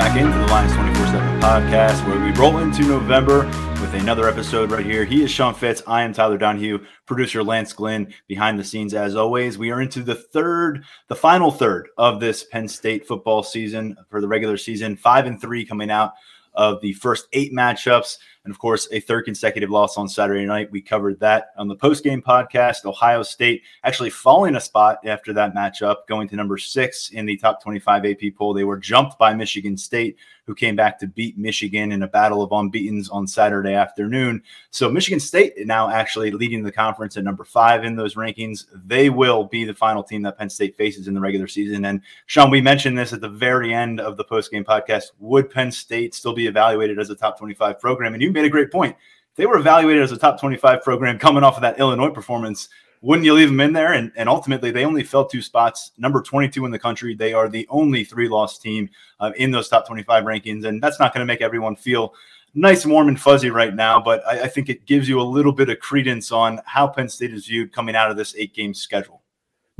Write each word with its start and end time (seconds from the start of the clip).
back 0.00 0.16
into 0.16 0.38
the 0.38 0.46
Lions 0.46 0.72
24 0.72 1.06
7 1.08 1.40
podcast 1.42 2.08
where 2.08 2.18
we 2.18 2.30
roll 2.40 2.56
into 2.56 2.84
November 2.84 3.44
with 3.82 3.92
another 3.92 4.30
episode 4.30 4.70
right 4.70 4.86
here. 4.86 5.04
He 5.04 5.22
is 5.22 5.30
Sean 5.30 5.52
Fitz. 5.52 5.82
I 5.86 6.04
am 6.04 6.14
Tyler 6.14 6.38
Donohue, 6.38 6.78
producer 7.04 7.44
Lance 7.44 7.74
Glenn 7.74 8.14
behind 8.26 8.58
the 8.58 8.64
scenes 8.64 8.94
as 8.94 9.14
always. 9.14 9.58
We 9.58 9.70
are 9.72 9.82
into 9.82 10.02
the 10.02 10.14
third, 10.14 10.86
the 11.08 11.14
final 11.14 11.50
third 11.50 11.90
of 11.98 12.18
this 12.18 12.44
Penn 12.44 12.66
State 12.66 13.06
football 13.06 13.42
season 13.42 13.94
for 14.08 14.22
the 14.22 14.26
regular 14.26 14.56
season, 14.56 14.96
five 14.96 15.26
and 15.26 15.38
three 15.38 15.66
coming 15.66 15.90
out 15.90 16.14
of 16.54 16.80
the 16.80 16.94
first 16.94 17.26
eight 17.34 17.52
matchups. 17.52 18.16
And 18.44 18.50
of 18.50 18.58
course, 18.58 18.88
a 18.90 19.00
third 19.00 19.26
consecutive 19.26 19.68
loss 19.68 19.98
on 19.98 20.08
Saturday 20.08 20.46
night. 20.46 20.70
We 20.70 20.80
covered 20.80 21.20
that 21.20 21.50
on 21.58 21.68
the 21.68 21.76
post 21.76 22.02
game 22.02 22.22
podcast. 22.22 22.86
Ohio 22.86 23.22
State 23.22 23.62
actually 23.84 24.10
falling 24.10 24.56
a 24.56 24.60
spot 24.60 24.98
after 25.04 25.32
that 25.34 25.54
matchup, 25.54 26.06
going 26.08 26.26
to 26.28 26.36
number 26.36 26.56
six 26.56 27.10
in 27.10 27.26
the 27.26 27.36
top 27.36 27.62
25 27.62 28.06
AP 28.06 28.34
poll. 28.36 28.54
They 28.54 28.64
were 28.64 28.78
jumped 28.78 29.18
by 29.18 29.34
Michigan 29.34 29.76
State, 29.76 30.16
who 30.50 30.54
came 30.56 30.74
back 30.74 30.98
to 30.98 31.06
beat 31.06 31.38
Michigan 31.38 31.92
in 31.92 32.02
a 32.02 32.08
battle 32.08 32.42
of 32.42 32.50
unbeatens 32.50 33.08
on 33.08 33.24
Saturday 33.24 33.72
afternoon. 33.72 34.42
So 34.72 34.90
Michigan 34.90 35.20
State 35.20 35.54
now 35.64 35.88
actually 35.88 36.32
leading 36.32 36.64
the 36.64 36.72
conference 36.72 37.16
at 37.16 37.22
number 37.22 37.44
five 37.44 37.84
in 37.84 37.94
those 37.94 38.16
rankings. 38.16 38.66
They 38.84 39.10
will 39.10 39.44
be 39.44 39.62
the 39.62 39.74
final 39.74 40.02
team 40.02 40.22
that 40.22 40.36
Penn 40.36 40.50
State 40.50 40.76
faces 40.76 41.06
in 41.06 41.14
the 41.14 41.20
regular 41.20 41.46
season. 41.46 41.84
And 41.84 42.00
Sean, 42.26 42.50
we 42.50 42.60
mentioned 42.60 42.98
this 42.98 43.12
at 43.12 43.20
the 43.20 43.28
very 43.28 43.72
end 43.72 44.00
of 44.00 44.16
the 44.16 44.24
post 44.24 44.50
game 44.50 44.64
podcast. 44.64 45.12
Would 45.20 45.50
Penn 45.50 45.70
State 45.70 46.16
still 46.16 46.34
be 46.34 46.48
evaluated 46.48 46.98
as 46.98 47.10
a 47.10 47.14
top 47.14 47.38
25 47.38 47.78
program? 47.78 48.14
And 48.14 48.20
you 48.20 48.32
made 48.32 48.44
a 48.44 48.50
great 48.50 48.72
point. 48.72 48.96
They 49.36 49.46
were 49.46 49.56
evaluated 49.56 50.02
as 50.02 50.10
a 50.10 50.18
top 50.18 50.40
25 50.40 50.82
program 50.82 51.16
coming 51.16 51.44
off 51.44 51.54
of 51.54 51.62
that 51.62 51.78
Illinois 51.78 52.10
performance, 52.10 52.70
wouldn't 53.02 53.24
you 53.24 53.34
leave 53.34 53.48
them 53.48 53.60
in 53.60 53.72
there? 53.72 53.94
And, 53.94 54.12
and 54.16 54.28
ultimately, 54.28 54.70
they 54.70 54.84
only 54.84 55.02
fell 55.02 55.26
two 55.26 55.40
spots, 55.40 55.92
number 55.96 56.20
22 56.20 56.64
in 56.66 56.70
the 56.70 56.78
country. 56.78 57.14
They 57.14 57.32
are 57.32 57.48
the 57.48 57.66
only 57.70 58.04
three 58.04 58.28
loss 58.28 58.58
team 58.58 58.90
uh, 59.20 59.32
in 59.36 59.50
those 59.50 59.68
top 59.68 59.86
25 59.86 60.24
rankings. 60.24 60.66
And 60.66 60.82
that's 60.82 61.00
not 61.00 61.14
going 61.14 61.20
to 61.20 61.26
make 61.26 61.40
everyone 61.40 61.76
feel 61.76 62.14
nice, 62.54 62.84
warm, 62.84 63.08
and 63.08 63.20
fuzzy 63.20 63.50
right 63.50 63.74
now. 63.74 64.00
But 64.00 64.26
I, 64.26 64.42
I 64.42 64.48
think 64.48 64.68
it 64.68 64.84
gives 64.84 65.08
you 65.08 65.20
a 65.20 65.22
little 65.22 65.52
bit 65.52 65.70
of 65.70 65.78
credence 65.80 66.30
on 66.30 66.60
how 66.66 66.86
Penn 66.88 67.08
State 67.08 67.32
is 67.32 67.46
viewed 67.46 67.72
coming 67.72 67.96
out 67.96 68.10
of 68.10 68.16
this 68.16 68.34
eight 68.36 68.54
game 68.54 68.74
schedule. 68.74 69.19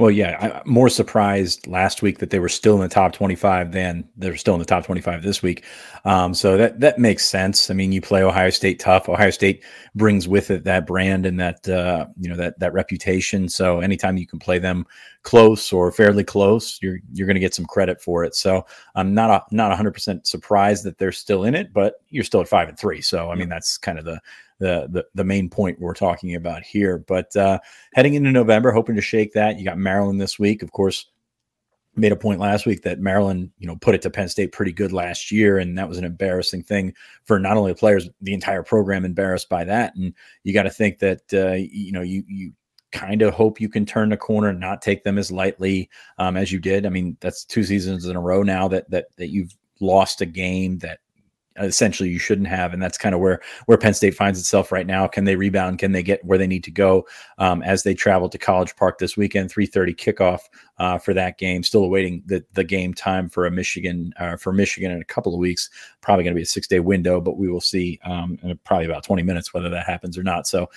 Well, 0.01 0.11
yeah, 0.11 0.63
I'm 0.65 0.73
more 0.73 0.89
surprised 0.89 1.67
last 1.67 2.01
week 2.01 2.21
that 2.21 2.31
they 2.31 2.39
were 2.39 2.49
still 2.49 2.75
in 2.75 2.81
the 2.81 2.89
top 2.89 3.13
25 3.13 3.71
than 3.71 4.09
they're 4.17 4.35
still 4.35 4.55
in 4.55 4.59
the 4.59 4.65
top 4.65 4.87
25 4.87 5.23
this 5.23 5.43
week. 5.43 5.63
Um, 6.07 6.33
so 6.33 6.57
that 6.57 6.81
that 6.81 6.99
makes 6.99 7.27
sense. 7.27 7.69
I 7.71 7.75
mean, 7.75 7.93
you 7.93 8.01
play 8.01 8.23
Ohio 8.23 8.49
State 8.49 8.81
tough. 8.81 9.11
Ohio 9.11 9.29
State 9.29 9.63
brings 9.95 10.27
with 10.27 10.51
it 10.51 10.65
that 10.65 10.87
brand 10.87 11.27
and 11.27 11.39
that 11.39 11.69
uh, 11.69 12.07
you 12.19 12.31
know 12.31 12.37
that 12.37 12.59
that 12.61 12.73
reputation. 12.73 13.47
So 13.47 13.81
anytime 13.81 14.17
you 14.17 14.27
can 14.27 14.39
play 14.39 14.59
them 14.59 14.87
close 15.23 15.71
or 15.71 15.93
fairly 15.93 16.25
close, 16.25 16.79
you're 16.81 17.01
you're 17.13 17.27
going 17.27 17.35
to 17.35 17.39
get 17.39 17.55
some 17.55 17.67
credit 17.67 18.01
for 18.01 18.25
it. 18.25 18.35
So 18.35 18.65
I'm 18.95 19.13
not 19.13 19.29
a, 19.29 19.55
not 19.55 19.69
100 19.69 19.91
percent 19.91 20.27
surprised 20.27 20.83
that 20.85 20.97
they're 20.97 21.13
still 21.13 21.45
in 21.45 21.55
it, 21.55 21.75
but 21.75 21.97
you're 22.09 22.25
still 22.25 22.41
at 22.41 22.49
five 22.49 22.71
and 22.71 22.79
three. 22.79 23.03
So 23.03 23.31
I 23.31 23.35
mean, 23.35 23.51
that's 23.51 23.77
kind 23.77 23.99
of 23.99 24.07
the 24.07 24.19
the, 24.61 25.07
the 25.15 25.25
main 25.25 25.49
point 25.49 25.81
we're 25.81 25.95
talking 25.95 26.35
about 26.35 26.63
here. 26.63 26.99
But 26.99 27.35
uh, 27.35 27.59
heading 27.95 28.15
into 28.15 28.31
November, 28.31 28.71
hoping 28.71 28.97
to 28.97 29.03
shake 29.03 29.33
that. 29.33 29.59
You 29.59 29.65
got 29.65 29.79
Maryland 29.79 30.21
this 30.21 30.39
week, 30.39 30.63
of 30.63 30.73
course. 30.73 31.07
Made 31.97 32.13
a 32.13 32.17
point 32.17 32.39
last 32.39 32.67
week 32.67 32.83
that 32.83 33.01
Maryland, 33.01 33.51
you 33.59 33.67
know, 33.67 33.75
put 33.75 33.97
it 33.97 34.03
to 34.03 34.11
Penn 34.11 34.29
State 34.29 34.53
pretty 34.53 34.71
good 34.71 34.93
last 34.93 35.33
year, 35.33 35.59
and 35.59 35.77
that 35.77 35.89
was 35.89 35.99
an 35.99 36.05
embarrassing 36.05 36.63
thing 36.63 36.95
for 37.25 37.41
not 37.41 37.57
only 37.57 37.73
the 37.73 37.79
players, 37.79 38.09
the 38.21 38.33
entire 38.33 38.63
program 38.63 39.05
embarrassed 39.05 39.49
by 39.49 39.65
that. 39.65 39.97
And 39.97 40.15
you 40.45 40.55
got 40.55 40.63
to 40.63 40.71
think 40.71 41.01
that 41.01 41.23
uh, 41.33 41.55
you 41.55 41.91
know 41.91 42.03
you 42.03 42.23
you 42.29 42.53
kind 42.93 43.23
of 43.23 43.35
hope 43.35 43.61
you 43.61 43.69
can 43.69 43.85
turn 43.85 44.11
the 44.11 44.17
corner 44.17 44.49
and 44.49 44.61
not 44.61 44.83
take 44.83 45.03
them 45.03 45.19
as 45.19 45.33
lightly 45.33 45.91
um, 46.19 46.37
as 46.37 46.53
you 46.53 46.61
did. 46.61 46.87
I 46.87 46.91
mean, 46.91 47.17
that's 47.21 47.45
two 47.45 47.65
seasons 47.65 48.07
in 48.07 48.17
a 48.17 48.21
row 48.21 48.45
now 48.45 48.69
that 48.69 48.89
that 48.91 49.07
that 49.17 49.31
you've 49.31 49.57
lost 49.81 50.21
a 50.21 50.27
game 50.27 50.79
that 50.79 51.01
essentially 51.59 52.09
you 52.09 52.19
shouldn't 52.19 52.47
have 52.47 52.73
and 52.73 52.83
that's 52.83 52.97
kind 52.97 53.15
of 53.15 53.21
where 53.21 53.41
where 53.67 53.77
penn 53.77 53.93
state 53.93 54.15
finds 54.15 54.39
itself 54.39 54.71
right 54.71 54.87
now. 54.87 55.07
Can 55.07 55.25
they 55.25 55.37
rebound? 55.37 55.79
Can 55.79 55.93
they 55.93 56.03
get 56.03 56.25
where 56.25 56.39
they 56.39 56.47
need 56.47 56.65
to 56.65 56.71
go 56.71 57.07
um, 57.39 57.63
as 57.63 57.83
they 57.83 57.95
travel 57.95 58.29
to 58.29 58.39
college 58.39 58.75
park 58.77 58.99
this 58.99 59.17
weekend? 59.17 59.53
3.30 59.53 59.97
kickoff 59.97 60.41
uh, 60.79 60.99
for 60.99 61.13
that 61.15 61.39
game. 61.39 61.63
Still 61.63 61.85
awaiting 61.85 62.23
the, 62.27 62.45
the 62.53 62.65
game 62.65 62.95
time 62.95 63.29
for 63.29 63.47
a 63.47 63.51
michigan 63.51 64.13
uh, 64.19 64.37
for 64.37 64.53
michigan 64.53 64.91
in 64.91 65.01
a 65.01 65.05
couple 65.05 65.35
of 65.35 65.41
weeks. 65.41 65.71
Probably 66.01 66.25
going 66.25 66.35
to 66.35 66.39
be 66.39 66.43
a 66.43 66.47
six 66.47 66.67
day 66.67 66.81
window 66.81 67.21
but 67.21 67.37
we 67.37 67.49
will 67.49 67.61
see 67.61 67.99
um, 68.05 68.39
in 68.43 68.59
probably 68.65 68.87
about 68.87 69.05
20 69.05 69.23
minutes 69.23 69.53
whether 69.53 69.69
that 69.71 69.87
happens 69.87 70.17
or 70.17 70.23
not. 70.23 70.47
So 70.47 70.71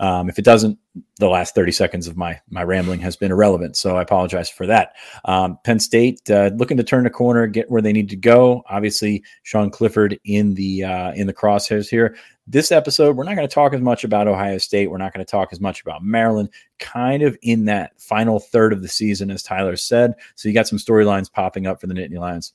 um, 0.00 0.30
if 0.30 0.38
it 0.38 0.44
doesn't, 0.46 0.78
the 1.18 1.28
last 1.28 1.54
30 1.54 1.72
seconds 1.72 2.08
of 2.08 2.16
my 2.16 2.40
my 2.48 2.64
rambling 2.64 3.00
has 3.00 3.16
been 3.16 3.30
irrelevant. 3.30 3.76
So 3.76 3.98
I 3.98 4.02
apologize 4.02 4.48
for 4.48 4.66
that. 4.66 4.96
Um, 5.26 5.58
Penn 5.62 5.78
State 5.78 6.28
uh, 6.30 6.50
looking 6.54 6.78
to 6.78 6.82
turn 6.82 7.04
the 7.04 7.10
corner, 7.10 7.46
get 7.46 7.70
where 7.70 7.82
they 7.82 7.92
need 7.92 8.08
to 8.08 8.16
go. 8.16 8.64
Obviously, 8.68 9.22
Sean 9.42 9.70
Clifford 9.70 10.18
in 10.24 10.54
the 10.54 10.84
uh, 10.84 11.12
in 11.12 11.26
the 11.26 11.34
crosshairs 11.34 11.88
here. 11.88 12.16
This 12.46 12.72
episode, 12.72 13.14
we're 13.14 13.24
not 13.24 13.36
going 13.36 13.46
to 13.46 13.54
talk 13.54 13.74
as 13.74 13.80
much 13.80 14.02
about 14.02 14.26
Ohio 14.26 14.58
State. 14.58 14.90
We're 14.90 14.96
not 14.96 15.12
going 15.12 15.24
to 15.24 15.30
talk 15.30 15.50
as 15.52 15.60
much 15.60 15.82
about 15.82 16.02
Maryland. 16.02 16.48
Kind 16.78 17.22
of 17.22 17.36
in 17.42 17.66
that 17.66 18.00
final 18.00 18.40
third 18.40 18.72
of 18.72 18.82
the 18.82 18.88
season, 18.88 19.30
as 19.30 19.42
Tyler 19.42 19.76
said. 19.76 20.14
So 20.34 20.48
you 20.48 20.54
got 20.54 20.66
some 20.66 20.78
storylines 20.78 21.30
popping 21.30 21.66
up 21.66 21.80
for 21.80 21.86
the 21.86 21.94
Nittany 21.94 22.18
Lions. 22.18 22.54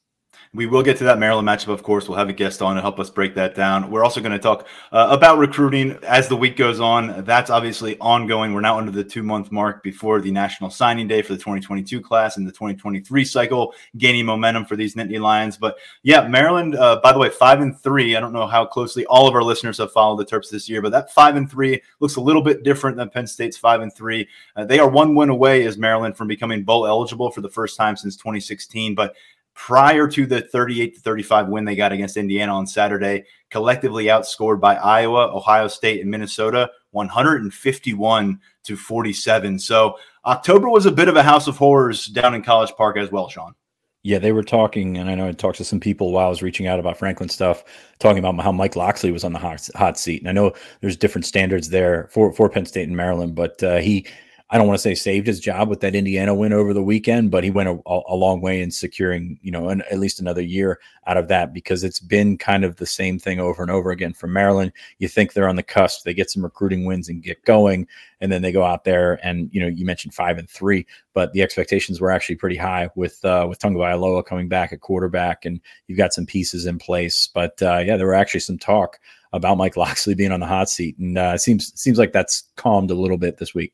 We 0.55 0.67
will 0.67 0.83
get 0.83 0.97
to 0.99 1.03
that 1.03 1.19
Maryland 1.19 1.45
matchup, 1.45 1.67
of 1.67 1.83
course. 1.83 2.07
We'll 2.07 2.17
have 2.17 2.29
a 2.29 2.33
guest 2.33 2.61
on 2.61 2.77
to 2.77 2.81
help 2.81 2.97
us 2.97 3.09
break 3.09 3.35
that 3.35 3.55
down. 3.55 3.91
We're 3.91 4.05
also 4.05 4.21
going 4.21 4.31
to 4.31 4.39
talk 4.39 4.65
uh, 4.93 5.07
about 5.09 5.37
recruiting 5.37 5.99
as 6.03 6.29
the 6.29 6.37
week 6.37 6.55
goes 6.55 6.79
on. 6.79 7.25
That's 7.25 7.49
obviously 7.49 7.97
ongoing. 7.99 8.53
We're 8.53 8.61
now 8.61 8.77
under 8.77 8.91
the 8.91 9.03
two 9.03 9.21
month 9.21 9.51
mark 9.51 9.83
before 9.83 10.21
the 10.21 10.31
National 10.31 10.69
Signing 10.69 11.09
Day 11.09 11.21
for 11.21 11.33
the 11.33 11.39
2022 11.39 11.99
class 11.99 12.37
and 12.37 12.47
the 12.47 12.53
2023 12.53 13.25
cycle, 13.25 13.73
gaining 13.97 14.25
momentum 14.25 14.63
for 14.63 14.77
these 14.77 14.95
Nittany 14.95 15.19
Lions. 15.19 15.57
But 15.57 15.77
yeah, 16.03 16.25
Maryland, 16.25 16.75
uh, 16.75 17.01
by 17.03 17.11
the 17.11 17.19
way, 17.19 17.29
five 17.29 17.59
and 17.59 17.77
three. 17.77 18.15
I 18.15 18.21
don't 18.21 18.33
know 18.33 18.47
how 18.47 18.65
closely 18.65 19.05
all 19.07 19.27
of 19.27 19.35
our 19.35 19.43
listeners 19.43 19.79
have 19.79 19.91
followed 19.91 20.17
the 20.17 20.25
Terps 20.25 20.49
this 20.49 20.69
year, 20.69 20.81
but 20.81 20.93
that 20.93 21.11
five 21.11 21.35
and 21.35 21.51
three 21.51 21.81
looks 21.99 22.15
a 22.15 22.21
little 22.21 22.41
bit 22.41 22.63
different 22.63 22.95
than 22.95 23.09
Penn 23.09 23.27
State's 23.27 23.57
five 23.57 23.81
and 23.81 23.93
three. 23.93 24.29
Uh, 24.55 24.63
they 24.63 24.79
are 24.79 24.87
one 24.87 25.15
win 25.15 25.27
away 25.27 25.65
as 25.65 25.77
Maryland 25.77 26.15
from 26.15 26.29
becoming 26.29 26.63
bowl 26.63 26.87
eligible 26.87 27.29
for 27.29 27.41
the 27.41 27.49
first 27.49 27.75
time 27.75 27.97
since 27.97 28.15
2016. 28.15 28.95
But 28.95 29.15
prior 29.55 30.07
to 30.09 30.25
the 30.25 30.41
38 30.41 30.95
to 30.95 31.01
35 31.01 31.47
win 31.47 31.65
they 31.65 31.75
got 31.75 31.93
against 31.93 32.17
Indiana 32.17 32.53
on 32.53 32.67
Saturday, 32.67 33.23
collectively 33.49 34.05
outscored 34.05 34.59
by 34.59 34.75
Iowa, 34.75 35.33
Ohio 35.33 35.67
State, 35.67 36.01
and 36.01 36.11
Minnesota 36.11 36.69
151 36.91 38.39
to 38.63 38.77
47. 38.77 39.57
So 39.57 39.97
October 40.25 40.69
was 40.69 40.85
a 40.85 40.91
bit 40.91 41.07
of 41.07 41.15
a 41.15 41.23
house 41.23 41.47
of 41.47 41.57
horrors 41.57 42.05
down 42.05 42.35
in 42.35 42.43
College 42.43 42.73
Park 42.75 42.97
as 42.97 43.11
well, 43.11 43.29
Sean. 43.29 43.55
Yeah, 44.03 44.19
they 44.19 44.33
were 44.33 44.43
talking, 44.43 44.97
and 44.97 45.09
I 45.09 45.15
know 45.15 45.27
I 45.27 45.31
talked 45.31 45.57
to 45.57 45.63
some 45.63 45.79
people 45.79 46.11
while 46.11 46.27
I 46.27 46.29
was 46.29 46.43
reaching 46.43 46.67
out 46.67 46.79
about 46.79 46.97
Franklin 46.97 47.27
stuff, 47.27 47.63
talking 47.97 48.19
about 48.19 48.39
how 48.43 48.51
Mike 48.51 48.75
Locksley 48.75 49.11
was 49.11 49.23
on 49.23 49.33
the 49.33 49.39
hot, 49.39 49.67
hot 49.73 49.97
seat. 49.97 50.21
And 50.21 50.29
I 50.29 50.31
know 50.31 50.53
there's 50.81 50.95
different 50.95 51.25
standards 51.25 51.69
there 51.69 52.07
for, 52.11 52.31
for 52.31 52.47
Penn 52.47 52.67
State 52.67 52.87
and 52.87 52.95
Maryland, 52.95 53.33
but 53.33 53.63
uh, 53.63 53.77
he 53.77 54.05
I 54.51 54.59
don't 54.59 54.67
want 54.67 54.77
to 54.77 54.81
say 54.81 54.93
saved 54.93 55.25
his 55.25 55.39
job 55.39 55.69
with 55.69 55.79
that 55.79 55.95
Indiana 55.95 56.35
win 56.35 56.53
over 56.53 56.71
the 56.71 56.83
weekend, 56.83 57.31
but 57.31 57.43
he 57.43 57.49
went 57.49 57.67
a, 57.67 57.79
a 58.07 58.15
long 58.15 58.41
way 58.41 58.61
in 58.61 58.69
securing, 58.69 59.39
you 59.41 59.49
know, 59.49 59.69
an, 59.69 59.81
at 59.89 59.97
least 59.97 60.19
another 60.19 60.41
year 60.41 60.79
out 61.07 61.17
of 61.17 61.27
that 61.29 61.51
because 61.51 61.83
it's 61.83 61.99
been 61.99 62.37
kind 62.37 62.63
of 62.63 62.75
the 62.75 62.85
same 62.85 63.17
thing 63.17 63.39
over 63.39 63.63
and 63.63 63.71
over 63.71 63.89
again 63.89 64.13
for 64.13 64.27
Maryland. 64.27 64.71
You 64.99 65.07
think 65.07 65.33
they're 65.33 65.49
on 65.49 65.55
the 65.55 65.63
cusp, 65.63 66.03
they 66.03 66.13
get 66.13 66.29
some 66.29 66.43
recruiting 66.43 66.85
wins 66.85 67.09
and 67.09 67.23
get 67.23 67.43
going, 67.43 67.87
and 68.21 68.31
then 68.31 68.43
they 68.43 68.51
go 68.51 68.63
out 68.63 68.83
there 68.83 69.19
and 69.25 69.49
you 69.51 69.59
know 69.59 69.67
you 69.67 69.83
mentioned 69.83 70.13
five 70.13 70.37
and 70.37 70.47
three, 70.47 70.85
but 71.15 71.33
the 71.33 71.41
expectations 71.41 71.99
were 71.99 72.11
actually 72.11 72.35
pretty 72.35 72.57
high 72.57 72.87
with 72.95 73.25
uh, 73.25 73.47
with 73.49 73.57
Tagovailoa 73.57 74.23
coming 74.27 74.47
back 74.47 74.71
at 74.71 74.81
quarterback, 74.81 75.45
and 75.45 75.59
you've 75.87 75.97
got 75.97 76.13
some 76.13 76.27
pieces 76.27 76.67
in 76.67 76.77
place. 76.77 77.29
But 77.33 77.59
uh, 77.63 77.79
yeah, 77.79 77.97
there 77.97 78.07
were 78.07 78.13
actually 78.13 78.41
some 78.41 78.59
talk 78.59 78.99
about 79.33 79.57
Mike 79.57 79.75
Locksley 79.75 80.13
being 80.13 80.31
on 80.31 80.39
the 80.39 80.45
hot 80.45 80.69
seat, 80.69 80.99
and 80.99 81.17
uh, 81.17 81.31
it 81.33 81.39
seems 81.39 81.73
seems 81.79 81.97
like 81.97 82.13
that's 82.13 82.43
calmed 82.57 82.91
a 82.91 82.95
little 82.95 83.17
bit 83.17 83.37
this 83.37 83.55
week. 83.55 83.73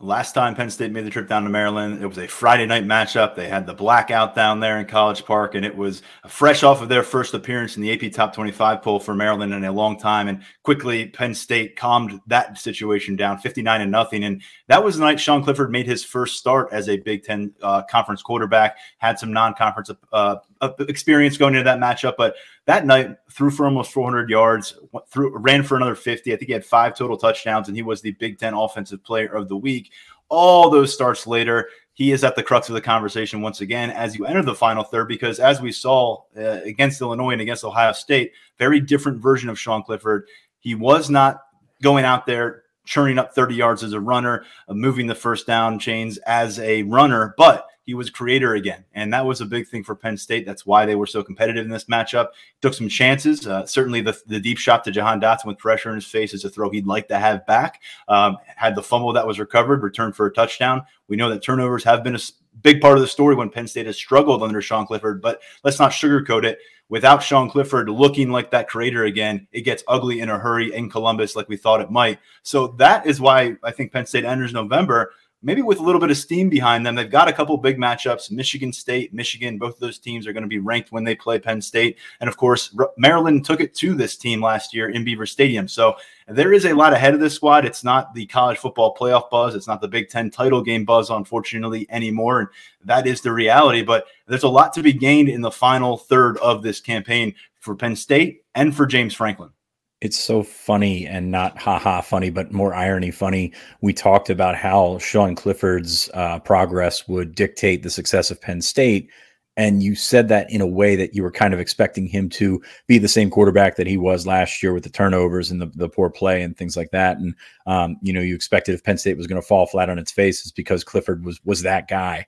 Last 0.00 0.32
time 0.32 0.54
Penn 0.54 0.70
State 0.70 0.92
made 0.92 1.06
the 1.06 1.10
trip 1.10 1.26
down 1.26 1.42
to 1.42 1.50
Maryland, 1.50 2.00
it 2.00 2.06
was 2.06 2.18
a 2.18 2.28
Friday 2.28 2.66
night 2.66 2.84
matchup. 2.84 3.34
They 3.34 3.48
had 3.48 3.66
the 3.66 3.74
blackout 3.74 4.32
down 4.32 4.60
there 4.60 4.78
in 4.78 4.86
College 4.86 5.24
Park, 5.24 5.56
and 5.56 5.66
it 5.66 5.76
was 5.76 6.02
fresh 6.28 6.62
off 6.62 6.80
of 6.80 6.88
their 6.88 7.02
first 7.02 7.34
appearance 7.34 7.76
in 7.76 7.82
the 7.82 7.92
AP 7.92 8.12
Top 8.12 8.32
25 8.32 8.80
poll 8.80 9.00
for 9.00 9.12
Maryland 9.12 9.52
in 9.52 9.64
a 9.64 9.72
long 9.72 9.98
time. 9.98 10.28
And 10.28 10.44
quickly, 10.62 11.06
Penn 11.06 11.34
State 11.34 11.74
calmed 11.74 12.20
that 12.28 12.58
situation 12.58 13.16
down 13.16 13.38
59 13.38 13.80
and 13.80 13.90
nothing. 13.90 14.22
And 14.22 14.40
that 14.68 14.84
was 14.84 14.98
the 14.98 15.04
night 15.04 15.18
Sean 15.18 15.42
Clifford 15.42 15.72
made 15.72 15.88
his 15.88 16.04
first 16.04 16.36
start 16.36 16.68
as 16.70 16.88
a 16.88 16.98
Big 16.98 17.24
Ten 17.24 17.52
uh, 17.60 17.82
conference 17.82 18.22
quarterback, 18.22 18.76
had 18.98 19.18
some 19.18 19.32
non 19.32 19.52
conference 19.54 19.90
uh, 20.12 20.36
experience 20.80 21.36
going 21.36 21.54
into 21.54 21.64
that 21.64 21.78
matchup. 21.78 22.14
But 22.16 22.36
that 22.66 22.86
night, 22.86 23.16
threw 23.30 23.50
for 23.50 23.66
almost 23.66 23.92
400 23.92 24.28
yards, 24.28 24.78
threw, 25.10 25.36
ran 25.36 25.62
for 25.62 25.76
another 25.76 25.94
50. 25.94 26.32
I 26.32 26.36
think 26.36 26.46
he 26.46 26.52
had 26.52 26.64
five 26.64 26.96
total 26.96 27.16
touchdowns, 27.16 27.68
and 27.68 27.76
he 27.76 27.82
was 27.82 28.00
the 28.00 28.12
Big 28.12 28.38
Ten 28.38 28.54
Offensive 28.54 29.02
Player 29.02 29.34
of 29.34 29.48
the 29.48 29.56
Week. 29.56 29.92
All 30.28 30.70
those 30.70 30.92
starts 30.92 31.26
later, 31.26 31.68
he 31.94 32.12
is 32.12 32.22
at 32.22 32.36
the 32.36 32.42
crux 32.42 32.68
of 32.68 32.74
the 32.74 32.80
conversation 32.80 33.40
once 33.40 33.60
again 33.60 33.90
as 33.90 34.16
you 34.16 34.24
enter 34.26 34.42
the 34.42 34.54
final 34.54 34.84
third, 34.84 35.08
because 35.08 35.40
as 35.40 35.60
we 35.60 35.72
saw 35.72 36.22
uh, 36.36 36.60
against 36.64 37.00
Illinois 37.00 37.32
and 37.32 37.40
against 37.40 37.64
Ohio 37.64 37.92
State, 37.92 38.32
very 38.58 38.78
different 38.78 39.18
version 39.18 39.48
of 39.48 39.58
Sean 39.58 39.82
Clifford. 39.82 40.28
He 40.60 40.74
was 40.74 41.08
not 41.10 41.40
going 41.82 42.04
out 42.04 42.26
there 42.26 42.64
churning 42.84 43.18
up 43.18 43.34
30 43.34 43.54
yards 43.54 43.82
as 43.82 43.92
a 43.92 44.00
runner, 44.00 44.44
uh, 44.68 44.74
moving 44.74 45.06
the 45.06 45.14
first 45.14 45.46
down 45.46 45.78
chains 45.78 46.18
as 46.18 46.58
a 46.58 46.82
runner, 46.84 47.34
but 47.36 47.66
he 47.88 47.94
was 47.94 48.10
creator 48.10 48.54
again. 48.54 48.84
And 48.92 49.14
that 49.14 49.24
was 49.24 49.40
a 49.40 49.46
big 49.46 49.66
thing 49.66 49.82
for 49.82 49.94
Penn 49.94 50.18
State. 50.18 50.44
That's 50.44 50.66
why 50.66 50.84
they 50.84 50.94
were 50.94 51.06
so 51.06 51.22
competitive 51.22 51.64
in 51.64 51.70
this 51.70 51.86
matchup. 51.86 52.28
Took 52.60 52.74
some 52.74 52.90
chances. 52.90 53.46
Uh, 53.46 53.64
certainly 53.64 54.02
the, 54.02 54.14
the 54.26 54.38
deep 54.38 54.58
shot 54.58 54.84
to 54.84 54.90
Jahan 54.90 55.22
Dotson 55.22 55.46
with 55.46 55.56
pressure 55.56 55.88
in 55.88 55.94
his 55.94 56.04
face 56.04 56.34
is 56.34 56.44
a 56.44 56.50
throw 56.50 56.68
he'd 56.68 56.86
like 56.86 57.08
to 57.08 57.18
have 57.18 57.46
back. 57.46 57.80
Um, 58.06 58.36
had 58.44 58.74
the 58.74 58.82
fumble 58.82 59.14
that 59.14 59.26
was 59.26 59.38
recovered, 59.38 59.82
returned 59.82 60.16
for 60.16 60.26
a 60.26 60.30
touchdown. 60.30 60.82
We 61.08 61.16
know 61.16 61.30
that 61.30 61.42
turnovers 61.42 61.82
have 61.84 62.04
been 62.04 62.14
a 62.14 62.20
big 62.62 62.82
part 62.82 62.98
of 62.98 63.00
the 63.00 63.08
story 63.08 63.34
when 63.34 63.48
Penn 63.48 63.66
State 63.66 63.86
has 63.86 63.96
struggled 63.96 64.42
under 64.42 64.60
Sean 64.60 64.86
Clifford, 64.86 65.22
but 65.22 65.40
let's 65.64 65.78
not 65.78 65.92
sugarcoat 65.92 66.44
it. 66.44 66.58
Without 66.90 67.22
Sean 67.22 67.48
Clifford 67.48 67.88
looking 67.88 68.30
like 68.30 68.50
that 68.50 68.68
creator 68.68 69.04
again, 69.04 69.46
it 69.50 69.62
gets 69.62 69.82
ugly 69.88 70.20
in 70.20 70.28
a 70.28 70.38
hurry 70.38 70.74
in 70.74 70.90
Columbus 70.90 71.36
like 71.36 71.48
we 71.48 71.56
thought 71.56 71.80
it 71.80 71.90
might. 71.90 72.18
So 72.42 72.66
that 72.78 73.06
is 73.06 73.18
why 73.18 73.56
I 73.64 73.70
think 73.70 73.92
Penn 73.92 74.04
State 74.04 74.26
enters 74.26 74.52
November 74.52 75.12
maybe 75.42 75.62
with 75.62 75.78
a 75.78 75.82
little 75.82 76.00
bit 76.00 76.10
of 76.10 76.16
steam 76.16 76.48
behind 76.48 76.84
them. 76.84 76.94
They've 76.94 77.10
got 77.10 77.28
a 77.28 77.32
couple 77.32 77.56
big 77.56 77.78
matchups. 77.78 78.30
Michigan 78.30 78.72
State, 78.72 79.14
Michigan, 79.14 79.58
both 79.58 79.74
of 79.74 79.80
those 79.80 79.98
teams 79.98 80.26
are 80.26 80.32
going 80.32 80.42
to 80.42 80.48
be 80.48 80.58
ranked 80.58 80.90
when 80.90 81.04
they 81.04 81.14
play 81.14 81.38
Penn 81.38 81.62
State. 81.62 81.98
And 82.20 82.28
of 82.28 82.36
course, 82.36 82.74
Maryland 82.96 83.44
took 83.44 83.60
it 83.60 83.74
to 83.76 83.94
this 83.94 84.16
team 84.16 84.42
last 84.42 84.74
year 84.74 84.90
in 84.90 85.04
Beaver 85.04 85.26
Stadium. 85.26 85.68
So 85.68 85.96
there 86.26 86.52
is 86.52 86.64
a 86.64 86.74
lot 86.74 86.92
ahead 86.92 87.14
of 87.14 87.20
this 87.20 87.34
squad. 87.34 87.64
It's 87.64 87.84
not 87.84 88.14
the 88.14 88.26
college 88.26 88.58
football 88.58 88.94
playoff 88.94 89.30
buzz. 89.30 89.54
It's 89.54 89.68
not 89.68 89.80
the 89.80 89.88
Big 89.88 90.08
Ten 90.08 90.30
title 90.30 90.62
game 90.62 90.84
buzz, 90.84 91.10
unfortunately, 91.10 91.86
anymore. 91.90 92.40
And 92.40 92.48
that 92.84 93.06
is 93.06 93.20
the 93.20 93.32
reality. 93.32 93.82
But 93.82 94.06
there's 94.26 94.42
a 94.42 94.48
lot 94.48 94.72
to 94.74 94.82
be 94.82 94.92
gained 94.92 95.28
in 95.28 95.40
the 95.40 95.50
final 95.50 95.96
third 95.96 96.36
of 96.38 96.62
this 96.62 96.80
campaign 96.80 97.34
for 97.60 97.76
Penn 97.76 97.96
State 97.96 98.44
and 98.54 98.74
for 98.74 98.86
James 98.86 99.14
Franklin 99.14 99.50
it's 100.00 100.18
so 100.18 100.42
funny 100.42 101.06
and 101.06 101.30
not 101.30 101.58
haha 101.58 102.00
funny, 102.00 102.30
but 102.30 102.52
more 102.52 102.74
irony 102.74 103.10
funny. 103.10 103.52
We 103.80 103.92
talked 103.92 104.30
about 104.30 104.54
how 104.54 104.98
Sean 104.98 105.34
Clifford's 105.34 106.08
uh, 106.14 106.38
progress 106.40 107.08
would 107.08 107.34
dictate 107.34 107.82
the 107.82 107.90
success 107.90 108.30
of 108.30 108.40
Penn 108.40 108.62
State. 108.62 109.10
And 109.56 109.82
you 109.82 109.96
said 109.96 110.28
that 110.28 110.48
in 110.52 110.60
a 110.60 110.66
way 110.68 110.94
that 110.94 111.16
you 111.16 111.22
were 111.24 111.32
kind 111.32 111.52
of 111.52 111.58
expecting 111.58 112.06
him 112.06 112.28
to 112.28 112.62
be 112.86 112.98
the 112.98 113.08
same 113.08 113.28
quarterback 113.28 113.74
that 113.74 113.88
he 113.88 113.96
was 113.96 114.24
last 114.24 114.62
year 114.62 114.72
with 114.72 114.84
the 114.84 114.90
turnovers 114.90 115.50
and 115.50 115.60
the, 115.60 115.66
the 115.74 115.88
poor 115.88 116.10
play 116.10 116.42
and 116.42 116.56
things 116.56 116.76
like 116.76 116.92
that. 116.92 117.16
And, 117.16 117.34
um, 117.66 117.96
you 118.00 118.12
know, 118.12 118.20
you 118.20 118.36
expected 118.36 118.76
if 118.76 118.84
Penn 118.84 118.98
State 118.98 119.16
was 119.16 119.26
going 119.26 119.42
to 119.42 119.46
fall 119.46 119.66
flat 119.66 119.90
on 119.90 119.98
its 119.98 120.12
face 120.12 120.46
is 120.46 120.52
because 120.52 120.84
Clifford 120.84 121.24
was, 121.24 121.40
was 121.44 121.62
that 121.62 121.88
guy 121.88 122.24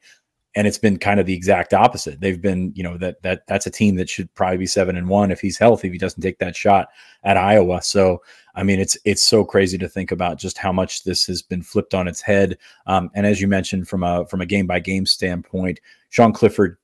and 0.56 0.67
it's 0.67 0.79
been 0.79 0.99
kind 0.99 1.20
of 1.20 1.26
the 1.26 1.35
exact 1.35 1.73
opposite. 1.73 2.20
They've 2.20 2.41
been, 2.41 2.73
you 2.75 2.82
know, 2.82 2.99
that 2.99 3.23
that 3.23 3.47
that's 3.47 3.67
a 3.67 3.70
team 3.70 3.97
that 3.97 4.08
should 4.08 4.32
probably 4.35 4.58
be 4.58 4.67
seven 4.67 4.97
and 4.97 5.08
one 5.08 5.31
if 5.31 5.41
he's 5.41 5.58
healthy, 5.58 5.88
if 5.88 5.93
he 5.93 5.99
doesn't 5.99 6.23
take 6.23 6.38
that 6.38 6.56
shot 6.56 6.88
at 7.23 7.37
Iowa. 7.37 7.82
So, 7.82 8.23
I 8.55 8.64
mean, 8.64 8.81
it's 8.81 8.99
it's 9.05 9.23
so 9.23 9.44
crazy 9.44 9.79
to 9.79 9.88
think 9.88 10.11
about 10.11 10.38
just 10.38 10.58
how 10.58 10.73
much 10.73 11.05
this 11.05 11.25
has 11.26 11.41
been 11.41 11.62
flipped 11.62 11.94
on 11.94 12.08
its 12.08 12.20
head. 12.20 12.58
Um, 12.87 13.11
and 13.14 13.26
as 13.26 13.41
you 13.41 13.47
mentioned, 13.47 13.88
from 13.88 14.02
a 14.02 14.26
from 14.26 14.41
a 14.41 14.47
game 14.47 14.67
by 14.67 14.81
game 14.81 15.06
standpoint, 15.06 15.79
Sean 16.08 16.32
Clifford 16.32 16.79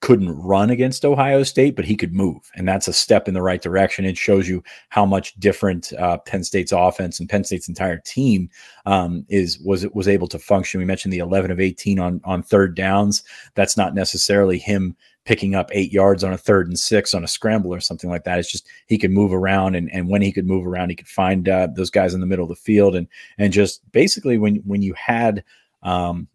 couldn't 0.00 0.30
run 0.30 0.70
against 0.70 1.04
Ohio 1.04 1.42
State, 1.42 1.74
but 1.74 1.84
he 1.84 1.96
could 1.96 2.12
move, 2.12 2.50
and 2.54 2.68
that's 2.68 2.86
a 2.86 2.92
step 2.92 3.28
in 3.28 3.34
the 3.34 3.42
right 3.42 3.62
direction. 3.62 4.04
It 4.04 4.18
shows 4.18 4.48
you 4.48 4.62
how 4.90 5.06
much 5.06 5.34
different 5.36 5.92
uh, 5.94 6.18
Penn 6.18 6.44
State's 6.44 6.72
offense 6.72 7.18
and 7.18 7.28
Penn 7.28 7.44
State's 7.44 7.68
entire 7.68 7.98
team 7.98 8.50
um, 8.84 9.24
is 9.28 9.58
was 9.60 9.86
was 9.88 10.06
able 10.06 10.28
to 10.28 10.38
function. 10.38 10.78
We 10.78 10.84
mentioned 10.84 11.12
the 11.12 11.18
11 11.18 11.50
of 11.50 11.60
18 11.60 11.98
on 11.98 12.20
on 12.24 12.42
third 12.42 12.74
downs. 12.74 13.24
That's 13.54 13.76
not 13.76 13.94
necessarily 13.94 14.58
him 14.58 14.96
picking 15.24 15.54
up 15.54 15.68
eight 15.72 15.92
yards 15.92 16.22
on 16.22 16.32
a 16.32 16.38
third 16.38 16.68
and 16.68 16.78
six 16.78 17.12
on 17.12 17.24
a 17.24 17.28
scramble 17.28 17.74
or 17.74 17.80
something 17.80 18.08
like 18.08 18.24
that. 18.24 18.38
It's 18.38 18.50
just 18.50 18.68
he 18.86 18.98
could 18.98 19.10
move 19.10 19.32
around, 19.32 19.74
and 19.74 19.90
and 19.92 20.08
when 20.08 20.22
he 20.22 20.30
could 20.32 20.46
move 20.46 20.66
around, 20.66 20.90
he 20.90 20.96
could 20.96 21.08
find 21.08 21.48
uh, 21.48 21.68
those 21.74 21.90
guys 21.90 22.14
in 22.14 22.20
the 22.20 22.26
middle 22.26 22.44
of 22.44 22.50
the 22.50 22.56
field, 22.56 22.94
and 22.94 23.08
and 23.38 23.52
just 23.52 23.80
basically 23.92 24.38
when 24.38 24.56
when 24.56 24.82
you 24.82 24.94
had 24.94 25.42
um, 25.82 26.28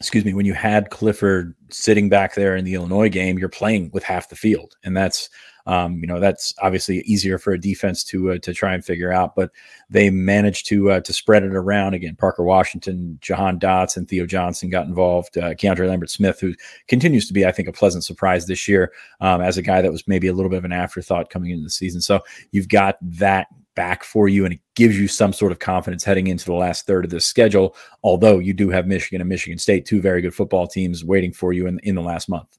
excuse 0.00 0.24
me, 0.24 0.34
when 0.34 0.46
you 0.46 0.54
had 0.54 0.90
Clifford 0.90 1.54
sitting 1.70 2.08
back 2.08 2.34
there 2.34 2.56
in 2.56 2.64
the 2.64 2.74
Illinois 2.74 3.08
game, 3.08 3.38
you're 3.38 3.48
playing 3.48 3.90
with 3.92 4.02
half 4.02 4.28
the 4.28 4.36
field, 4.36 4.76
and 4.84 4.96
that's 4.96 5.30
um, 5.66 5.98
you 5.98 6.06
know 6.06 6.20
that's 6.20 6.54
obviously 6.62 7.00
easier 7.00 7.38
for 7.38 7.52
a 7.52 7.60
defense 7.60 8.04
to 8.04 8.32
uh, 8.32 8.38
to 8.38 8.54
try 8.54 8.74
and 8.74 8.84
figure 8.84 9.12
out. 9.12 9.34
But 9.34 9.50
they 9.90 10.10
managed 10.10 10.66
to 10.66 10.90
uh, 10.90 11.00
to 11.00 11.12
spread 11.12 11.42
it 11.42 11.54
around 11.54 11.94
again. 11.94 12.14
Parker 12.14 12.44
Washington, 12.44 13.18
Jahan 13.20 13.58
Dotson, 13.58 13.98
and 13.98 14.08
Theo 14.08 14.26
Johnson 14.26 14.70
got 14.70 14.86
involved. 14.86 15.36
Uh, 15.36 15.54
Keandre 15.54 15.88
Lambert 15.88 16.10
Smith, 16.10 16.40
who 16.40 16.54
continues 16.88 17.26
to 17.26 17.32
be, 17.32 17.44
I 17.44 17.52
think, 17.52 17.68
a 17.68 17.72
pleasant 17.72 18.04
surprise 18.04 18.46
this 18.46 18.68
year 18.68 18.92
um, 19.20 19.40
as 19.40 19.56
a 19.56 19.62
guy 19.62 19.82
that 19.82 19.92
was 19.92 20.06
maybe 20.06 20.28
a 20.28 20.32
little 20.32 20.50
bit 20.50 20.58
of 20.58 20.64
an 20.64 20.72
afterthought 20.72 21.30
coming 21.30 21.50
into 21.50 21.64
the 21.64 21.70
season. 21.70 22.00
So 22.00 22.20
you've 22.52 22.68
got 22.68 22.96
that 23.02 23.48
back 23.76 24.02
for 24.02 24.28
you 24.28 24.44
and 24.44 24.54
it 24.54 24.60
gives 24.74 24.98
you 24.98 25.06
some 25.06 25.32
sort 25.32 25.52
of 25.52 25.60
confidence 25.60 26.02
heading 26.02 26.26
into 26.26 26.46
the 26.46 26.54
last 26.54 26.86
third 26.86 27.04
of 27.04 27.10
the 27.12 27.20
schedule. 27.20 27.76
Although 28.02 28.40
you 28.40 28.52
do 28.52 28.70
have 28.70 28.88
Michigan 28.88 29.20
and 29.20 29.28
Michigan 29.28 29.58
State, 29.58 29.86
two 29.86 30.00
very 30.00 30.20
good 30.20 30.34
football 30.34 30.66
teams 30.66 31.04
waiting 31.04 31.32
for 31.32 31.52
you 31.52 31.68
in, 31.68 31.78
in 31.84 31.94
the 31.94 32.02
last 32.02 32.28
month. 32.28 32.58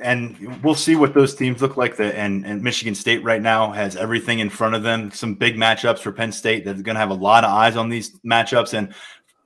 And 0.00 0.62
we'll 0.62 0.76
see 0.76 0.94
what 0.94 1.12
those 1.12 1.34
teams 1.34 1.60
look 1.60 1.76
like. 1.76 1.96
The, 1.96 2.16
and, 2.16 2.46
and 2.46 2.62
Michigan 2.62 2.94
State 2.94 3.24
right 3.24 3.42
now 3.42 3.72
has 3.72 3.96
everything 3.96 4.38
in 4.38 4.48
front 4.48 4.76
of 4.76 4.84
them. 4.84 5.10
Some 5.10 5.34
big 5.34 5.56
matchups 5.56 5.98
for 5.98 6.12
Penn 6.12 6.30
State. 6.30 6.64
They're 6.64 6.74
going 6.74 6.94
to 6.94 7.00
have 7.00 7.10
a 7.10 7.14
lot 7.14 7.42
of 7.42 7.50
eyes 7.50 7.76
on 7.76 7.88
these 7.88 8.16
matchups. 8.20 8.74
And 8.74 8.94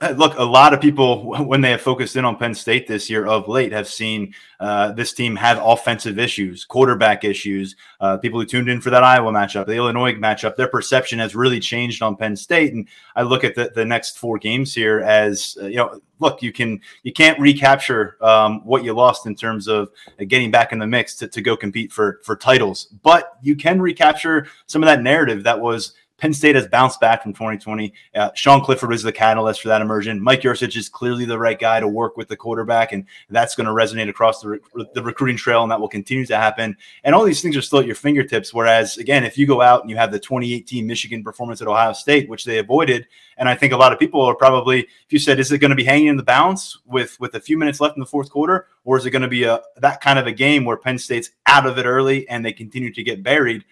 look, 0.01 0.37
a 0.39 0.45
lot 0.45 0.75
of 0.75 0.81
people, 0.81 1.33
when 1.47 1.61
they 1.61 1.71
have 1.71 1.81
focused 1.81 2.17
in 2.17 2.25
on 2.25 2.37
Penn 2.37 2.55
State 2.55 2.87
this 2.87 3.09
year 3.09 3.27
of 3.27 3.49
late, 3.49 3.73
have 3.73 3.89
seen 3.89 4.35
uh, 4.61 4.93
this 4.93 5.13
team 5.13 5.37
have 5.37 5.61
offensive 5.63 6.19
issues, 6.19 6.65
quarterback 6.65 7.25
issues. 7.25 7.77
Uh, 8.01 8.17
people 8.19 8.39
who 8.39 8.47
tuned 8.47 8.69
in 8.69 8.81
for 8.81 8.91
that 8.91 9.03
Iowa 9.03 9.33
matchup, 9.33 9.67
the 9.67 9.75
Illinois 9.75 10.15
matchup, 10.15 10.57
their 10.57 10.69
perception 10.69 11.19
has 11.19 11.35
really 11.35 11.61
changed 11.61 12.03
on 12.03 12.17
Penn 12.17 12.37
State. 12.37 12.73
And 12.73 12.89
I 13.15 13.23
look 13.23 13.45
at 13.45 13.55
the, 13.55 13.73
the 13.75 13.85
next 13.85 14.19
four 14.19 14.39
games 14.39 14.75
here 14.75 15.01
as 15.01 15.57
uh, 15.61 15.67
you 15.67 15.77
know. 15.77 16.01
Look, 16.19 16.41
you 16.41 16.51
can 16.51 16.81
you 17.03 17.13
can't 17.13 17.39
recapture 17.39 18.17
um, 18.23 18.65
what 18.65 18.83
you 18.83 18.95
lost 18.95 19.27
in 19.27 19.35
terms 19.35 19.69
of 19.69 19.91
getting 20.29 20.51
back 20.51 20.73
in 20.73 20.79
the 20.79 20.87
mix 20.87 21.15
to, 21.17 21.29
to 21.29 21.43
go 21.43 21.59
compete 21.59 21.93
for 21.93 22.21
for 22.25 22.37
titles, 22.37 22.87
but 23.03 23.37
you 23.43 23.55
can 23.55 23.83
recapture 23.83 24.47
some 24.65 24.83
of 24.83 24.87
that 24.87 25.03
narrative 25.03 25.43
that 25.43 25.61
was 25.61 25.93
Penn 26.19 26.33
State 26.33 26.55
has 26.55 26.67
bounced 26.67 26.99
back 27.01 27.23
from 27.23 27.33
2020. 27.33 27.93
Uh, 28.15 28.31
Sean 28.35 28.63
Clifford 28.63 28.91
was 28.91 29.03
the 29.03 29.13
catalyst 29.13 29.61
for 29.61 29.69
that 29.69 29.83
immersion. 29.83 30.23
Mike 30.23 30.41
Yurcich 30.41 30.77
is 30.77 30.89
clearly 30.89 31.25
the 31.27 31.39
right 31.39 31.59
guy 31.59 31.79
to 31.79 31.89
work 31.89 32.17
with 32.17 32.29
the 32.29 32.37
quarterback, 32.37 32.93
and 32.93 33.05
that's 33.29 33.55
going 33.55 33.67
to 33.67 33.73
resonate 33.73 34.09
across 34.09 34.41
the, 34.41 34.49
re- 34.49 34.87
the 34.95 35.03
recruiting 35.03 35.37
trail, 35.37 35.63
and 35.63 35.71
that 35.71 35.81
will 35.81 35.89
continue 35.89 36.25
to 36.27 36.37
happen. 36.37 36.77
And 37.05 37.15
all 37.15 37.25
these 37.25 37.43
things 37.43 37.57
are 37.57 37.63
still 37.63 37.81
at 37.81 37.87
your 37.87 37.95
fingertips. 37.95 38.55
Whereas, 38.55 38.97
again, 38.97 39.25
if 39.25 39.37
you 39.37 39.47
go 39.47 39.61
out 39.61 39.83
and 39.83 39.91
you 39.91 39.97
have 39.97 40.11
the 40.11 40.19
2018 40.19 40.87
Michigan 40.87 41.23
performance 41.23 41.61
at 41.61 41.69
Ohio 41.69 41.93
State, 41.93 42.29
which 42.29 42.45
they 42.45 42.59
avoided, 42.59 43.07
and 43.37 43.49
I 43.49 43.55
think 43.55 43.75
a 43.75 43.77
lot 43.77 43.93
of 43.93 43.99
people 43.99 44.23
are 44.23 44.35
probably, 44.35 44.81
if 44.81 45.13
you 45.13 45.19
said, 45.19 45.39
is 45.39 45.53
it 45.53 45.59
going 45.59 45.71
to 45.71 45.77
be 45.77 45.85
hanging 45.85 46.07
in 46.07 46.17
the 46.17 46.23
balance 46.23 46.79
with 46.87 47.19
with 47.21 47.35
a 47.35 47.41
few 47.41 47.59
minutes 47.59 47.81
left 47.81 47.97
in 47.97 48.01
the 48.01 48.07
fourth 48.07 48.31
quarter, 48.31 48.69
or 48.85 48.97
is 48.97 49.05
it 49.05 49.11
going 49.11 49.23
to 49.23 49.29
be 49.29 49.45
a 49.45 49.61
that 49.77 50.01
kind 50.01 50.19
of 50.19 50.27
a 50.27 50.33
game 50.33 50.65
where 50.65 50.79
Penn 50.79 50.99
State's 50.99 51.31
out 51.47 51.67
of 51.67 51.77
it 51.79 51.85
early 51.85 52.27
and 52.29 52.45
they 52.45 52.53
continue 52.53 52.93
to 52.93 53.03
get 53.03 53.23
buried? 53.23 53.65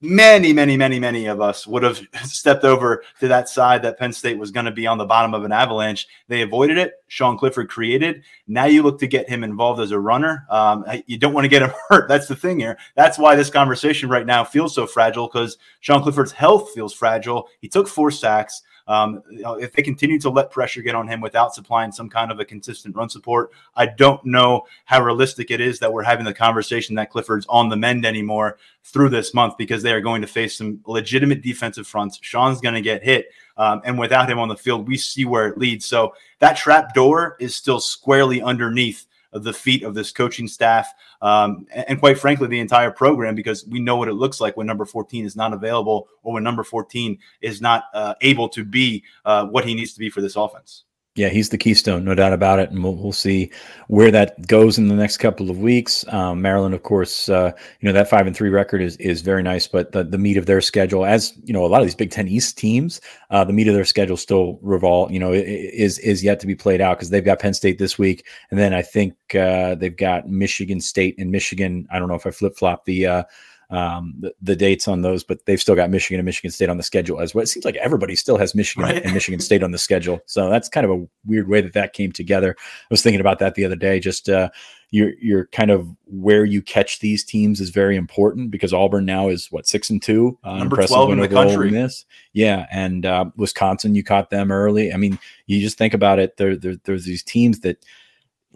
Many, 0.00 0.52
many, 0.52 0.76
many, 0.76 1.00
many 1.00 1.26
of 1.26 1.40
us 1.40 1.66
would 1.66 1.82
have 1.82 2.00
stepped 2.24 2.64
over 2.64 3.02
to 3.20 3.28
that 3.28 3.48
side 3.48 3.82
that 3.82 3.98
Penn 3.98 4.12
State 4.12 4.38
was 4.38 4.50
going 4.50 4.66
to 4.66 4.72
be 4.72 4.86
on 4.86 4.98
the 4.98 5.04
bottom 5.04 5.34
of 5.34 5.44
an 5.44 5.52
avalanche. 5.52 6.06
They 6.28 6.42
avoided 6.42 6.78
it. 6.78 6.94
Sean 7.08 7.38
Clifford 7.38 7.68
created. 7.68 8.22
Now 8.46 8.66
you 8.66 8.82
look 8.82 8.98
to 9.00 9.06
get 9.06 9.28
him 9.28 9.44
involved 9.44 9.80
as 9.80 9.90
a 9.90 9.98
runner. 9.98 10.46
Um, 10.50 10.84
you 11.06 11.18
don't 11.18 11.32
want 11.32 11.44
to 11.44 11.48
get 11.48 11.62
him 11.62 11.72
hurt. 11.88 12.08
That's 12.08 12.28
the 12.28 12.36
thing 12.36 12.58
here. 12.60 12.78
That's 12.94 13.18
why 13.18 13.36
this 13.36 13.50
conversation 13.50 14.08
right 14.08 14.26
now 14.26 14.44
feels 14.44 14.74
so 14.74 14.86
fragile 14.86 15.28
because 15.28 15.58
Sean 15.80 16.02
Clifford's 16.02 16.32
health 16.32 16.72
feels 16.74 16.92
fragile. 16.92 17.48
He 17.60 17.68
took 17.68 17.88
four 17.88 18.10
sacks. 18.10 18.62
Um, 18.88 19.22
if 19.28 19.72
they 19.72 19.82
continue 19.82 20.18
to 20.20 20.30
let 20.30 20.50
pressure 20.50 20.80
get 20.82 20.94
on 20.94 21.08
him 21.08 21.20
without 21.20 21.54
supplying 21.54 21.90
some 21.90 22.08
kind 22.08 22.30
of 22.30 22.38
a 22.38 22.44
consistent 22.44 22.94
run 22.94 23.08
support, 23.08 23.50
I 23.74 23.86
don't 23.86 24.24
know 24.24 24.66
how 24.84 25.02
realistic 25.02 25.50
it 25.50 25.60
is 25.60 25.80
that 25.80 25.92
we're 25.92 26.04
having 26.04 26.24
the 26.24 26.34
conversation 26.34 26.94
that 26.96 27.10
Clifford's 27.10 27.46
on 27.48 27.68
the 27.68 27.76
mend 27.76 28.06
anymore 28.06 28.58
through 28.84 29.08
this 29.08 29.34
month 29.34 29.56
because 29.58 29.82
they 29.82 29.92
are 29.92 30.00
going 30.00 30.22
to 30.22 30.28
face 30.28 30.56
some 30.56 30.80
legitimate 30.86 31.42
defensive 31.42 31.86
fronts. 31.86 32.18
Sean's 32.22 32.60
going 32.60 32.74
to 32.74 32.80
get 32.80 33.02
hit. 33.02 33.26
Um, 33.56 33.80
and 33.84 33.98
without 33.98 34.30
him 34.30 34.38
on 34.38 34.48
the 34.48 34.56
field, 34.56 34.86
we 34.86 34.96
see 34.96 35.24
where 35.24 35.48
it 35.48 35.58
leads. 35.58 35.86
So 35.86 36.14
that 36.38 36.56
trap 36.56 36.94
door 36.94 37.36
is 37.40 37.54
still 37.54 37.80
squarely 37.80 38.42
underneath 38.42 39.06
the 39.32 39.52
feet 39.52 39.82
of 39.82 39.94
this 39.94 40.12
coaching 40.12 40.48
staff 40.48 40.92
um, 41.22 41.66
and, 41.70 41.98
quite 41.98 42.18
frankly 42.18 42.46
the 42.46 42.60
entire 42.60 42.90
program 42.90 43.34
because 43.34 43.66
we 43.66 43.80
know 43.80 43.96
what 43.96 44.08
it 44.08 44.14
looks 44.14 44.40
like 44.40 44.56
when 44.56 44.66
number 44.66 44.84
14 44.84 45.24
is 45.24 45.36
not 45.36 45.52
available 45.52 46.08
or 46.22 46.34
when 46.34 46.42
number 46.42 46.64
14 46.64 47.18
is 47.40 47.60
not 47.60 47.84
uh, 47.94 48.14
able 48.20 48.48
to 48.48 48.64
be 48.64 49.02
uh, 49.24 49.46
what 49.46 49.64
he 49.64 49.74
needs 49.74 49.92
to 49.92 49.98
be 49.98 50.10
for 50.10 50.20
this 50.20 50.36
offense 50.36 50.84
yeah, 51.16 51.30
he's 51.30 51.48
the 51.48 51.56
keystone, 51.56 52.04
no 52.04 52.14
doubt 52.14 52.34
about 52.34 52.58
it, 52.58 52.70
and 52.70 52.84
we'll, 52.84 52.94
we'll 52.94 53.10
see 53.10 53.50
where 53.88 54.10
that 54.10 54.46
goes 54.46 54.76
in 54.76 54.88
the 54.88 54.94
next 54.94 55.16
couple 55.16 55.50
of 55.50 55.58
weeks. 55.58 56.06
Um, 56.12 56.42
Maryland, 56.42 56.74
of 56.74 56.82
course, 56.82 57.30
uh, 57.30 57.52
you 57.80 57.86
know 57.86 57.92
that 57.92 58.10
five 58.10 58.26
and 58.26 58.36
three 58.36 58.50
record 58.50 58.82
is 58.82 58.96
is 58.98 59.22
very 59.22 59.42
nice, 59.42 59.66
but 59.66 59.92
the, 59.92 60.04
the 60.04 60.18
meat 60.18 60.36
of 60.36 60.44
their 60.44 60.60
schedule, 60.60 61.06
as 61.06 61.32
you 61.42 61.54
know, 61.54 61.64
a 61.64 61.68
lot 61.68 61.80
of 61.80 61.86
these 61.86 61.94
Big 61.94 62.10
Ten 62.10 62.28
East 62.28 62.58
teams, 62.58 63.00
uh, 63.30 63.44
the 63.44 63.52
meat 63.52 63.66
of 63.66 63.74
their 63.74 63.84
schedule 63.86 64.18
still 64.18 64.58
revolve, 64.60 65.10
you 65.10 65.18
know, 65.18 65.32
is 65.32 65.98
is 66.00 66.22
yet 66.22 66.38
to 66.40 66.46
be 66.46 66.54
played 66.54 66.82
out 66.82 66.98
because 66.98 67.08
they've 67.08 67.24
got 67.24 67.38
Penn 67.38 67.54
State 67.54 67.78
this 67.78 67.98
week, 67.98 68.26
and 68.50 68.60
then 68.60 68.74
I 68.74 68.82
think 68.82 69.14
uh, 69.34 69.74
they've 69.74 69.96
got 69.96 70.28
Michigan 70.28 70.80
State 70.80 71.14
and 71.18 71.30
Michigan. 71.30 71.88
I 71.90 71.98
don't 71.98 72.08
know 72.08 72.14
if 72.14 72.26
I 72.26 72.30
flip 72.30 72.56
flop 72.56 72.84
the 72.84 73.06
uh, 73.06 73.22
um, 73.70 74.14
the, 74.18 74.32
the, 74.40 74.54
dates 74.54 74.86
on 74.86 75.02
those, 75.02 75.24
but 75.24 75.44
they've 75.46 75.60
still 75.60 75.74
got 75.74 75.90
Michigan 75.90 76.20
and 76.20 76.24
Michigan 76.24 76.50
State 76.50 76.68
on 76.68 76.76
the 76.76 76.82
schedule 76.82 77.20
as 77.20 77.34
well. 77.34 77.42
It 77.42 77.48
seems 77.48 77.64
like 77.64 77.76
everybody 77.76 78.14
still 78.14 78.38
has 78.38 78.54
Michigan 78.54 78.84
right. 78.84 79.02
and 79.02 79.12
Michigan 79.12 79.40
State 79.40 79.62
on 79.62 79.72
the 79.72 79.78
schedule. 79.78 80.20
So 80.26 80.48
that's 80.48 80.68
kind 80.68 80.84
of 80.84 80.92
a 80.92 81.06
weird 81.24 81.48
way 81.48 81.60
that 81.60 81.72
that 81.72 81.92
came 81.92 82.12
together. 82.12 82.54
I 82.58 82.86
was 82.90 83.02
thinking 83.02 83.20
about 83.20 83.40
that 83.40 83.56
the 83.56 83.64
other 83.64 83.74
day. 83.74 83.98
Just 83.98 84.28
uh, 84.28 84.50
you're 84.90 85.12
you're 85.20 85.46
kind 85.46 85.70
of 85.70 85.88
where 86.04 86.44
you 86.44 86.62
catch 86.62 87.00
these 87.00 87.24
teams 87.24 87.60
is 87.60 87.70
very 87.70 87.96
important 87.96 88.52
because 88.52 88.72
Auburn 88.72 89.04
now 89.04 89.28
is 89.28 89.50
what 89.50 89.66
six 89.66 89.90
and 89.90 90.00
two, 90.00 90.38
uh, 90.44 90.58
number 90.58 90.86
twelve 90.86 91.10
in 91.10 91.18
the 91.18 91.28
country. 91.28 91.70
This, 91.70 92.04
yeah, 92.34 92.66
and 92.70 93.04
uh, 93.04 93.26
Wisconsin, 93.36 93.96
you 93.96 94.04
caught 94.04 94.30
them 94.30 94.52
early. 94.52 94.92
I 94.92 94.96
mean, 94.96 95.18
you 95.46 95.60
just 95.60 95.76
think 95.76 95.92
about 95.92 96.20
it. 96.20 96.36
There, 96.36 96.54
there 96.54 96.76
there's 96.84 97.04
these 97.04 97.24
teams 97.24 97.60
that 97.60 97.84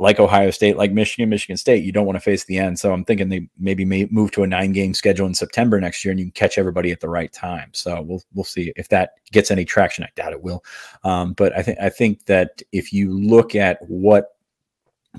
like 0.00 0.18
Ohio 0.18 0.50
State, 0.50 0.78
like 0.78 0.92
Michigan, 0.92 1.28
Michigan 1.28 1.58
State, 1.58 1.84
you 1.84 1.92
don't 1.92 2.06
want 2.06 2.16
to 2.16 2.20
face 2.20 2.44
the 2.44 2.56
end. 2.56 2.78
So 2.78 2.90
I'm 2.90 3.04
thinking 3.04 3.28
they 3.28 3.46
maybe 3.58 3.84
may 3.84 4.06
move 4.10 4.30
to 4.30 4.42
a 4.42 4.46
nine 4.46 4.72
game 4.72 4.94
schedule 4.94 5.26
in 5.26 5.34
September 5.34 5.78
next 5.78 6.02
year, 6.02 6.10
and 6.10 6.18
you 6.18 6.24
can 6.24 6.32
catch 6.32 6.56
everybody 6.56 6.90
at 6.90 7.00
the 7.00 7.08
right 7.10 7.30
time. 7.30 7.68
So 7.74 8.00
we'll 8.00 8.22
we'll 8.32 8.44
see 8.44 8.72
if 8.76 8.88
that 8.88 9.10
gets 9.30 9.50
any 9.50 9.66
traction. 9.66 10.02
I 10.02 10.08
doubt 10.16 10.32
it 10.32 10.42
will, 10.42 10.64
um, 11.04 11.34
but 11.34 11.54
I 11.54 11.62
think 11.62 11.78
I 11.80 11.90
think 11.90 12.24
that 12.24 12.62
if 12.72 12.94
you 12.94 13.12
look 13.12 13.54
at 13.54 13.78
what 13.88 14.36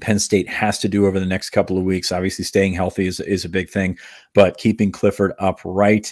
Penn 0.01 0.17
State 0.17 0.49
has 0.49 0.79
to 0.79 0.89
do 0.89 1.05
over 1.05 1.19
the 1.19 1.27
next 1.27 1.51
couple 1.51 1.77
of 1.77 1.83
weeks, 1.83 2.11
obviously 2.11 2.43
staying 2.43 2.73
healthy 2.73 3.05
is 3.05 3.19
is 3.19 3.45
a 3.45 3.49
big 3.49 3.69
thing, 3.69 3.99
but 4.33 4.57
keeping 4.57 4.91
Clifford 4.91 5.33
upright. 5.37 6.11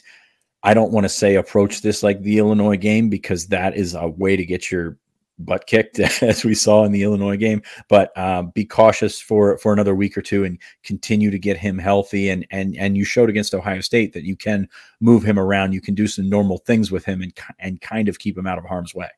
I 0.62 0.76
don't 0.76 0.92
want 0.92 1.06
to 1.06 1.10
say 1.10 1.36
approach 1.36 1.82
this 1.82 2.04
like 2.04 2.22
the 2.22 2.38
Illinois 2.38 2.78
game 2.78 3.10
because 3.10 3.48
that 3.48 3.76
is 3.76 3.96
a 3.96 4.10
way 4.10 4.36
to 4.36 4.46
get 4.46 4.70
your 4.70 4.98
butt 5.40 5.68
kicked 5.68 6.00
as 6.22 6.44
we 6.44 6.54
saw 6.54 6.84
in 6.84 6.92
the 6.92 7.04
Illinois 7.04 7.38
game. 7.38 7.62
But 7.88 8.16
um, 8.18 8.52
be 8.52 8.66
cautious 8.66 9.20
for 9.20 9.58
for 9.58 9.74
another 9.74 9.96
week 9.96 10.18
or 10.18 10.22
two 10.22 10.44
and 10.44 10.60
continue 10.84 11.32
to 11.32 11.40
get 11.40 11.58
him 11.58 11.78
healthy. 11.78 12.30
And 12.30 12.46
and 12.52 12.76
and 12.78 12.98
you 12.98 13.06
showed 13.06 13.30
against 13.30 13.56
Ohio 13.56 13.82
State 13.82 14.14
that 14.14 14.24
you 14.24 14.36
can 14.36 14.68
move 15.00 15.24
him 15.24 15.40
around. 15.40 15.74
You 15.74 15.82
can 15.82 15.96
do 15.96 16.08
some 16.08 16.30
normal 16.30 16.60
things 16.60 16.92
with 16.92 17.06
him 17.06 17.22
and 17.22 17.34
and 17.60 17.82
kind 17.82 18.10
of 18.10 18.20
keep 18.20 18.38
him 18.38 18.48
out 18.48 18.58
of 18.58 18.66
harm's 18.66 18.94
way. 18.94 19.10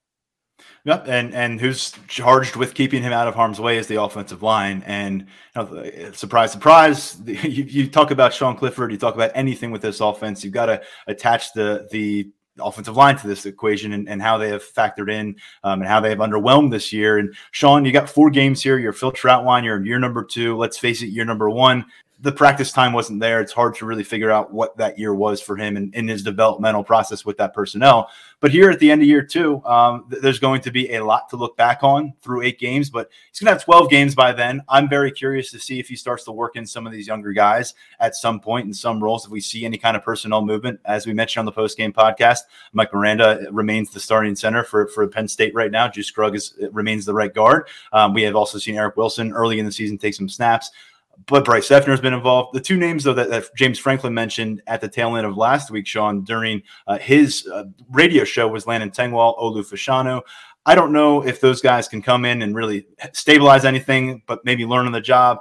Yep, 0.84 1.08
and 1.08 1.34
and 1.36 1.62
who's 1.62 1.94
charged 2.08 2.56
with 2.56 2.74
keeping 2.74 3.04
him 3.04 3.14
out 3.14 3.28
of 3.28 3.36
harm's 3.36 3.60
way 3.60 3.78
is 3.78 3.88
the 3.88 4.02
offensive 4.02 4.42
line. 4.42 4.84
And 4.86 5.28
you 5.56 5.62
know, 5.62 6.12
surprise, 6.14 6.52
surprise, 6.52 7.22
you, 7.26 7.64
you 7.64 7.88
talk 7.88 8.10
about 8.12 8.34
Sean 8.34 8.56
Clifford, 8.56 8.92
you 8.92 8.98
talk 8.98 9.14
about 9.14 9.32
anything 9.36 9.72
with 9.72 9.82
this 9.84 10.00
offense, 10.00 10.44
you've 10.44 10.54
got 10.54 10.68
to 10.68 10.82
attach 11.08 11.54
the 11.54 11.88
the 11.92 12.32
offensive 12.60 12.98
line 12.98 13.18
to 13.18 13.28
this 13.28 13.46
equation 13.46 13.94
and, 13.94 14.10
and 14.10 14.22
how 14.22 14.38
they 14.38 14.50
have 14.50 14.64
factored 14.64 15.12
in 15.12 15.36
um, 15.64 15.82
and 15.82 15.88
how 15.88 16.00
they 16.00 16.10
have 16.10 16.20
underwhelmed 16.20 16.72
this 16.72 16.92
year. 16.92 17.18
And 17.18 17.34
Sean, 17.52 17.86
you 17.86 17.92
got 17.92 18.10
four 18.10 18.30
games 18.30 18.62
here. 18.62 18.78
You're 18.78 18.94
Phil 18.94 19.12
Trautwein. 19.12 19.64
You're 19.64 19.78
in 19.78 19.86
year 19.86 20.00
number 20.00 20.24
two. 20.24 20.58
Let's 20.58 20.78
face 20.78 21.02
it, 21.02 21.08
year 21.08 21.26
number 21.26 21.50
one 21.50 21.86
the 22.22 22.32
practice 22.32 22.72
time 22.72 22.94
wasn't 22.94 23.20
there. 23.20 23.42
It's 23.42 23.52
hard 23.52 23.74
to 23.76 23.86
really 23.86 24.04
figure 24.04 24.30
out 24.30 24.54
what 24.54 24.78
that 24.78 25.00
year 25.00 25.14
was 25.14 25.42
for 25.42 25.58
him 25.58 25.76
and 25.76 25.94
in 25.96 26.08
his 26.08 26.22
developmental 26.22 26.84
process 26.84 27.26
with 27.26 27.38
that 27.38 27.54
personnel. 27.54 28.10
But 28.40 28.52
here 28.52 28.70
at 28.70 28.80
the 28.80 28.92
end 28.92 29.02
of 29.02 29.08
year 29.08 29.24
two, 29.24 29.64
um, 29.66 30.06
th- 30.10 30.22
there's 30.22 30.40
going 30.40 30.62
to 30.62 30.72
be 30.72 30.94
a 30.94 31.04
lot 31.04 31.30
to 31.30 31.36
look 31.36 31.58
back 31.58 31.80
on 31.82 32.14
through 32.22 32.44
eight 32.44 32.60
games. 32.60 32.92
But 32.92 33.10
he's 33.30 33.40
going 33.40 33.48
to 33.48 33.54
have 33.54 33.64
12 33.64 33.90
games 33.90 34.14
by 34.14 34.34
then. 34.34 34.62
I'm 34.70 34.88
very 34.88 35.12
curious 35.12 35.50
to 35.52 35.60
see 35.60 35.80
if 35.80 35.88
he 35.88 35.96
starts 35.96 36.24
to 36.26 36.32
work 36.32 36.56
in 36.56 36.66
some 36.66 36.86
of 36.86 36.94
these 36.94 37.08
younger 37.08 37.34
guys 37.34 37.74
at 38.00 38.16
some 38.16 38.40
point 38.40 38.68
in 38.68 38.74
some 38.74 39.04
roles. 39.04 39.26
If 39.26 39.32
we 39.32 39.42
see 39.42 39.66
any 39.66 39.80
kind 39.80 39.98
of 39.98 40.04
personnel 40.04 40.44
movement, 40.44 40.80
as 40.86 41.08
we 41.08 41.14
mentioned 41.14 41.42
on 41.42 41.46
the 41.46 41.52
post 41.52 41.76
game 41.76 41.92
podcast, 41.92 42.42
Mike 42.74 42.94
Miranda 42.94 43.48
remains 43.52 43.90
the 43.90 44.00
starting 44.00 44.36
center 44.36 44.64
for, 44.64 44.88
for 44.90 45.08
Penn 45.08 45.28
State 45.28 45.56
right 45.56 45.72
now. 45.72 45.88
Juice 45.88 46.08
Scruggs 46.08 46.54
is, 46.60 46.70
remains 46.72 47.06
the 47.06 47.14
right 47.16 47.34
guard. 47.34 47.68
Um, 47.94 48.14
we 48.14 48.22
have 48.24 48.36
also 48.36 48.60
seen 48.60 48.76
Eric 48.76 48.96
Wilson 48.96 49.32
early 49.32 49.60
in 49.60 49.66
the 49.66 49.72
season 49.72 49.98
take 49.98 50.14
some 50.14 50.30
snaps 50.30 50.70
but 51.28 51.46
Bryce 51.46 51.70
Effner 51.70 51.88
has 51.88 52.02
been 52.02 52.14
involved. 52.14 52.54
The 52.54 52.62
two 52.62 52.78
names, 52.78 53.04
though, 53.04 53.14
that, 53.14 53.30
that, 53.30 53.50
James 53.56 53.80
Franklin 53.80 54.14
mentioned 54.14 54.62
at 54.68 54.82
the 54.82 54.88
tail 54.88 55.16
end 55.16 55.26
of 55.26 55.38
last 55.38 55.72
week, 55.72 55.88
Sean, 55.88 56.24
during 56.24 56.62
uh, 56.88 56.98
his 56.98 57.48
uh, 57.48 57.66
radio 57.90 58.24
show 58.24 58.48
was 58.48 58.68
Landon 58.68 58.92
Tengwall, 58.92 59.38
Olu 59.40 59.64
Fashanu. 59.64 60.22
I 60.66 60.76
don't 60.76 60.94
know 60.94 61.26
if 61.26 61.42
those 61.42 61.60
guys 61.60 61.88
can 61.88 62.02
come 62.02 62.24
in 62.24 62.44
and 62.44 62.56
really 62.56 62.86
stabilize 63.14 63.66
anything, 63.66 64.22
but 64.28 64.46
maybe 64.46 64.66
learn 64.66 64.86
on 64.86 64.92
the 64.92 65.02
job. 65.02 65.40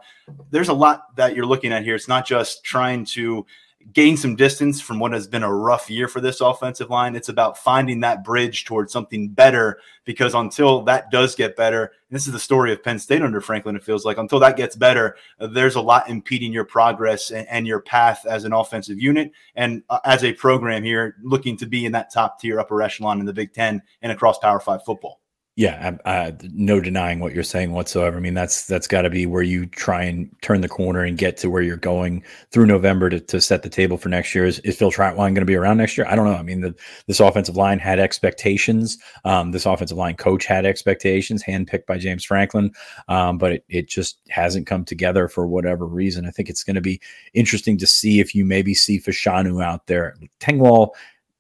There's 0.51 0.71
a 0.71 0.75
lot 0.75 1.15
that 1.17 1.37
you're 1.37 1.47
looking 1.47 1.73
at 1.73 1.85
here. 1.85 1.95
It's 1.95 2.09
not 2.09 2.27
just 2.27 2.65
trying 2.65 3.05
to 3.07 3.45
gain 3.93 4.17
some 4.17 4.37
distance 4.37 4.81
from 4.81 4.99
what 4.99 5.13
has 5.13 5.27
been 5.27 5.43
a 5.43 5.53
rough 5.53 5.91
year 5.91 6.07
for 6.07 6.21
this 6.21 6.41
offensive 6.41 6.91
line. 6.91 7.17
It's 7.17 7.29
about 7.29 7.59
finding 7.59 8.01
that 8.01 8.23
bridge 8.23 8.65
towards 8.65 8.93
something 8.93 9.29
better 9.29 9.81
because 10.05 10.35
until 10.35 10.83
that 10.83 11.11
does 11.11 11.35
get 11.35 11.57
better, 11.57 11.93
this 12.11 12.27
is 12.27 12.33
the 12.33 12.39
story 12.39 12.73
of 12.73 12.83
Penn 12.83 12.99
State 12.99 13.23
under 13.23 13.41
Franklin, 13.41 13.77
it 13.77 13.83
feels 13.83 14.05
like 14.05 14.19
until 14.19 14.39
that 14.41 14.57
gets 14.57 14.77
better, 14.77 15.17
there's 15.39 15.77
a 15.77 15.81
lot 15.81 16.09
impeding 16.09 16.53
your 16.53 16.65
progress 16.65 17.31
and, 17.31 17.47
and 17.49 17.67
your 17.67 17.81
path 17.81 18.27
as 18.27 18.45
an 18.45 18.53
offensive 18.53 18.99
unit 18.99 19.33
and 19.55 19.83
uh, 19.91 20.01
as 20.05 20.25
a 20.25 20.33
program 20.35 20.83
here 20.83 21.17
looking 21.23 21.57
to 21.57 21.67
be 21.67 21.85
in 21.85 21.93
that 21.93 22.13
top 22.13 22.41
tier 22.41 22.61
upper 22.61 22.83
echelon 22.83 23.21
in 23.21 23.27
the 23.27 23.33
Big 23.33 23.53
Ten 23.53 23.83
and 24.03 24.13
across 24.13 24.39
Power 24.39 24.61
Five 24.61 24.85
football. 24.85 25.20
Yeah, 25.61 25.99
uh, 26.07 26.33
no 26.55 26.81
denying 26.81 27.21
what 27.21 27.35
you're 27.35 27.43
saying 27.43 27.73
whatsoever. 27.73 28.17
I 28.17 28.21
mean, 28.21 28.33
that's 28.33 28.67
that's 28.67 28.87
got 28.87 29.03
to 29.03 29.11
be 29.11 29.27
where 29.27 29.43
you 29.43 29.67
try 29.67 30.05
and 30.05 30.35
turn 30.41 30.63
the 30.63 30.71
corner 30.71 31.05
and 31.05 31.19
get 31.19 31.37
to 31.37 31.51
where 31.51 31.61
you're 31.61 31.77
going 31.77 32.25
through 32.51 32.65
November 32.65 33.11
to, 33.11 33.21
to 33.21 33.43
set 33.43 33.63
the 33.63 33.69
table 33.69 33.99
for 33.99 34.09
next 34.09 34.35
year. 34.35 34.47
Is, 34.47 34.61
is 34.61 34.79
Phil 34.79 34.91
Trautwein 34.91 35.17
going 35.17 35.35
to 35.35 35.45
be 35.45 35.57
around 35.57 35.77
next 35.77 35.99
year? 35.99 36.07
I 36.09 36.17
don't 36.17 36.25
know. 36.25 36.33
I 36.33 36.41
mean, 36.41 36.63
the, 36.63 36.75
this 37.09 37.21
offensive 37.21 37.59
line 37.59 37.79
had 37.79 37.99
expectations. 37.99 38.97
Um, 39.27 39.51
this 39.53 39.67
offensive 39.67 39.99
line 39.99 40.17
coach 40.17 40.47
had 40.47 40.65
expectations, 40.65 41.45
handpicked 41.45 41.85
by 41.85 41.99
James 41.99 42.25
Franklin, 42.25 42.73
um, 43.09 43.37
but 43.37 43.53
it, 43.53 43.65
it 43.69 43.87
just 43.87 44.19
hasn't 44.31 44.67
come 44.67 44.87
together 44.87 45.29
for 45.29 45.47
whatever 45.47 45.85
reason. 45.85 46.25
I 46.25 46.31
think 46.31 46.49
it's 46.49 46.65
going 46.65 46.77
to 46.77 46.81
be 46.81 47.03
interesting 47.35 47.77
to 47.77 47.87
see 47.87 48.19
if 48.19 48.35
you 48.35 48.47
maybe 48.47 48.73
see 48.73 48.99
Fashanu 48.99 49.63
out 49.63 49.89
there. 49.89 50.17
Tengwall, 50.41 50.93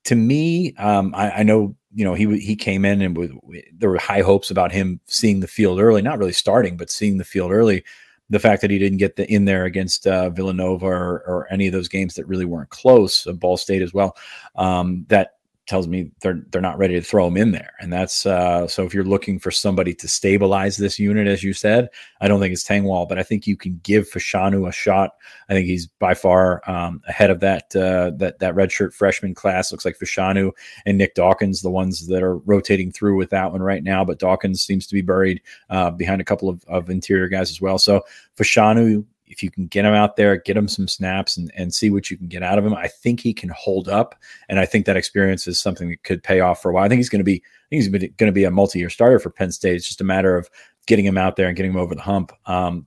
to 0.04 0.14
me, 0.14 0.74
um, 0.76 1.14
I, 1.14 1.30
I 1.30 1.42
know 1.42 1.74
you 1.94 2.04
know, 2.04 2.14
he 2.14 2.38
he 2.38 2.56
came 2.56 2.84
in 2.84 3.00
and 3.02 3.16
with, 3.16 3.32
there 3.76 3.90
were 3.90 3.98
high 3.98 4.22
hopes 4.22 4.50
about 4.50 4.72
him 4.72 5.00
seeing 5.06 5.40
the 5.40 5.48
field 5.48 5.80
early, 5.80 6.02
not 6.02 6.18
really 6.18 6.32
starting, 6.32 6.76
but 6.76 6.90
seeing 6.90 7.18
the 7.18 7.24
field 7.24 7.52
early. 7.52 7.84
The 8.28 8.38
fact 8.38 8.62
that 8.62 8.70
he 8.70 8.78
didn't 8.78 8.98
get 8.98 9.16
the 9.16 9.28
in 9.32 9.44
there 9.44 9.64
against 9.64 10.06
uh, 10.06 10.30
Villanova 10.30 10.86
or, 10.86 11.24
or, 11.26 11.48
any 11.50 11.66
of 11.66 11.72
those 11.72 11.88
games 11.88 12.14
that 12.14 12.28
really 12.28 12.44
weren't 12.44 12.70
close, 12.70 13.26
uh, 13.26 13.32
Ball 13.32 13.56
State 13.56 13.82
as 13.82 13.92
well, 13.92 14.16
um, 14.54 15.04
that 15.08 15.39
tells 15.70 15.86
me 15.86 16.10
they're 16.20 16.42
they're 16.50 16.60
not 16.60 16.76
ready 16.78 16.94
to 16.94 17.00
throw 17.00 17.28
him 17.28 17.36
in 17.36 17.52
there. 17.52 17.72
And 17.78 17.92
that's 17.92 18.26
uh, 18.26 18.66
so 18.66 18.84
if 18.84 18.92
you're 18.92 19.04
looking 19.04 19.38
for 19.38 19.52
somebody 19.52 19.94
to 19.94 20.08
stabilize 20.08 20.76
this 20.76 20.98
unit, 20.98 21.28
as 21.28 21.44
you 21.44 21.52
said, 21.54 21.88
I 22.20 22.26
don't 22.26 22.40
think 22.40 22.52
it's 22.52 22.64
Tengwall, 22.64 23.08
but 23.08 23.18
I 23.18 23.22
think 23.22 23.46
you 23.46 23.56
can 23.56 23.80
give 23.84 24.10
Fashanu 24.10 24.68
a 24.68 24.72
shot. 24.72 25.12
I 25.48 25.54
think 25.54 25.66
he's 25.66 25.86
by 25.86 26.14
far 26.14 26.68
um, 26.68 27.00
ahead 27.06 27.30
of 27.30 27.38
that 27.40 27.74
uh, 27.76 28.10
that 28.16 28.40
that 28.40 28.54
redshirt 28.56 28.92
freshman 28.92 29.32
class. 29.32 29.70
Looks 29.70 29.84
like 29.84 29.96
Fashanu 29.96 30.50
and 30.86 30.98
Nick 30.98 31.14
Dawkins, 31.14 31.62
the 31.62 31.70
ones 31.70 32.08
that 32.08 32.22
are 32.24 32.38
rotating 32.38 32.90
through 32.90 33.16
with 33.16 33.30
that 33.30 33.52
one 33.52 33.62
right 33.62 33.84
now. 33.84 34.04
But 34.04 34.18
Dawkins 34.18 34.62
seems 34.62 34.88
to 34.88 34.94
be 34.94 35.02
buried 35.02 35.40
uh, 35.70 35.92
behind 35.92 36.20
a 36.20 36.24
couple 36.24 36.48
of, 36.48 36.64
of 36.66 36.90
interior 36.90 37.28
guys 37.28 37.50
as 37.50 37.60
well. 37.60 37.78
So 37.78 38.02
Fashanu, 38.36 39.04
if 39.30 39.42
you 39.42 39.50
can 39.50 39.66
get 39.66 39.84
him 39.84 39.94
out 39.94 40.16
there, 40.16 40.36
get 40.36 40.56
him 40.56 40.68
some 40.68 40.88
snaps 40.88 41.36
and, 41.36 41.50
and 41.56 41.72
see 41.72 41.88
what 41.88 42.10
you 42.10 42.16
can 42.16 42.26
get 42.26 42.42
out 42.42 42.58
of 42.58 42.66
him, 42.66 42.74
I 42.74 42.88
think 42.88 43.20
he 43.20 43.32
can 43.32 43.48
hold 43.50 43.88
up. 43.88 44.14
And 44.48 44.58
I 44.58 44.66
think 44.66 44.84
that 44.86 44.96
experience 44.96 45.46
is 45.46 45.60
something 45.60 45.90
that 45.90 46.02
could 46.02 46.22
pay 46.22 46.40
off 46.40 46.60
for 46.60 46.70
a 46.70 46.74
while. 46.74 46.84
I 46.84 46.88
think 46.88 46.98
he's 46.98 47.08
going 47.08 47.20
to 47.20 47.24
be, 47.24 47.42
he's 47.70 47.88
going 47.88 48.12
to 48.18 48.32
be 48.32 48.44
a 48.44 48.50
multi-year 48.50 48.90
starter 48.90 49.18
for 49.18 49.30
Penn 49.30 49.52
State. 49.52 49.76
It's 49.76 49.86
just 49.86 50.00
a 50.00 50.04
matter 50.04 50.36
of 50.36 50.50
getting 50.86 51.04
him 51.04 51.16
out 51.16 51.36
there 51.36 51.46
and 51.46 51.56
getting 51.56 51.72
him 51.72 51.78
over 51.78 51.94
the 51.94 52.02
hump. 52.02 52.32
Um, 52.46 52.86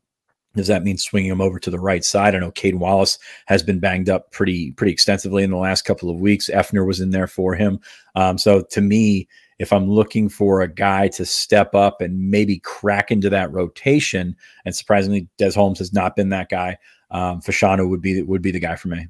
does 0.56 0.68
that 0.68 0.84
mean 0.84 0.98
swinging 0.98 1.32
him 1.32 1.42
over 1.42 1.58
to 1.60 1.72
the 1.72 1.80
right 1.80 2.04
side? 2.04 2.36
I 2.36 2.40
know 2.40 2.52
Cade 2.52 2.76
Wallace 2.76 3.18
has 3.48 3.64
been 3.64 3.80
banged 3.80 4.10
up 4.10 4.32
pretty 4.32 4.72
pretty 4.74 4.92
extensively 4.92 5.44
in 5.44 5.50
the 5.50 5.58
last 5.58 5.84
couple 5.84 6.12
of 6.12 6.20
weeks. 6.20 6.50
Effner 6.54 6.86
was 6.86 7.00
in 7.00 7.10
there 7.10 7.26
for 7.26 7.56
him. 7.56 7.80
Um, 8.16 8.38
so 8.38 8.62
to 8.62 8.82
me, 8.82 9.28
if 9.64 9.74
I'm 9.74 9.90
looking 9.90 10.30
for 10.30 10.62
a 10.62 10.68
guy 10.68 11.08
to 11.08 11.26
step 11.26 11.74
up 11.74 12.02
and 12.02 12.30
maybe 12.30 12.60
crack 12.60 13.10
into 13.10 13.30
that 13.32 13.52
rotation, 13.52 14.36
and 14.66 14.76
surprisingly, 14.76 15.28
Des 15.38 15.54
Holmes 15.54 15.80
has 15.80 15.94
not 15.94 16.16
been 16.16 16.30
that 16.30 16.50
guy. 16.50 16.78
Um, 17.10 17.42
Fashanu 17.42 17.90
would 17.90 18.02
be 18.02 18.22
would 18.22 18.42
be 18.42 18.52
the 18.52 18.60
guy 18.60 18.76
for 18.76 18.90
me. 18.90 19.08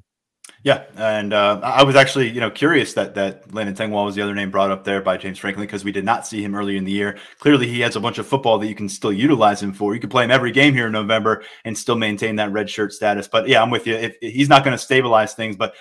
Yeah, 0.63 0.83
and 0.95 1.33
uh, 1.33 1.59
I 1.61 1.83
was 1.83 1.97
actually, 1.97 2.29
you 2.29 2.39
know, 2.39 2.49
curious 2.49 2.93
that 2.93 3.15
that 3.15 3.53
Landon 3.53 3.75
Tengwall 3.75 4.05
was 4.05 4.15
the 4.15 4.21
other 4.21 4.33
name 4.33 4.49
brought 4.49 4.71
up 4.71 4.85
there 4.85 5.01
by 5.01 5.17
James 5.17 5.37
Franklin 5.37 5.65
because 5.65 5.83
we 5.83 5.91
did 5.91 6.05
not 6.05 6.25
see 6.25 6.41
him 6.41 6.55
earlier 6.55 6.77
in 6.77 6.85
the 6.85 6.91
year. 6.91 7.17
Clearly, 7.39 7.67
he 7.67 7.81
has 7.81 7.97
a 7.97 7.99
bunch 7.99 8.17
of 8.17 8.25
football 8.25 8.57
that 8.59 8.67
you 8.67 8.75
can 8.75 8.87
still 8.87 9.11
utilize 9.11 9.61
him 9.61 9.73
for. 9.73 9.93
You 9.93 9.99
could 9.99 10.11
play 10.11 10.23
him 10.23 10.31
every 10.31 10.51
game 10.51 10.73
here 10.73 10.85
in 10.85 10.93
November 10.93 11.43
and 11.65 11.77
still 11.77 11.97
maintain 11.97 12.37
that 12.37 12.53
red 12.53 12.69
shirt 12.69 12.93
status. 12.93 13.27
But 13.27 13.49
yeah, 13.49 13.61
I'm 13.61 13.71
with 13.71 13.85
you. 13.87 13.95
If, 13.95 14.15
if 14.21 14.33
he's 14.33 14.47
not 14.47 14.63
going 14.63 14.71
to 14.71 14.77
stabilize 14.77 15.33
things, 15.33 15.57
but 15.57 15.73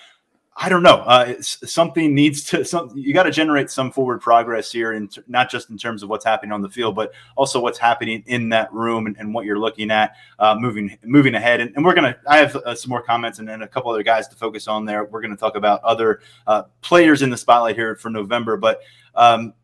I 0.54 0.68
don't 0.68 0.82
know. 0.82 0.96
Uh, 0.96 1.34
something 1.40 2.14
needs 2.14 2.44
to. 2.44 2.64
Some, 2.64 2.92
you 2.94 3.14
got 3.14 3.22
to 3.22 3.30
generate 3.30 3.70
some 3.70 3.90
forward 3.90 4.20
progress 4.20 4.70
here, 4.70 4.92
and 4.92 5.10
not 5.26 5.50
just 5.50 5.70
in 5.70 5.78
terms 5.78 6.02
of 6.02 6.10
what's 6.10 6.26
happening 6.26 6.52
on 6.52 6.60
the 6.60 6.68
field, 6.68 6.94
but 6.94 7.12
also 7.36 7.58
what's 7.58 7.78
happening 7.78 8.22
in 8.26 8.50
that 8.50 8.70
room 8.72 9.06
and, 9.06 9.16
and 9.16 9.32
what 9.32 9.46
you're 9.46 9.58
looking 9.58 9.90
at 9.90 10.14
uh, 10.38 10.54
moving 10.58 10.98
moving 11.04 11.34
ahead. 11.34 11.60
And, 11.60 11.74
and 11.74 11.84
we're 11.84 11.94
gonna. 11.94 12.16
I 12.28 12.36
have 12.36 12.54
uh, 12.54 12.74
some 12.74 12.90
more 12.90 13.02
comments 13.02 13.38
and 13.38 13.48
then 13.48 13.62
a 13.62 13.68
couple 13.68 13.90
other 13.90 14.02
guys 14.02 14.28
to 14.28 14.36
focus 14.36 14.68
on 14.68 14.84
there. 14.84 15.04
We're 15.04 15.22
gonna 15.22 15.36
talk 15.36 15.56
about 15.56 15.82
other 15.84 16.20
uh, 16.46 16.64
players 16.82 17.22
in 17.22 17.30
the 17.30 17.38
spotlight 17.38 17.76
here 17.76 17.96
for 17.96 18.10
November, 18.10 18.56
but. 18.56 18.80
Um, 19.14 19.54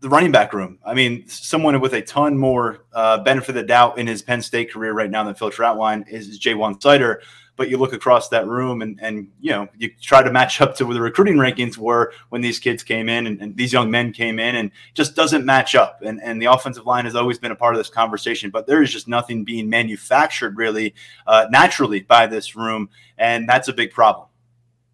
the 0.00 0.08
running 0.08 0.32
back 0.32 0.54
room. 0.54 0.78
I 0.84 0.94
mean, 0.94 1.28
someone 1.28 1.78
with 1.78 1.92
a 1.92 2.00
ton 2.00 2.36
more 2.38 2.86
uh, 2.94 3.18
benefit 3.18 3.50
of 3.50 3.54
the 3.56 3.62
doubt 3.62 3.98
in 3.98 4.06
his 4.06 4.22
Penn 4.22 4.40
State 4.40 4.72
career 4.72 4.94
right 4.94 5.10
now 5.10 5.24
than 5.24 5.34
Phil 5.34 5.50
Trautwein 5.50 6.08
is, 6.08 6.28
is 6.28 6.40
Ja'Juan 6.40 6.80
Seider 6.80 7.18
but 7.60 7.68
you 7.68 7.76
look 7.76 7.92
across 7.92 8.30
that 8.30 8.46
room 8.46 8.80
and 8.80 8.98
and 9.02 9.30
you 9.38 9.50
know 9.50 9.68
you 9.76 9.90
try 10.00 10.22
to 10.22 10.32
match 10.32 10.62
up 10.62 10.74
to 10.74 10.86
where 10.86 10.94
the 10.94 11.00
recruiting 11.00 11.34
rankings 11.34 11.76
were 11.76 12.10
when 12.30 12.40
these 12.40 12.58
kids 12.58 12.82
came 12.82 13.06
in 13.06 13.26
and, 13.26 13.38
and, 13.38 13.54
these 13.54 13.70
young 13.70 13.90
men 13.90 14.14
came 14.14 14.38
in 14.38 14.56
and 14.56 14.70
just 14.94 15.14
doesn't 15.14 15.44
match 15.44 15.74
up 15.74 16.00
and 16.00 16.22
and 16.22 16.40
the 16.40 16.46
offensive 16.46 16.86
line 16.86 17.04
has 17.04 17.14
always 17.14 17.38
been 17.38 17.52
a 17.52 17.54
part 17.54 17.74
of 17.74 17.78
this 17.78 17.90
conversation 17.90 18.48
but 18.48 18.66
there 18.66 18.82
is 18.82 18.90
just 18.90 19.06
nothing 19.08 19.44
being 19.44 19.68
manufactured 19.68 20.56
really 20.56 20.94
uh, 21.26 21.48
naturally 21.50 22.00
by 22.00 22.26
this 22.26 22.56
room 22.56 22.88
and 23.18 23.46
that's 23.46 23.68
a 23.68 23.74
big 23.74 23.90
problem 23.90 24.26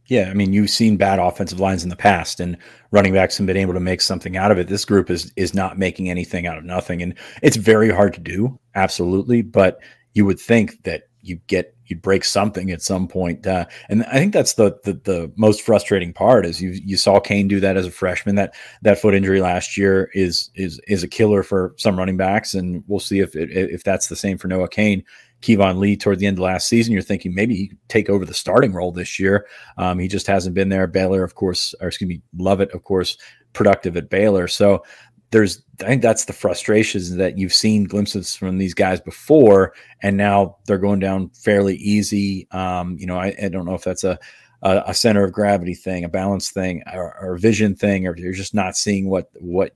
yeah, 0.08 0.30
I 0.30 0.34
mean, 0.34 0.52
you've 0.52 0.70
seen 0.70 0.96
bad 0.96 1.18
offensive 1.18 1.58
lines 1.58 1.82
in 1.82 1.88
the 1.90 1.96
past, 1.96 2.38
and 2.38 2.56
running 2.92 3.12
backs 3.12 3.38
have 3.38 3.46
been 3.48 3.56
able 3.56 3.74
to 3.74 3.80
make 3.80 4.00
something 4.00 4.36
out 4.36 4.52
of 4.52 4.58
it. 4.58 4.68
This 4.68 4.84
group 4.84 5.10
is 5.10 5.32
is 5.34 5.52
not 5.52 5.80
making 5.80 6.08
anything 6.08 6.46
out 6.46 6.56
of 6.56 6.64
nothing, 6.64 7.02
and 7.02 7.14
it's 7.42 7.56
very 7.56 7.90
hard 7.90 8.14
to 8.14 8.20
do, 8.20 8.56
absolutely. 8.76 9.42
But 9.42 9.80
you 10.14 10.24
would 10.24 10.38
think 10.38 10.84
that 10.84 11.08
you 11.22 11.40
get 11.48 11.75
you'd 11.86 12.02
break 12.02 12.24
something 12.24 12.70
at 12.70 12.82
some 12.82 13.08
point. 13.08 13.46
Uh, 13.46 13.66
and 13.88 14.04
I 14.04 14.14
think 14.14 14.32
that's 14.32 14.54
the, 14.54 14.78
the, 14.84 14.94
the 14.94 15.32
most 15.36 15.62
frustrating 15.62 16.12
part 16.12 16.46
is 16.46 16.60
you 16.60 16.70
you 16.70 16.96
saw 16.96 17.20
Cain 17.20 17.48
do 17.48 17.60
that 17.60 17.76
as 17.76 17.86
a 17.86 17.90
freshman. 17.90 18.36
That 18.36 18.54
that 18.82 19.00
foot 19.00 19.14
injury 19.14 19.40
last 19.40 19.76
year 19.76 20.10
is 20.14 20.50
is 20.54 20.80
is 20.86 21.02
a 21.02 21.08
killer 21.08 21.42
for 21.42 21.74
some 21.78 21.98
running 21.98 22.16
backs, 22.16 22.54
and 22.54 22.82
we'll 22.86 23.00
see 23.00 23.20
if 23.20 23.34
it, 23.36 23.50
if 23.50 23.84
that's 23.84 24.08
the 24.08 24.16
same 24.16 24.38
for 24.38 24.48
Noah 24.48 24.68
Cain. 24.68 25.04
Keyvone 25.42 25.78
Lee 25.78 25.96
toward 25.96 26.18
the 26.18 26.26
end 26.26 26.38
of 26.38 26.42
last 26.42 26.66
season, 26.66 26.94
you're 26.94 27.02
thinking 27.02 27.34
maybe 27.34 27.54
he 27.54 27.68
could 27.68 27.88
take 27.88 28.08
over 28.08 28.24
the 28.24 28.34
starting 28.34 28.72
role 28.72 28.90
this 28.90 29.18
year. 29.18 29.46
Um, 29.76 29.98
he 29.98 30.08
just 30.08 30.26
hasn't 30.26 30.54
been 30.54 30.70
there. 30.70 30.86
Baylor, 30.86 31.22
of 31.22 31.34
course, 31.34 31.74
or 31.80 31.88
excuse 31.88 32.08
me, 32.08 32.22
Lovett, 32.36 32.72
of 32.72 32.84
course, 32.84 33.18
productive 33.52 33.96
at 33.96 34.08
Baylor. 34.08 34.48
So 34.48 34.82
there's 35.30 35.62
I 35.82 35.84
think 35.84 36.02
that's 36.02 36.24
the 36.24 36.32
frustrations 36.32 37.14
that 37.16 37.36
you've 37.36 37.52
seen 37.52 37.84
glimpses 37.84 38.34
from 38.34 38.58
these 38.58 38.74
guys 38.74 39.00
before, 39.00 39.74
and 40.02 40.16
now 40.16 40.56
they're 40.66 40.78
going 40.78 41.00
down 41.00 41.30
fairly 41.30 41.76
easy. 41.76 42.48
Um, 42.50 42.96
you 42.98 43.06
know, 43.06 43.18
I, 43.18 43.34
I, 43.42 43.48
don't 43.48 43.66
know 43.66 43.74
if 43.74 43.84
that's 43.84 44.04
a, 44.04 44.18
a, 44.62 44.84
a 44.86 44.94
center 44.94 45.24
of 45.24 45.32
gravity 45.32 45.74
thing, 45.74 46.04
a 46.04 46.08
balance 46.08 46.50
thing, 46.50 46.82
or, 46.92 47.14
or 47.20 47.34
a 47.34 47.38
vision 47.38 47.74
thing, 47.74 48.06
or 48.06 48.16
you're 48.16 48.32
just 48.32 48.54
not 48.54 48.76
seeing 48.76 49.08
what 49.10 49.30
what 49.34 49.74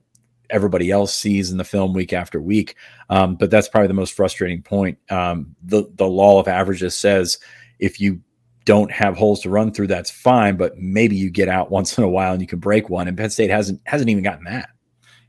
everybody 0.49 0.89
else 0.89 1.15
sees 1.15 1.51
in 1.51 1.57
the 1.57 1.63
film 1.63 1.93
week 1.93 2.13
after 2.13 2.41
week. 2.41 2.75
Um, 3.09 3.35
but 3.35 3.51
that's 3.51 3.69
probably 3.69 3.87
the 3.87 3.93
most 3.93 4.13
frustrating 4.13 4.63
point. 4.63 4.97
Um, 5.09 5.55
the 5.63 5.83
the 5.95 6.07
law 6.07 6.39
of 6.39 6.47
averages 6.47 6.95
says 6.95 7.37
if 7.79 7.99
you 7.99 8.21
don't 8.65 8.91
have 8.91 9.17
holes 9.17 9.41
to 9.41 9.49
run 9.49 9.71
through, 9.71 9.87
that's 9.87 10.11
fine. 10.11 10.55
But 10.55 10.77
maybe 10.77 11.15
you 11.15 11.29
get 11.29 11.49
out 11.49 11.71
once 11.71 11.97
in 11.97 12.03
a 12.03 12.09
while 12.09 12.31
and 12.31 12.41
you 12.41 12.47
can 12.47 12.59
break 12.59 12.89
one. 12.89 13.07
And 13.07 13.17
Penn 13.17 13.29
State 13.29 13.49
hasn't 13.49 13.81
hasn't 13.85 14.09
even 14.09 14.23
gotten 14.23 14.45
that 14.45 14.69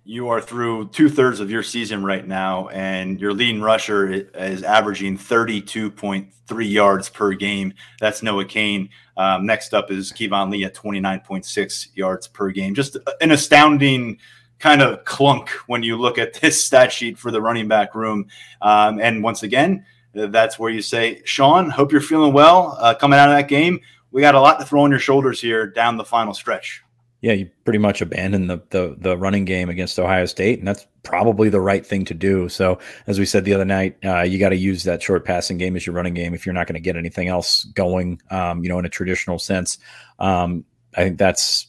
you 0.05 0.29
are 0.29 0.41
through 0.41 0.89
two 0.89 1.09
thirds 1.09 1.39
of 1.39 1.51
your 1.51 1.63
season 1.63 2.05
right 2.05 2.27
now, 2.27 2.69
and 2.69 3.21
your 3.21 3.33
leading 3.33 3.63
rusher 3.63 4.11
is 4.11 4.63
averaging 4.65 5.17
32.3 5.17 6.71
yards 6.71 7.09
per 7.09 7.33
game. 7.35 7.73
That's 8.01 8.23
Noah 8.23 8.45
Cain. 8.45 8.89
Um, 9.17 9.47
next 9.47 9.75
up 9.75 9.91
is 9.93 10.13
Keyvone 10.13 10.51
Lee 10.51 10.65
at 10.65 10.75
29.6 10.75 11.89
yards 11.95 12.27
per 12.27 12.51
game. 12.51 12.75
Just 12.75 12.97
an 13.21 13.31
astounding 13.31 14.19
kind 14.59 14.83
of 14.83 15.05
clunk 15.05 15.51
when 15.67 15.83
you 15.85 15.97
look 15.97 16.19
at 16.19 16.35
this 16.41 16.65
stat 16.65 16.93
sheet 16.93 17.17
for 17.17 17.31
the 17.31 17.41
running 17.41 17.69
back 17.69 17.95
room. 17.95 18.27
Um, 18.61 19.01
and 19.01 19.23
once 19.23 19.45
again, 19.45 19.87
that's 20.15 20.59
where 20.59 20.71
you 20.71 20.83
say, 20.83 21.23
Sean, 21.25 21.71
hope 21.71 21.93
you're 21.93 22.01
feeling 22.01 22.33
well 22.33 22.77
uh, 22.81 22.95
coming 22.95 23.19
out 23.19 23.31
of 23.31 23.37
that 23.37 23.49
game. 23.49 23.81
We 24.11 24.21
got 24.21 24.35
a 24.35 24.41
lot 24.41 24.59
to 24.59 24.67
throw 24.67 24.83
on 24.83 24.91
your 24.91 25.01
shoulders 25.01 25.41
here 25.41 25.67
down 25.67 25.97
the 25.97 26.05
final 26.05 26.35
stretch 26.35 26.83
yeah, 27.23 27.33
you 27.33 27.49
pretty 27.65 27.79
much 27.79 28.03
abandon 28.03 28.49
the, 28.49 28.61
the 28.71 28.97
the 28.99 29.17
running 29.17 29.45
game 29.45 29.69
against 29.69 29.99
Ohio 29.99 30.27
State, 30.27 30.59
and 30.59 30.67
that's 30.67 30.89
probably 31.05 31.49
the 31.49 31.61
right 31.61 31.87
thing 31.87 32.05
to 32.07 32.15
do. 32.15 32.49
So, 32.49 32.81
as 33.07 33.21
we 33.21 33.27
said 33.27 33.45
the 33.45 33.55
other 33.55 33.65
night, 33.65 33.97
uh, 34.05 34.23
you 34.23 34.41
got 34.41 34.49
to 34.49 34.57
use 34.57 34.83
that 34.83 35.01
short 35.01 35.25
passing 35.25 35.57
game 35.57 35.77
as 35.77 35.87
your 35.87 35.95
running 35.95 36.15
game 36.15 36.35
if 36.35 36.45
you're 36.45 36.53
not 36.53 36.67
going 36.67 36.75
to 36.75 36.81
get 36.81 36.97
anything 36.97 37.29
else 37.29 37.63
going. 37.63 38.21
Um, 38.33 38.65
you 38.65 38.69
know, 38.69 38.79
in 38.81 38.85
a 38.85 38.91
traditional 38.91 39.39
sense, 39.39 39.79
um, 40.19 40.65
I 40.97 41.05
think 41.05 41.19
that's 41.19 41.69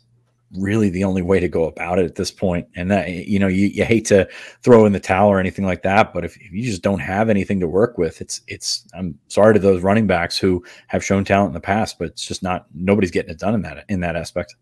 really 0.58 0.90
the 0.90 1.04
only 1.04 1.22
way 1.22 1.40
to 1.40 1.48
go 1.48 1.66
about 1.66 2.00
it 2.00 2.06
at 2.06 2.16
this 2.16 2.32
point. 2.32 2.68
And 2.76 2.90
that 2.90 3.10
you 3.10 3.38
know, 3.38 3.48
you, 3.48 3.68
you 3.68 3.86
hate 3.86 4.06
to 4.06 4.28
throw 4.64 4.88
in 4.88 4.94
the 4.94 5.00
towel 5.00 5.30
or 5.30 5.40
anything 5.40 5.66
like 5.66 5.84
that, 5.84 6.16
but 6.16 6.26
if, 6.26 6.36
if 6.38 6.52
you 6.52 6.64
just 6.64 6.82
don't 6.82 7.00
have 7.00 7.30
anything 7.30 7.60
to 7.60 7.68
work 7.68 8.00
with, 8.00 8.22
it's 8.22 8.42
it's. 8.48 8.88
I'm 8.96 9.20
sorry 9.28 9.54
to 9.54 9.60
those 9.60 9.84
running 9.84 10.08
backs 10.08 10.36
who 10.36 10.66
have 10.88 11.06
shown 11.06 11.26
talent 11.26 11.50
in 11.50 11.54
the 11.54 11.60
past, 11.60 12.00
but 12.00 12.08
it's 12.08 12.26
just 12.26 12.42
not 12.42 12.66
nobody's 12.74 13.12
getting 13.12 13.30
it 13.30 13.38
done 13.38 13.54
in 13.54 13.62
that 13.62 13.86
in 13.88 14.00
that 14.00 14.16
aspect 14.16 14.56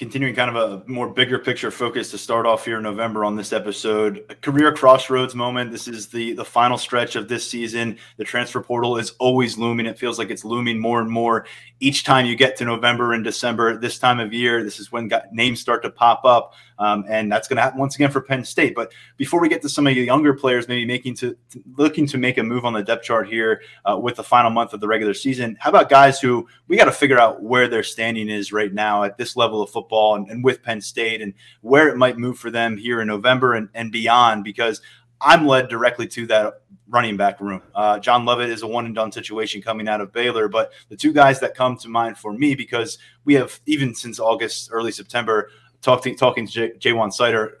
continuing 0.00 0.34
kind 0.34 0.56
of 0.56 0.56
a 0.56 0.82
more 0.90 1.10
bigger 1.10 1.38
picture 1.38 1.70
focus 1.70 2.10
to 2.10 2.16
start 2.16 2.46
off 2.46 2.64
here 2.64 2.78
in 2.78 2.82
November 2.82 3.22
on 3.22 3.36
this 3.36 3.52
episode. 3.52 4.24
A 4.30 4.34
career 4.34 4.72
crossroads 4.72 5.34
moment. 5.34 5.70
This 5.70 5.86
is 5.86 6.08
the 6.08 6.32
the 6.32 6.44
final 6.44 6.78
stretch 6.78 7.16
of 7.16 7.28
this 7.28 7.48
season. 7.48 7.98
The 8.16 8.24
transfer 8.24 8.62
portal 8.62 8.96
is 8.96 9.10
always 9.18 9.58
looming. 9.58 9.84
It 9.84 9.98
feels 9.98 10.18
like 10.18 10.30
it's 10.30 10.42
looming 10.42 10.78
more 10.78 11.02
and 11.02 11.10
more 11.10 11.44
each 11.80 12.04
time 12.04 12.24
you 12.24 12.34
get 12.34 12.56
to 12.56 12.64
November 12.64 13.12
and 13.12 13.22
December. 13.22 13.76
This 13.76 13.98
time 13.98 14.20
of 14.20 14.32
year, 14.32 14.64
this 14.64 14.80
is 14.80 14.90
when 14.90 15.10
names 15.32 15.60
start 15.60 15.82
to 15.82 15.90
pop 15.90 16.24
up, 16.24 16.54
um, 16.80 17.04
and 17.08 17.30
that's 17.30 17.46
going 17.46 17.56
to 17.56 17.62
happen 17.62 17.78
once 17.78 17.94
again 17.94 18.10
for 18.10 18.20
Penn 18.20 18.44
State. 18.44 18.74
But 18.74 18.92
before 19.16 19.40
we 19.40 19.48
get 19.48 19.62
to 19.62 19.68
some 19.68 19.86
of 19.86 19.94
the 19.94 20.00
younger 20.00 20.34
players, 20.34 20.66
maybe 20.66 20.84
making 20.84 21.14
to, 21.16 21.36
looking 21.76 22.06
to 22.08 22.18
make 22.18 22.38
a 22.38 22.42
move 22.42 22.64
on 22.64 22.72
the 22.72 22.82
depth 22.82 23.04
chart 23.04 23.28
here 23.28 23.62
uh, 23.84 23.96
with 23.96 24.16
the 24.16 24.24
final 24.24 24.50
month 24.50 24.72
of 24.72 24.80
the 24.80 24.88
regular 24.88 25.14
season, 25.14 25.56
how 25.60 25.70
about 25.70 25.88
guys 25.88 26.20
who 26.20 26.48
we 26.66 26.76
got 26.76 26.86
to 26.86 26.92
figure 26.92 27.20
out 27.20 27.42
where 27.42 27.68
their 27.68 27.84
standing 27.84 28.28
is 28.28 28.52
right 28.52 28.72
now 28.72 29.04
at 29.04 29.16
this 29.16 29.36
level 29.36 29.62
of 29.62 29.70
football? 29.70 30.00
football 30.00 30.16
and, 30.16 30.28
and 30.30 30.44
with 30.44 30.62
Penn 30.62 30.80
State 30.80 31.20
and 31.20 31.34
where 31.60 31.88
it 31.88 31.96
might 31.96 32.18
move 32.18 32.38
for 32.38 32.50
them 32.50 32.76
here 32.76 33.00
in 33.00 33.08
November 33.08 33.54
and, 33.54 33.68
and 33.74 33.92
beyond 33.92 34.44
because 34.44 34.80
I'm 35.20 35.46
led 35.46 35.68
directly 35.68 36.06
to 36.08 36.26
that 36.28 36.54
running 36.88 37.16
back 37.16 37.40
room. 37.40 37.62
Uh, 37.74 37.98
John 37.98 38.24
Lovett 38.24 38.48
is 38.48 38.62
a 38.62 38.66
one 38.66 38.86
and 38.86 38.94
done 38.94 39.12
situation 39.12 39.62
coming 39.62 39.88
out 39.88 40.00
of 40.00 40.12
Baylor, 40.12 40.48
but 40.48 40.72
the 40.88 40.96
two 40.96 41.12
guys 41.12 41.38
that 41.40 41.54
come 41.54 41.76
to 41.78 41.88
mind 41.88 42.18
for 42.18 42.32
me 42.32 42.54
because 42.54 42.98
we 43.24 43.34
have 43.34 43.60
even 43.66 43.94
since 43.94 44.18
August, 44.18 44.70
early 44.72 44.92
September, 44.92 45.50
talking 45.82 46.16
talking 46.16 46.46
to 46.46 46.52
J- 46.52 46.92
Ja'Juan 46.92 47.08
Seider, 47.08 47.52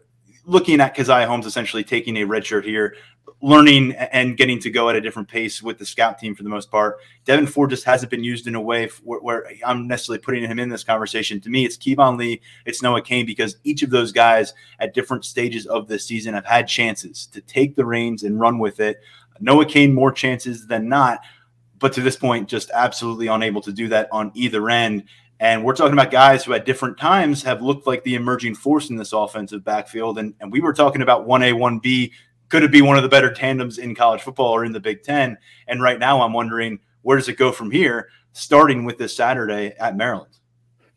looking 0.44 0.80
at 0.80 0.96
Caziah 0.96 1.26
Holmes 1.26 1.46
essentially 1.46 1.84
taking 1.84 2.16
a 2.18 2.24
red 2.24 2.44
shirt 2.44 2.64
here 2.64 2.96
learning 3.42 3.92
and 3.92 4.36
getting 4.36 4.58
to 4.58 4.70
go 4.70 4.88
at 4.90 4.96
a 4.96 5.00
different 5.00 5.28
pace 5.28 5.62
with 5.62 5.78
the 5.78 5.86
scout 5.86 6.18
team 6.18 6.34
for 6.34 6.42
the 6.42 6.48
most 6.48 6.70
part. 6.70 6.98
Devin 7.24 7.46
Ford 7.46 7.70
just 7.70 7.84
hasn't 7.84 8.10
been 8.10 8.24
used 8.24 8.46
in 8.46 8.54
a 8.54 8.60
way 8.60 8.88
where, 9.02 9.20
where, 9.20 9.50
I'm 9.64 9.86
necessarily 9.86 10.20
putting 10.20 10.44
him 10.44 10.58
in 10.58 10.68
this 10.68 10.84
conversation. 10.84 11.40
To 11.40 11.50
me, 11.50 11.64
it's 11.64 11.76
Keyvone 11.76 12.18
Lee, 12.18 12.40
it's 12.66 12.82
Noah 12.82 13.02
Cain, 13.02 13.24
because 13.24 13.56
each 13.64 13.82
of 13.82 13.90
those 13.90 14.12
guys 14.12 14.52
at 14.78 14.94
different 14.94 15.24
stages 15.24 15.66
of 15.66 15.88
the 15.88 15.98
season 15.98 16.34
have 16.34 16.44
had 16.44 16.68
chances 16.68 17.26
to 17.28 17.40
take 17.40 17.76
the 17.76 17.84
reins 17.84 18.24
and 18.24 18.38
run 18.38 18.58
with 18.58 18.78
it. 18.78 19.00
Noah 19.40 19.64
Cain 19.64 19.94
more 19.94 20.12
chances 20.12 20.66
than 20.66 20.88
not, 20.88 21.20
but 21.78 21.94
to 21.94 22.02
this 22.02 22.16
point, 22.16 22.48
just 22.48 22.70
absolutely 22.74 23.28
unable 23.28 23.62
to 23.62 23.72
do 23.72 23.88
that 23.88 24.08
on 24.12 24.32
either 24.34 24.68
end. 24.68 25.04
And 25.40 25.64
we're 25.64 25.74
talking 25.74 25.94
about 25.94 26.10
guys 26.10 26.44
who 26.44 26.52
at 26.52 26.66
different 26.66 26.98
times 26.98 27.42
have 27.42 27.62
looked 27.62 27.86
like 27.86 28.04
the 28.04 28.14
emerging 28.14 28.54
force 28.54 28.90
in 28.90 28.96
this 28.96 29.12
offensive 29.12 29.64
backfield. 29.64 30.18
And, 30.18 30.34
and 30.38 30.52
we 30.52 30.60
were 30.60 30.74
talking 30.74 31.02
about 31.02 31.26
1A, 31.26 31.54
1B 31.54 32.12
could 32.50 32.64
it 32.64 32.72
be 32.72 32.82
one 32.82 32.96
of 32.96 33.04
the 33.04 33.08
better 33.08 33.32
tandems 33.32 33.78
in 33.78 33.94
college 33.94 34.20
football 34.20 34.52
or 34.52 34.64
in 34.64 34.72
the 34.72 34.80
Big 34.80 35.02
Ten? 35.02 35.38
And 35.68 35.80
right 35.80 35.98
now, 35.98 36.20
I'm 36.20 36.32
wondering 36.32 36.80
where 37.02 37.16
does 37.16 37.28
it 37.28 37.38
go 37.38 37.52
from 37.52 37.70
here, 37.70 38.10
starting 38.32 38.84
with 38.84 38.98
this 38.98 39.16
Saturday 39.16 39.72
at 39.78 39.96
Maryland? 39.96 40.39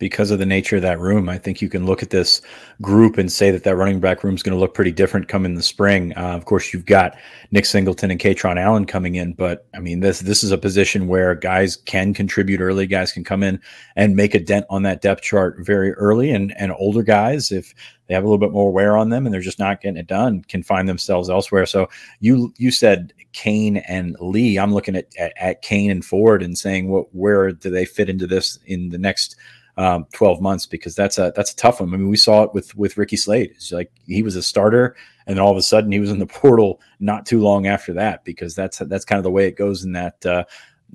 Because 0.03 0.31
of 0.31 0.39
the 0.39 0.45
nature 0.45 0.75
of 0.75 0.81
that 0.81 0.99
room. 0.99 1.29
I 1.29 1.37
think 1.37 1.61
you 1.61 1.69
can 1.69 1.85
look 1.85 2.03
at 2.03 2.09
this 2.09 2.41
group 2.81 3.17
and 3.17 3.31
say 3.31 3.51
that 3.51 3.63
that 3.63 3.77
running 3.77 4.01
back 4.01 4.21
room 4.21 4.35
is 4.35 4.43
going 4.43 4.53
to 4.53 4.59
look 4.59 4.73
pretty 4.73 4.91
different 4.91 5.29
come 5.29 5.45
in 5.45 5.55
the 5.55 5.63
spring. 5.63 6.11
Uh, 6.17 6.35
of 6.35 6.43
course, 6.43 6.73
you've 6.73 6.85
got 6.85 7.15
Nick 7.51 7.65
Singleton 7.65 8.11
and 8.11 8.19
Kaytron 8.19 8.59
Allen 8.59 8.85
coming 8.85 9.15
in, 9.15 9.31
but 9.31 9.65
I 9.73 9.79
mean 9.79 10.01
this 10.01 10.19
this 10.19 10.43
is 10.43 10.51
a 10.51 10.57
position 10.57 11.07
where 11.07 11.35
guys 11.35 11.77
can 11.77 12.13
contribute 12.13 12.59
early. 12.59 12.85
Guys 12.85 13.13
can 13.13 13.23
come 13.23 13.43
in 13.43 13.61
and 13.95 14.13
make 14.13 14.35
a 14.35 14.41
dent 14.41 14.65
on 14.69 14.83
that 14.83 15.01
depth 15.01 15.21
chart 15.21 15.55
very 15.59 15.93
early, 15.93 16.31
and 16.31 16.53
and 16.59 16.73
older 16.73 17.01
guys 17.01 17.49
if 17.49 17.73
they 18.07 18.13
have 18.13 18.23
a 18.23 18.27
little 18.27 18.37
bit 18.37 18.51
more 18.51 18.73
wear 18.73 18.97
on 18.97 19.07
them 19.07 19.25
and 19.25 19.33
they're 19.33 19.39
just 19.39 19.57
not 19.57 19.79
getting 19.79 19.95
it 19.95 20.07
done 20.07 20.43
can 20.43 20.63
find 20.63 20.89
themselves 20.89 21.29
elsewhere. 21.29 21.65
So 21.65 21.87
you 22.19 22.53
you 22.57 22.71
said 22.71 23.13
Cain 23.31 23.77
and 23.77 24.17
Lee. 24.19 24.59
I'm 24.59 24.73
looking 24.73 24.97
at 24.97 25.07
at, 25.17 25.31
at 25.37 25.61
Cain 25.61 25.91
and 25.91 26.03
Ford 26.03 26.43
and 26.43 26.57
saying 26.57 26.89
what 26.89 27.15
where 27.15 27.53
do 27.53 27.69
they 27.69 27.85
fit 27.85 28.09
into 28.09 28.27
this 28.27 28.59
in 28.65 28.89
the 28.89 28.97
next 28.97 29.37
um, 29.77 30.05
12 30.13 30.41
months 30.41 30.65
because 30.65 30.95
that's 30.95 31.17
a 31.17 31.33
that's 31.35 31.51
a 31.51 31.55
tough 31.55 31.79
one. 31.79 31.93
I 31.93 31.97
mean, 31.97 32.09
we 32.09 32.17
saw 32.17 32.43
it 32.43 32.53
with 32.53 32.75
with 32.75 32.97
Ricky 32.97 33.17
Slade. 33.17 33.51
It's 33.55 33.71
like 33.71 33.91
he 34.05 34.23
was 34.23 34.35
a 34.35 34.43
starter, 34.43 34.95
and 35.25 35.37
then 35.37 35.43
all 35.43 35.51
of 35.51 35.57
a 35.57 35.63
sudden 35.63 35.91
he 35.91 35.99
was 35.99 36.11
in 36.11 36.19
the 36.19 36.25
portal 36.27 36.79
not 36.99 37.25
too 37.25 37.41
long 37.41 37.67
after 37.67 37.93
that 37.93 38.23
because 38.23 38.55
that's 38.55 38.79
that's 38.79 39.05
kind 39.05 39.17
of 39.17 39.23
the 39.23 39.31
way 39.31 39.47
it 39.47 39.57
goes 39.57 39.83
in 39.83 39.93
that 39.93 40.25
uh, 40.25 40.43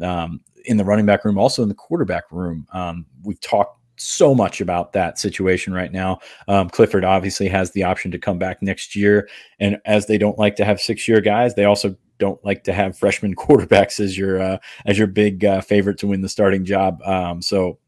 um, 0.03 0.41
in 0.64 0.77
the 0.77 0.85
running 0.85 1.07
back 1.07 1.25
room, 1.25 1.38
also 1.38 1.62
in 1.62 1.69
the 1.69 1.75
quarterback 1.75 2.31
room. 2.31 2.67
Um, 2.73 3.07
we've 3.25 3.41
talked 3.41 3.79
so 3.97 4.33
much 4.33 4.61
about 4.61 4.93
that 4.93 5.19
situation 5.19 5.73
right 5.73 5.91
now. 5.91 6.21
Um, 6.47 6.71
Clifford 6.71 7.05
obviously 7.05 7.49
has 7.49 7.73
the 7.73 7.83
option 7.83 8.12
to 8.12 8.19
come 8.19 8.38
back 8.38 8.62
next 8.62 8.95
year, 8.95 9.29
and 9.59 9.79
as 9.87 10.07
they 10.07 10.19
don't 10.19 10.38
like 10.38 10.55
to 10.57 10.64
have 10.64 10.81
six 10.81 11.09
year 11.09 11.21
guys, 11.21 11.55
they 11.55 11.64
also 11.64 11.97
don't 12.19 12.45
like 12.45 12.64
to 12.64 12.73
have 12.73 12.97
freshman 12.97 13.35
quarterbacks 13.37 13.99
as 13.99 14.17
your 14.17 14.41
uh, 14.41 14.59
as 14.87 14.97
your 14.99 15.09
big 15.09 15.45
uh, 15.45 15.61
favorite 15.61 15.99
to 15.99 16.07
win 16.07 16.21
the 16.21 16.29
starting 16.29 16.64
job. 16.64 17.03
Um, 17.03 17.43
so 17.43 17.79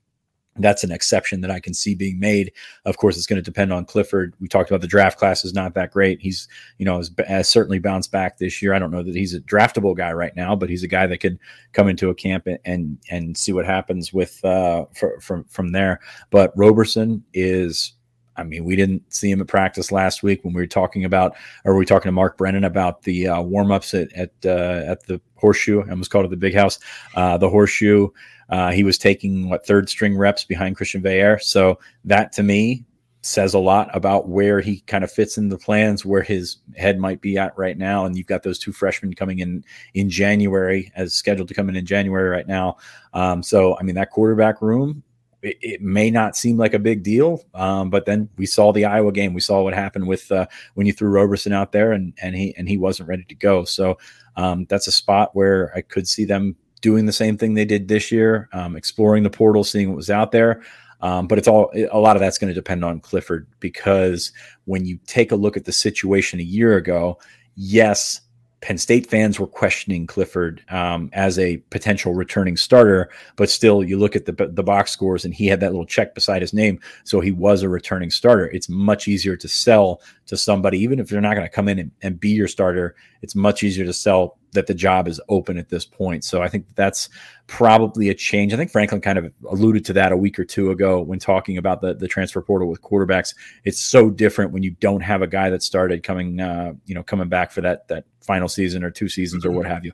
that's 0.56 0.82
an 0.82 0.90
exception 0.90 1.40
that 1.40 1.50
I 1.50 1.60
can 1.60 1.74
see 1.74 1.94
being 1.94 2.18
made. 2.18 2.52
Of 2.84 2.96
course, 2.96 3.16
it's 3.16 3.26
going 3.26 3.36
to 3.36 3.42
depend 3.42 3.72
on 3.72 3.84
Clifford. 3.84 4.34
We 4.40 4.48
talked 4.48 4.70
about 4.70 4.80
the 4.80 4.88
draft 4.88 5.18
class 5.18 5.44
is 5.44 5.54
not 5.54 5.74
that 5.74 5.92
great. 5.92 6.20
He's, 6.20 6.48
you 6.78 6.84
know, 6.84 6.96
has, 6.96 7.10
has, 7.26 7.48
certainly 7.48 7.78
bounced 7.78 8.10
back 8.10 8.38
this 8.38 8.60
year. 8.60 8.74
I 8.74 8.78
don't 8.78 8.90
know 8.90 9.02
that 9.02 9.14
he's 9.14 9.34
a 9.34 9.40
draftable 9.40 9.96
guy 9.96 10.12
right 10.12 10.34
now, 10.34 10.56
but 10.56 10.68
he's 10.68 10.82
a 10.82 10.88
guy 10.88 11.06
that 11.06 11.18
could 11.18 11.38
come 11.72 11.88
into 11.88 12.10
a 12.10 12.14
camp 12.14 12.46
and 12.46 12.58
and, 12.64 12.98
and 13.10 13.36
see 13.36 13.52
what 13.52 13.64
happens 13.64 14.12
with 14.12 14.44
uh, 14.44 14.86
for, 14.94 15.20
from 15.20 15.44
from 15.44 15.72
there. 15.72 16.00
But 16.30 16.52
Roberson 16.56 17.24
is. 17.32 17.92
I 18.36 18.42
mean, 18.42 18.64
we 18.64 18.74
didn't 18.74 19.12
see 19.12 19.30
him 19.30 19.42
at 19.42 19.48
practice 19.48 19.92
last 19.92 20.22
week 20.22 20.42
when 20.44 20.54
we 20.54 20.62
were 20.62 20.66
talking 20.66 21.04
about, 21.04 21.36
or 21.66 21.74
we 21.74 21.80
were 21.80 21.84
talking 21.84 22.08
to 22.08 22.12
Mark 22.12 22.38
Brennan 22.38 22.64
about 22.64 23.02
the 23.02 23.28
uh, 23.28 23.42
at 23.42 23.94
at, 24.14 24.30
uh, 24.46 24.82
at 24.86 25.02
the 25.06 25.20
Horseshoe. 25.34 25.82
I 25.82 25.90
almost 25.90 26.10
called 26.10 26.24
it 26.24 26.30
the 26.30 26.36
Big 26.38 26.54
House, 26.54 26.78
uh, 27.16 27.36
the 27.36 27.50
Horseshoe. 27.50 28.08
Uh, 28.50 28.70
he 28.70 28.84
was 28.84 28.98
taking 28.98 29.48
what 29.48 29.66
third 29.66 29.88
string 29.88 30.16
reps 30.16 30.44
behind 30.44 30.76
Christian 30.76 31.02
Veilleux. 31.02 31.40
So 31.40 31.78
that 32.04 32.32
to 32.32 32.42
me 32.42 32.84
says 33.22 33.52
a 33.52 33.58
lot 33.58 33.94
about 33.94 34.28
where 34.28 34.60
he 34.60 34.80
kind 34.80 35.04
of 35.04 35.12
fits 35.12 35.36
in 35.36 35.48
the 35.48 35.58
plans, 35.58 36.04
where 36.04 36.22
his 36.22 36.56
head 36.76 36.98
might 36.98 37.20
be 37.20 37.36
at 37.36 37.56
right 37.56 37.76
now. 37.76 38.06
And 38.06 38.16
you've 38.16 38.26
got 38.26 38.42
those 38.42 38.58
two 38.58 38.72
freshmen 38.72 39.14
coming 39.14 39.40
in 39.40 39.64
in 39.94 40.08
January, 40.08 40.90
as 40.96 41.14
scheduled 41.14 41.48
to 41.48 41.54
come 41.54 41.68
in 41.68 41.76
in 41.76 41.86
January 41.86 42.28
right 42.28 42.46
now. 42.46 42.76
Um, 43.12 43.42
so 43.42 43.76
I 43.78 43.82
mean 43.82 43.94
that 43.96 44.10
quarterback 44.10 44.62
room. 44.62 45.02
It, 45.42 45.56
it, 45.62 45.80
may 45.80 46.10
not 46.10 46.36
seem 46.36 46.58
like 46.58 46.74
a 46.74 46.78
big 46.78 47.02
deal, 47.02 47.42
um, 47.54 47.88
but 47.88 48.04
then 48.04 48.28
we 48.36 48.44
saw 48.44 48.74
the 48.74 48.84
Iowa 48.84 49.10
game. 49.10 49.32
We 49.32 49.40
saw 49.40 49.62
what 49.62 49.72
happened 49.72 50.06
with 50.06 50.30
uh, 50.30 50.46
when 50.74 50.86
you 50.86 50.92
threw 50.92 51.08
Roberson 51.08 51.54
out 51.54 51.72
there, 51.72 51.92
and 51.92 52.12
and 52.20 52.36
he 52.36 52.54
and 52.58 52.68
he 52.68 52.76
wasn't 52.76 53.08
ready 53.08 53.24
to 53.24 53.34
go. 53.34 53.64
So 53.64 53.96
um, 54.36 54.66
that's 54.68 54.86
a 54.86 54.92
spot 54.92 55.34
where 55.34 55.72
I 55.74 55.80
could 55.80 56.06
see 56.06 56.26
them 56.26 56.56
doing 56.80 57.06
the 57.06 57.12
same 57.12 57.36
thing 57.36 57.54
they 57.54 57.64
did 57.64 57.88
this 57.88 58.10
year, 58.10 58.48
um, 58.52 58.76
exploring 58.76 59.22
the 59.22 59.30
portal, 59.30 59.64
seeing 59.64 59.88
what 59.88 59.96
was 59.96 60.10
out 60.10 60.32
there. 60.32 60.62
Um, 61.02 61.26
but 61.26 61.38
it's 61.38 61.48
all 61.48 61.72
a 61.90 61.98
lot 61.98 62.16
of 62.16 62.20
that's 62.20 62.38
going 62.38 62.48
to 62.48 62.54
depend 62.54 62.84
on 62.84 63.00
Clifford 63.00 63.46
because 63.58 64.32
when 64.66 64.84
you 64.84 64.98
take 65.06 65.32
a 65.32 65.36
look 65.36 65.56
at 65.56 65.64
the 65.64 65.72
situation 65.72 66.40
a 66.40 66.44
year 66.44 66.76
ago, 66.76 67.18
yes, 67.56 68.20
Penn 68.60 68.76
State 68.76 69.08
fans 69.08 69.40
were 69.40 69.46
questioning 69.46 70.06
Clifford 70.06 70.62
um, 70.68 71.08
as 71.14 71.38
a 71.38 71.56
potential 71.70 72.12
returning 72.12 72.58
starter, 72.58 73.10
but 73.36 73.48
still, 73.48 73.82
you 73.82 73.98
look 73.98 74.14
at 74.14 74.26
the 74.26 74.32
the 74.32 74.62
box 74.62 74.90
scores, 74.90 75.24
and 75.24 75.32
he 75.32 75.46
had 75.46 75.60
that 75.60 75.70
little 75.70 75.86
check 75.86 76.14
beside 76.14 76.42
his 76.42 76.52
name, 76.52 76.78
so 77.04 77.20
he 77.20 77.32
was 77.32 77.62
a 77.62 77.68
returning 77.70 78.10
starter. 78.10 78.48
It's 78.50 78.68
much 78.68 79.08
easier 79.08 79.36
to 79.36 79.48
sell 79.48 80.02
to 80.26 80.36
somebody, 80.36 80.78
even 80.80 80.98
if 80.98 81.08
they're 81.08 81.22
not 81.22 81.34
going 81.34 81.46
to 81.46 81.52
come 81.52 81.68
in 81.68 81.78
and, 81.78 81.90
and, 82.02 82.20
be 82.20 82.30
your 82.30 82.48
starter. 82.48 82.94
It's 83.22 83.34
much 83.34 83.62
easier 83.62 83.86
to 83.86 83.94
sell 83.94 84.36
that 84.52 84.66
the 84.66 84.74
job 84.74 85.08
is 85.08 85.20
open 85.28 85.58
at 85.58 85.68
this 85.68 85.84
point. 85.84 86.24
So 86.24 86.42
I 86.42 86.48
think 86.48 86.66
that's 86.74 87.08
probably 87.46 88.08
a 88.08 88.14
change. 88.14 88.52
I 88.52 88.56
think 88.56 88.70
Franklin 88.70 89.00
kind 89.00 89.18
of 89.18 89.32
alluded 89.48 89.84
to 89.86 89.92
that 89.94 90.12
a 90.12 90.16
week 90.16 90.38
or 90.38 90.44
two 90.44 90.70
ago 90.70 91.00
when 91.00 91.18
talking 91.18 91.58
about 91.58 91.80
the 91.80 91.94
the 91.94 92.08
transfer 92.08 92.40
portal 92.40 92.68
with 92.68 92.82
quarterbacks. 92.82 93.34
It's 93.64 93.80
so 93.80 94.10
different 94.10 94.52
when 94.52 94.62
you 94.62 94.72
don't 94.72 95.02
have 95.02 95.22
a 95.22 95.26
guy 95.26 95.50
that 95.50 95.62
started 95.62 96.02
coming, 96.02 96.40
uh, 96.40 96.74
you 96.86 96.94
know, 96.94 97.02
coming 97.02 97.28
back 97.28 97.52
for 97.52 97.60
that 97.62 97.88
that 97.88 98.04
final 98.20 98.48
season 98.48 98.84
or 98.84 98.90
two 98.90 99.08
seasons 99.08 99.44
mm-hmm. 99.44 99.52
or 99.52 99.56
what 99.56 99.66
have 99.66 99.84
you 99.84 99.92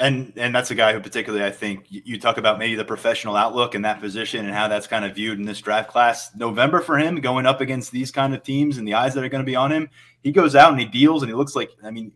and 0.00 0.32
and 0.36 0.54
that's 0.54 0.70
a 0.70 0.74
guy 0.74 0.94
who 0.94 1.00
particularly 1.00 1.44
I 1.44 1.50
think 1.50 1.84
you 1.88 2.18
talk 2.18 2.38
about 2.38 2.58
maybe 2.58 2.74
the 2.74 2.84
professional 2.84 3.36
outlook 3.36 3.74
in 3.74 3.82
that 3.82 4.00
position 4.00 4.46
and 4.46 4.54
how 4.54 4.66
that's 4.66 4.86
kind 4.86 5.04
of 5.04 5.14
viewed 5.14 5.38
in 5.38 5.44
this 5.44 5.60
draft 5.60 5.90
class. 5.90 6.34
November 6.34 6.80
for 6.80 6.98
him 6.98 7.20
going 7.20 7.44
up 7.44 7.60
against 7.60 7.92
these 7.92 8.10
kind 8.10 8.34
of 8.34 8.42
teams 8.42 8.78
and 8.78 8.88
the 8.88 8.94
eyes 8.94 9.12
that 9.14 9.22
are 9.22 9.28
going 9.28 9.44
to 9.44 9.46
be 9.46 9.56
on 9.56 9.70
him, 9.70 9.90
he 10.22 10.32
goes 10.32 10.56
out 10.56 10.70
and 10.72 10.80
he 10.80 10.86
deals 10.86 11.22
and 11.22 11.30
he 11.30 11.34
looks 11.34 11.54
like 11.54 11.70
I 11.84 11.90
mean 11.90 12.12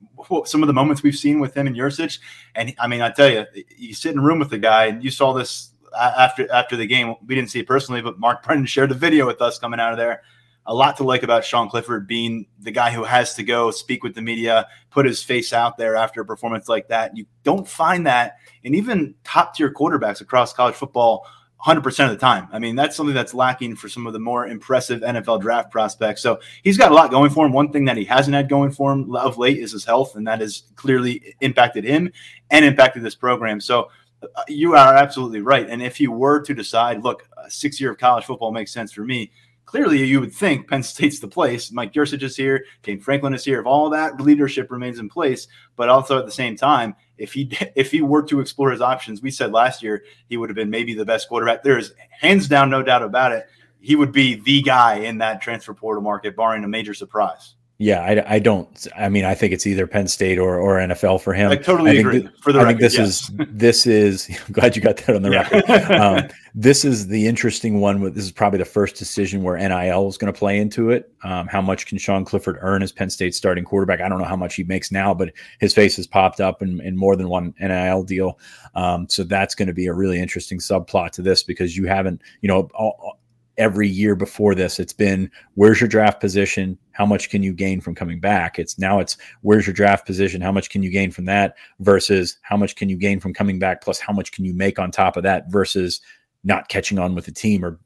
some 0.47 0.63
of 0.63 0.67
the 0.67 0.73
moments 0.73 1.03
we've 1.03 1.15
seen 1.15 1.41
with 1.41 1.55
him 1.55 1.67
and 1.67 1.77
Yurcich, 1.77 2.19
and 2.55 2.75
I 2.79 2.89
mean 2.89 3.03
I 3.03 3.11
tell 3.11 3.31
you 3.31 3.45
you 3.77 3.93
sit 3.93 4.13
in 4.13 4.19
a 4.19 4.23
room 4.23 4.39
with 4.39 4.51
the 4.51 4.59
guy 4.59 4.87
and 4.87 5.05
you 5.05 5.11
saw 5.11 5.35
this 5.35 5.71
after 5.95 6.51
after 6.51 6.77
the 6.77 6.87
game. 6.87 7.15
We 7.27 7.35
didn't 7.35 7.51
see 7.51 7.61
it 7.61 7.67
personally, 7.67 8.01
but 8.01 8.19
Mark 8.19 8.43
Brennan 8.43 8.67
shared 8.67 8.91
the 8.91 8.95
video 8.95 9.27
with 9.27 9.43
us 9.43 9.59
coming 9.59 9.79
out 9.79 9.93
of 9.93 9.99
there 9.99 10.23
a 10.67 10.75
lot 10.75 10.97
to 10.97 11.05
like 11.05 11.23
about 11.23 11.45
Sean 11.45 11.69
Clifford 11.69 12.07
being 12.07 12.47
the 12.61 12.71
guy 12.71 12.91
who 12.91 13.05
has 13.05 13.35
to 13.35 13.43
go 13.43 13.71
speak 13.71 14.03
with 14.03 14.15
the 14.15 14.23
media, 14.23 14.67
put 14.91 15.07
his 15.07 15.23
face 15.23 15.53
out 15.53 15.77
there 15.77 15.97
after 15.97 16.23
a 16.23 16.25
performance 16.25 16.69
like 16.69 16.89
that. 16.89 17.17
You 17.17 17.27
don't 17.43 17.69
find 17.69 18.07
that 18.07 18.39
in 18.63 18.75
even 18.75 19.15
top 19.25 19.55
tier 19.55 19.73
quarterbacks 19.73 20.21
across 20.21 20.53
college 20.53 20.75
football 20.75 21.27
100% 21.65 22.05
of 22.05 22.11
the 22.11 22.17
time. 22.17 22.49
I 22.53 22.59
mean, 22.59 22.77
that's 22.77 22.95
something 22.95 23.15
that's 23.15 23.33
lacking 23.33 23.77
for 23.77 23.89
some 23.89 24.07
of 24.07 24.13
the 24.13 24.19
more 24.19 24.47
impressive 24.47 25.01
NFL 25.01 25.41
draft 25.41 25.71
prospects. 25.71 26.21
So 26.21 26.41
he's 26.63 26.77
got 26.77 26.93
a 26.93 26.95
lot 26.95 27.11
going 27.11 27.31
for 27.31 27.47
him. 27.47 27.53
One 27.53 27.73
thing 27.73 27.87
that 27.87 27.97
he 27.97 28.05
hasn't 28.05 28.35
had 28.35 28.51
going 28.51 28.71
for 28.71 28.93
him 28.93 29.15
of 29.17 29.39
late 29.39 29.59
is 29.59 29.73
his 29.73 29.85
health, 29.85 30.15
and 30.15 30.27
that 30.27 30.41
has 30.41 30.65
clearly 30.77 31.35
impacted 31.41 31.85
him 31.85 32.13
and 32.51 32.65
impacted 32.67 33.03
this 33.03 33.15
program. 33.15 33.61
So 33.61 33.89
uh, 34.23 34.43
you 34.47 34.75
are 34.75 34.95
absolutely 34.95 35.41
right. 35.41 35.69
And 35.69 35.83
if 35.83 36.01
you 36.01 36.13
were 36.13 36.41
to 36.43 36.55
decide, 36.55 37.03
look, 37.03 37.27
six 37.49 37.81
year 37.81 37.93
of 37.93 37.99
college 37.99 38.25
football 38.25 38.53
makes 38.53 38.73
sense 38.73 38.93
for 38.93 39.05
me, 39.05 39.31
clearly 39.67 40.05
you 40.05 40.21
would 40.21 40.33
think 40.33 40.69
Penn 40.69 40.83
State's 40.83 41.21
the 41.21 41.29
place. 41.29 41.73
Mike 41.73 41.93
Yurcich 41.93 42.23
is 42.23 42.37
here, 42.37 42.65
Kane 42.83 43.01
Franklin 43.01 43.35
is 43.35 43.45
here. 43.45 43.61
If 43.61 43.67
all 43.67 43.91
that 43.91 44.21
leadership 44.21 44.71
remains 44.71 44.99
in 44.99 45.09
place, 45.09 45.49
but 45.77 45.89
also 45.89 46.19
at 46.19 46.27
the 46.27 46.33
same 46.33 46.57
time, 46.57 46.95
if 47.19 47.33
he 47.33 47.51
if 47.77 47.91
he 47.91 48.03
were 48.03 48.23
to 48.25 48.41
explore 48.41 48.71
his 48.71 48.81
options, 48.81 49.23
we 49.23 49.31
said 49.31 49.53
last 49.53 49.83
year 49.83 50.05
he 50.29 50.37
would 50.37 50.49
have 50.49 50.57
been 50.57 50.71
maybe 50.71 50.95
the 50.95 51.05
best 51.05 51.29
quarterback. 51.29 51.63
There 51.63 51.79
is 51.79 51.95
hands 52.11 52.49
down 52.49 52.71
no 52.71 52.83
doubt 52.83 53.03
about 53.03 53.33
it. 53.33 53.47
He 53.81 53.97
would 53.97 54.13
be 54.13 54.37
the 54.37 54.63
guy 54.63 54.97
in 55.01 55.19
that 55.19 55.43
transfer 55.43 55.75
portal 55.75 56.03
market, 56.03 56.37
barring 56.37 56.65
a 56.65 56.69
major 56.69 56.95
surprise. 56.95 57.55
Yeah, 57.85 58.01
I, 58.01 58.37
I 58.37 58.39
don't. 58.39 58.87
I 58.97 59.11
mean, 59.11 59.27
I 59.27 59.35
think 59.35 59.53
it's 59.53 59.67
either 59.67 59.87
Penn 59.87 60.09
State 60.09 60.39
or, 60.39 60.59
or 60.59 60.79
NFL 60.79 61.21
for 61.21 61.35
him. 61.35 61.51
I 61.51 61.57
totally 61.57 61.91
I 61.91 61.95
agree. 62.01 62.23
Th- 62.23 62.33
for 62.41 62.51
the 62.51 62.61
I 62.61 62.63
record, 62.63 62.81
think 62.81 62.81
this 62.81 62.97
yes. 62.97 63.07
is 63.07 63.31
this 63.51 63.87
is. 63.87 64.31
I'm 64.47 64.53
glad 64.55 64.75
you 64.75 64.81
got 64.81 64.97
that 64.97 65.15
on 65.15 65.21
the 65.21 65.31
yeah. 65.31 65.49
record. 65.51 66.01
Um, 66.05 66.29
this 66.55 66.83
is 66.83 67.09
the 67.09 67.27
interesting 67.27 67.83
one. 67.83 68.01
With 68.01 68.15
this 68.15 68.25
is 68.25 68.33
probably 68.33 68.59
the 68.59 68.65
first 68.65 68.97
decision 68.97 69.43
where 69.43 69.59
NIL 69.59 70.09
is 70.09 70.17
going 70.17 70.33
to 70.33 70.39
play 70.39 70.59
into 70.59 70.89
it. 70.93 71.13
Um, 71.25 71.47
how 71.47 71.61
much 71.61 71.85
can 71.85 71.99
Sean 71.99 72.25
Clifford 72.25 72.57
earn 72.63 72.83
as 72.83 72.91
Penn 72.91 73.11
State's 73.11 73.37
starting 73.37 73.65
quarterback? 73.65 74.01
I 74.01 74.09
don't 74.09 74.19
know 74.19 74.25
how 74.25 74.35
much 74.35 74.55
he 74.55 74.65
makes 74.65 74.91
now, 74.91 75.13
but 75.13 75.35
his 75.61 75.75
face 75.75 75.97
has 75.97 76.07
popped 76.07 76.41
up 76.41 76.63
in, 76.63 76.81
in 76.81 76.97
more 76.97 77.17
than 77.17 77.29
one 77.29 77.55
NIL 77.61 78.03
deal. 78.03 78.39
Um, 78.75 79.07
so 79.11 79.25
that's 79.25 79.55
going 79.55 79.69
to 79.69 79.75
be 79.75 79.89
a 79.89 79.93
really 79.93 80.21
interesting 80.21 80.59
subplot 80.59 81.11
to 81.13 81.23
this 81.23 81.43
because 81.43 81.77
you 81.77 81.87
haven't, 81.87 82.23
you 82.41 82.49
know, 82.49 82.67
all, 82.75 83.19
every 83.57 83.89
year 83.89 84.17
before 84.17 84.55
this 84.55 84.81
it's 84.81 84.93
been 84.93 85.31
where's 85.55 85.81
your 85.81 85.89
draft 85.89 86.21
position? 86.21 86.79
How 86.93 87.07
much 87.07 87.31
can 87.31 87.43
you 87.43 87.53
gain 87.53 87.81
from 87.81 87.95
coming 87.95 88.21
back? 88.21 88.59
It's 88.59 88.79
now 88.79 89.01
it's 89.01 89.17
where's 89.43 89.67
your 89.67 89.75
draft 89.75 90.07
position? 90.07 90.41
How 90.41 90.53
much 90.53 90.71
can 90.71 90.83
you 90.83 90.91
gain 90.91 91.11
from 91.11 91.25
that 91.27 91.57
versus 91.81 92.39
how 92.43 92.57
much 92.57 92.77
can 92.77 92.89
you 92.89 92.97
gain 92.97 93.21
from 93.21 93.35
coming 93.35 93.59
back? 93.59 93.83
Plus 93.83 93.99
how 93.99 94.13
much 94.13 94.33
can 94.33 94.45
you 94.45 94.55
make 94.55 94.79
on 94.79 94.91
top 94.91 95.17
of 95.17 95.23
that 95.23 95.51
versus 95.51 96.01
not 96.45 96.69
catching 96.69 96.99
on 96.99 97.15
with 97.15 97.25
the 97.25 97.33
team 97.33 97.65
or 97.65 97.79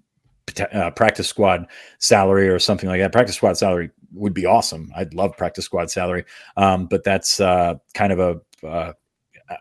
uh, 0.72 0.90
practice 0.90 1.28
squad 1.28 1.66
salary 1.98 2.48
or 2.48 2.59
something 2.59 2.88
like 2.88 3.00
that. 3.00 3.12
Practice 3.12 3.37
squad 3.37 3.57
salary 3.57 3.90
would 4.12 4.35
be 4.35 4.46
awesome. 4.46 4.90
I'd 4.96 5.14
love 5.14 5.37
practice 5.37 5.64
squad 5.64 5.90
salary. 5.90 6.24
Um, 6.57 6.87
but 6.87 7.04
that's 7.04 7.40
uh, 7.40 7.74
kind 7.94 8.12
of 8.12 8.18
a 8.18 8.66
uh, 8.66 8.92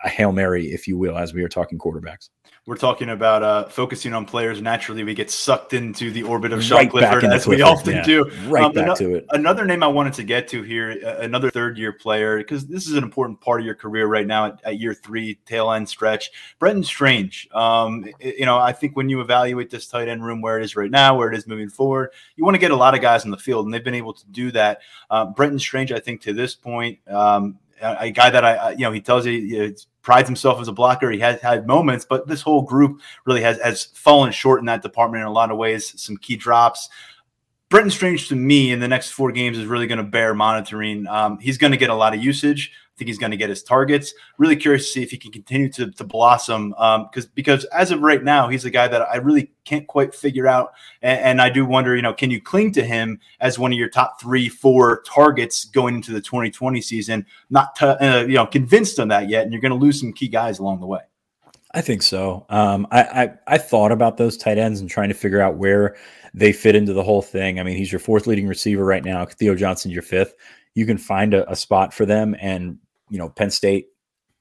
a 0.04 0.10
hail 0.10 0.32
mary, 0.32 0.67
if 0.67 0.88
you 0.88 0.97
will, 0.97 1.17
as 1.17 1.34
we 1.34 1.43
are 1.43 1.50
talking 1.50 1.78
quarterbacks 1.78 2.30
we're 2.67 2.76
talking 2.76 3.10
about 3.10 3.43
uh, 3.43 3.63
focusing 3.69 4.13
on 4.13 4.26
players. 4.26 4.62
Naturally, 4.62 5.06
we 5.06 5.13
get 5.13 5.32
sucked 5.32 5.73
into 5.73 6.12
the 6.12 6.23
orbit 6.23 6.52
of 6.52 6.62
Sean 6.62 6.80
right 6.80 6.89
Clifford, 6.89 7.23
as 7.23 7.45
Clifford, 7.45 7.56
we 7.56 7.62
often 7.62 7.95
yeah. 7.95 8.04
do. 8.04 8.30
Right 8.47 8.65
um, 8.65 8.73
back 8.73 8.97
to 8.97 9.15
it. 9.15 9.26
Another 9.30 9.63
name 9.65 9.84
I 9.84 9.88
wanted 9.88 10.13
to 10.15 10.23
get 10.23 10.50
to 10.50 10.62
here, 10.63 11.00
uh, 11.04 11.15
another 11.19 11.50
third 11.50 11.78
year 11.78 11.93
player, 11.93 12.38
because 12.39 12.67
this 12.67 12.86
is 12.86 12.93
an 12.95 13.06
important 13.06 13.39
part 13.39 13.62
of 13.62 13.65
your 13.65 13.73
career 13.73 14.06
right 14.06 14.28
now 14.28 14.47
at, 14.47 14.60
at 14.65 14.80
year 14.80 14.93
three, 14.93 15.39
tail 15.45 15.71
end 15.71 15.88
stretch. 15.88 16.30
Brenton 16.60 16.84
Strange. 16.84 17.47
Um, 17.54 18.06
you 18.19 18.45
know, 18.45 18.58
I 18.58 18.73
think 18.73 18.97
when 18.97 19.08
you 19.08 19.21
evaluate 19.21 19.69
this 19.69 19.88
tight 19.88 20.10
end 20.10 20.26
room 20.26 20.41
where 20.41 20.60
it 20.60 20.65
is 20.65 20.76
right 20.76 20.91
now, 20.91 21.17
where 21.17 21.32
it 21.32 21.38
is 21.38 21.47
moving 21.47 21.69
forward, 21.69 22.10
you 22.36 22.43
want 22.43 22.56
to 22.56 22.60
get 22.60 22.71
a 22.71 22.76
lot 22.76 22.95
of 22.95 23.02
guys 23.02 23.23
in 23.23 23.32
the 23.32 23.38
field, 23.38 23.65
and 23.65 23.73
they've 23.73 23.84
been 23.84 23.93
able 23.93 24.13
to 24.13 24.26
do 24.28 24.52
that. 24.52 24.82
Uh, 25.10 25.26
Brenton 25.26 25.60
Strange, 25.60 25.93
I 25.93 26.00
think, 26.00 26.19
to 26.23 26.34
this 26.34 26.54
point, 26.54 27.00
um, 27.08 27.60
a, 27.82 28.12
guy 28.12 28.30
that 28.30 28.44
I, 28.44 28.72
you 28.72 28.80
know, 28.80 28.92
he 28.92 29.02
tells 29.02 29.26
you 29.26 29.76
prides 30.02 30.28
himself 30.28 30.62
as 30.62 30.68
a 30.68 30.72
blocker. 30.72 31.12
He 31.12 31.20
has 31.20 31.42
had 31.42 31.68
moments, 31.68 32.06
but 32.08 32.28
this 32.28 32.42
whole 32.42 32.62
group 32.62 33.02
really 33.26 33.42
has 33.42 33.60
has 33.62 33.86
fallen 33.86 34.32
short 34.32 34.60
in 34.60 34.66
that 34.68 34.82
department 34.82 35.22
in 35.22 35.28
a 35.28 35.32
lot 35.32 35.52
of 35.52 35.58
ways. 35.58 36.00
Some 36.02 36.18
key 36.18 36.36
drops. 36.36 36.90
Brenton 37.70 37.92
Strange 37.92 38.30
to 38.30 38.36
me 38.36 38.72
in 38.72 38.80
the 38.80 38.88
next 38.88 39.10
four 39.10 39.32
games 39.34 39.58
is 39.58 39.66
really 39.66 39.88
going 39.88 39.98
to 39.98 40.04
bear 40.04 40.34
monitoring. 40.34 41.06
Um, 41.08 41.38
he's 41.40 41.58
going 41.58 41.72
to 41.72 41.78
get 41.78 41.90
a 41.90 41.96
lot 41.96 42.13
of 42.13 42.24
usage 42.24 42.72
think 42.98 43.08
he's 43.08 43.18
going 43.18 43.32
to 43.32 43.38
get 43.38 43.50
his 43.50 43.64
targets. 43.64 44.14
Really 44.38 44.56
curious 44.56 44.86
to 44.86 44.92
see 44.92 45.04
if 45.04 45.12
he 45.12 45.18
can 45.18 45.32
continue 45.32 45.70
to, 45.74 45.92
to 45.92 46.04
blossom. 46.04 46.70
Because 46.70 47.26
um, 47.26 47.32
because 47.36 47.64
as 47.66 47.92
of 47.92 48.02
right 48.02 48.24
now, 48.24 48.50
he's 48.50 48.66
a 48.66 48.70
guy 48.70 48.88
that 48.88 49.02
I 49.04 49.18
really 49.18 49.52
can't 49.66 49.88
quite 49.88 50.16
figure 50.16 50.48
out. 50.48 50.74
And, 51.02 51.20
and, 51.20 51.42
I 51.42 51.50
do 51.50 51.66
wonder, 51.66 51.96
you 51.96 52.02
know, 52.02 52.14
can 52.14 52.32
you 52.32 52.42
cling 52.42 52.72
to 52.74 52.84
him 52.84 53.20
as 53.40 53.60
one 53.60 53.72
of 53.72 53.78
your 53.78 53.90
top 53.90 54.20
three, 54.20 54.50
four 54.50 55.02
targets 55.04 55.66
going 55.66 55.96
into 55.96 56.12
the 56.12 56.22
2020 56.22 56.82
season? 56.82 57.26
Not 57.50 57.82
uh, 57.82 58.26
you 58.28 58.36
know 58.36 58.46
convinced 58.46 59.00
on 59.00 59.10
that 59.10 59.30
yet, 59.30 59.44
and 59.44 59.52
you're 59.52 59.62
going 59.62 59.72
to 59.72 59.78
lose 59.78 60.00
some 60.00 60.14
key 60.14 60.28
guys 60.28 60.60
along 60.60 60.80
the 60.80 60.88
way. 60.88 61.02
I 61.74 61.82
think 61.82 62.02
so. 62.02 62.46
Um, 62.50 62.88
I, 62.92 63.04
I 63.04 63.34
I 63.48 63.58
thought 63.58 63.92
about 63.92 64.18
those 64.18 64.38
tight 64.38 64.58
ends 64.58 64.80
and 64.80 64.90
trying 64.90 65.10
to 65.10 65.16
figure 65.16 65.42
out 65.42 65.58
where 65.58 65.96
they 66.34 66.54
fit 66.54 66.76
into 66.76 66.94
the 66.94 67.04
whole 67.04 67.22
thing. 67.22 67.60
I 67.60 67.64
mean, 67.64 67.78
he's 67.78 67.92
your 67.92 68.00
fourth 68.00 68.28
leading 68.28 68.48
receiver 68.48 68.86
right 68.86 69.04
now. 69.04 69.26
Theo 69.26 69.56
Johnson's 69.56 69.94
your 69.94 70.04
fifth. 70.04 70.36
You 70.76 70.86
can 70.86 70.98
find 70.98 71.34
a, 71.34 71.50
a 71.52 71.56
spot 71.56 71.94
for 71.94 72.06
them 72.06 72.36
and 72.40 72.78
you 73.10 73.17
know, 73.17 73.30
Penn 73.30 73.52
State, 73.52 73.88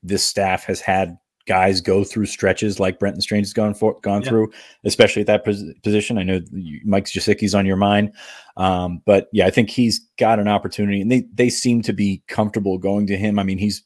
this 0.02 0.22
staff 0.22 0.64
has 0.64 0.80
had 0.80 1.18
guys 1.46 1.80
go 1.80 2.02
through 2.02 2.26
stretches 2.26 2.80
like 2.80 2.98
Brenton 2.98 3.20
Strange 3.20 3.46
has 3.46 3.52
gone 3.52 3.72
for, 3.72 3.98
gone 4.00 4.22
yeah. 4.22 4.28
through, 4.28 4.52
especially 4.84 5.20
at 5.20 5.26
that 5.28 5.44
pos- 5.44 5.62
position. 5.82 6.18
I 6.18 6.24
know 6.24 6.40
Mike 6.84 7.04
Gesicki's 7.04 7.54
on 7.54 7.66
your 7.66 7.76
mind, 7.76 8.12
um, 8.56 9.00
but 9.04 9.28
yeah, 9.32 9.46
I 9.46 9.50
think 9.50 9.70
he's 9.70 10.00
got 10.18 10.40
an 10.40 10.48
opportunity, 10.48 11.00
and 11.00 11.10
they 11.10 11.24
they 11.32 11.50
seem 11.50 11.82
to 11.82 11.92
be 11.92 12.22
comfortable 12.26 12.78
going 12.78 13.06
to 13.06 13.16
him. 13.16 13.38
I 13.38 13.44
mean, 13.44 13.58
he's 13.58 13.82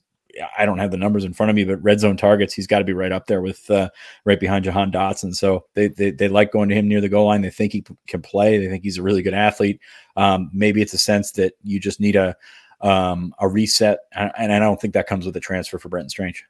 I 0.57 0.65
don't 0.65 0.79
have 0.79 0.91
the 0.91 0.97
numbers 0.97 1.25
in 1.25 1.33
front 1.33 1.51
of 1.51 1.57
me, 1.57 1.65
but 1.65 1.83
red 1.83 2.01
zone 2.01 2.17
targets, 2.17 2.55
he's 2.55 2.67
got 2.67 2.79
to 2.79 2.85
be 2.85 2.93
right 2.93 3.13
up 3.13 3.27
there 3.27 3.43
with 3.43 3.71
uh, 3.71 3.91
right 4.25 4.39
behind 4.39 4.65
Jahan 4.65 4.93
Dotson. 4.93 5.35
So 5.35 5.67
they, 5.75 5.89
they, 5.89 6.11
they 6.11 6.29
like 6.29 6.53
going 6.53 6.69
to 6.69 6.75
him 6.75 6.89
near 6.89 7.01
the 7.01 7.09
goal 7.09 7.27
line. 7.27 7.43
They 7.43 7.51
think 7.51 7.73
he 7.73 7.83
p- 7.83 7.97
can 8.07 8.23
play. 8.23 8.59
They 8.59 8.69
think 8.69 8.85
he's 8.85 8.99
a 8.99 9.03
really 9.03 9.23
good 9.23 9.35
athlete. 9.35 9.81
Um, 10.17 10.51
maybe 10.53 10.83
it's 10.83 10.95
a 10.95 10.99
sense 10.99 11.33
that 11.33 11.55
you 11.63 11.81
just 11.81 12.01
need 12.01 12.17
a 12.17 12.37
um, 12.81 13.35
a 13.39 13.49
reset, 13.49 14.01
and 14.13 14.53
I 14.53 14.59
don't 14.59 14.81
think 14.81 14.95
that 14.95 15.07
comes 15.07 15.27
with 15.27 15.37
a 15.37 15.41
transfer 15.41 15.79
for 15.79 15.89
Brenton 15.89 16.11
Strange. 16.11 16.45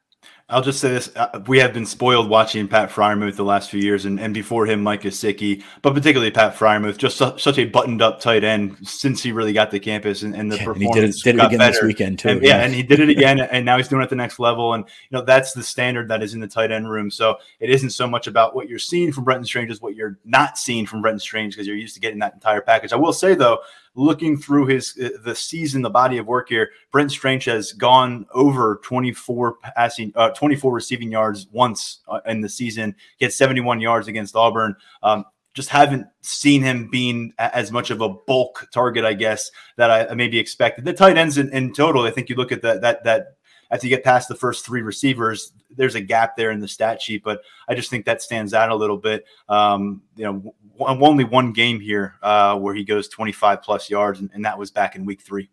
I'll 0.51 0.63
just 0.63 0.81
say 0.81 0.89
this: 0.89 1.15
uh, 1.15 1.41
we 1.47 1.59
have 1.59 1.73
been 1.73 1.87
spoiled 1.87 2.29
watching 2.29 2.67
Pat 2.67 2.91
Freiermuth 2.91 3.37
the 3.37 3.45
last 3.45 3.71
few 3.71 3.81
years, 3.81 4.05
and, 4.05 4.19
and 4.19 4.35
before 4.35 4.67
him, 4.67 4.83
Mike 4.83 5.03
Gesicki, 5.03 5.63
but 5.81 5.95
particularly 5.95 6.33
Pat 6.33 6.57
Freiermuth, 6.57 6.97
just 6.97 7.17
su- 7.17 7.39
such 7.39 7.59
a 7.59 7.65
buttoned-up 7.65 8.21
tight 8.21 8.43
end 8.43 8.77
since 8.83 9.23
he 9.23 9.31
really 9.31 9.53
got 9.53 9.71
the 9.71 9.79
campus, 9.79 10.23
and, 10.23 10.35
and 10.35 10.51
the 10.51 10.57
yeah, 10.57 10.65
performance 10.65 10.97
and 10.97 10.97
he 10.97 11.01
did 11.01 11.11
it, 11.11 11.23
did 11.23 11.35
it 11.37 11.47
again 11.47 11.59
better. 11.59 11.73
this 11.73 11.83
weekend 11.83 12.19
too. 12.19 12.29
And, 12.31 12.43
yeah. 12.43 12.49
yeah, 12.49 12.65
and 12.65 12.75
he 12.75 12.83
did 12.83 12.99
it 12.99 13.09
again, 13.09 13.41
and 13.53 13.65
now 13.65 13.77
he's 13.77 13.87
doing 13.87 14.01
it 14.01 14.05
at 14.05 14.11
the 14.11 14.17
next 14.17 14.41
level, 14.41 14.75
and 14.75 14.85
you 14.85 15.17
know 15.17 15.25
that's 15.25 15.53
the 15.53 15.63
standard 15.63 16.09
that 16.09 16.21
is 16.21 16.35
in 16.35 16.41
the 16.41 16.49
tight 16.49 16.73
end 16.73 16.91
room. 16.91 17.13
So 17.13 17.37
it 17.61 17.71
isn't 17.71 17.91
so 17.91 18.09
much 18.09 18.27
about 18.27 18.55
what 18.55 18.69
you're 18.69 18.81
seeing 18.81 19.13
from 19.13 19.25
Brenton 19.25 19.45
Strange 19.45 19.71
as 19.71 19.81
what 19.81 19.95
you're 19.95 20.19
not 20.25 20.59
seeing 20.59 20.85
from 20.85 21.01
Brenton 21.01 21.21
Strange 21.21 21.55
because 21.55 21.67
you're 21.67 21.77
used 21.77 21.95
to 21.95 22.01
getting 22.01 22.19
that 22.19 22.35
entire 22.35 22.61
package. 22.61 22.93
I 22.93 22.97
will 22.97 23.13
say 23.13 23.35
though, 23.37 23.61
looking 23.95 24.39
through 24.39 24.67
his 24.67 24.97
uh, 25.03 25.11
the 25.25 25.35
season, 25.35 25.83
the 25.83 25.91
body 25.91 26.19
of 26.19 26.27
work 26.27 26.49
here, 26.49 26.71
Brent 26.93 27.11
Strange 27.11 27.45
has 27.47 27.73
gone 27.73 28.27
over 28.33 28.81
24 28.85 29.57
passing, 29.77 30.13
uh, 30.15 30.31
24 30.31 30.73
receiving 30.73 31.11
yards 31.11 31.47
once 31.53 32.01
uh, 32.09 32.21
in 32.27 32.41
the 32.41 32.49
season. 32.49 32.95
He 33.19 33.25
had 33.25 33.33
71 33.33 33.81
yards 33.81 34.09
against 34.09 34.37
Auburn. 34.37 34.77
Um, 35.03 35.25
just 35.53 35.69
haven't 35.69 36.07
seen 36.21 36.63
him 36.63 36.89
being 36.91 37.33
as 37.39 37.73
much 37.73 37.91
of 37.91 38.01
a 38.01 38.09
bulk 38.09 38.69
target, 38.73 39.05
I 39.05 39.15
guess, 39.15 39.51
that 39.77 39.91
I 39.91 40.15
maybe 40.15 40.39
expected. 40.39 40.85
The 40.85 40.93
tight 40.93 41.19
ends 41.19 41.39
in, 41.39 41.53
in 41.53 41.73
total, 41.73 42.05
I 42.05 42.11
think 42.11 42.29
you 42.29 42.37
look 42.37 42.53
at 42.53 42.63
that 42.63 42.83
that 42.83 43.03
that 43.05 43.37
after 43.71 43.87
you 43.87 43.95
get 43.95 44.05
past 44.05 44.29
the 44.29 44.35
first 44.35 44.65
three 44.65 44.83
receivers, 44.83 45.53
there's 45.77 45.95
a 45.95 46.01
gap 46.01 46.37
there 46.37 46.51
in 46.51 46.61
the 46.61 46.69
stat 46.69 47.01
sheet. 47.01 47.23
But 47.23 47.43
I 47.69 47.75
just 47.75 47.91
think 47.91 48.05
that 48.07 48.23
stands 48.23 48.53
out 48.53 48.71
a 48.71 48.75
little 48.75 48.97
bit. 48.97 49.25
Um, 49.49 50.03
you 50.17 50.25
know, 50.25 50.55
only 50.81 51.25
one 51.25 51.53
game 51.53 51.81
here 51.81 52.17
uh, 52.23 52.59
where 52.59 52.75
he 52.75 52.85
goes 52.85 53.09
25 53.09 53.63
plus 53.63 53.89
yards, 53.89 54.21
and, 54.21 54.31
and 54.35 54.45
that 54.45 54.59
was 54.59 54.71
back 54.71 54.97
in 54.97 55.05
week 55.05 55.21
three. 55.21 55.51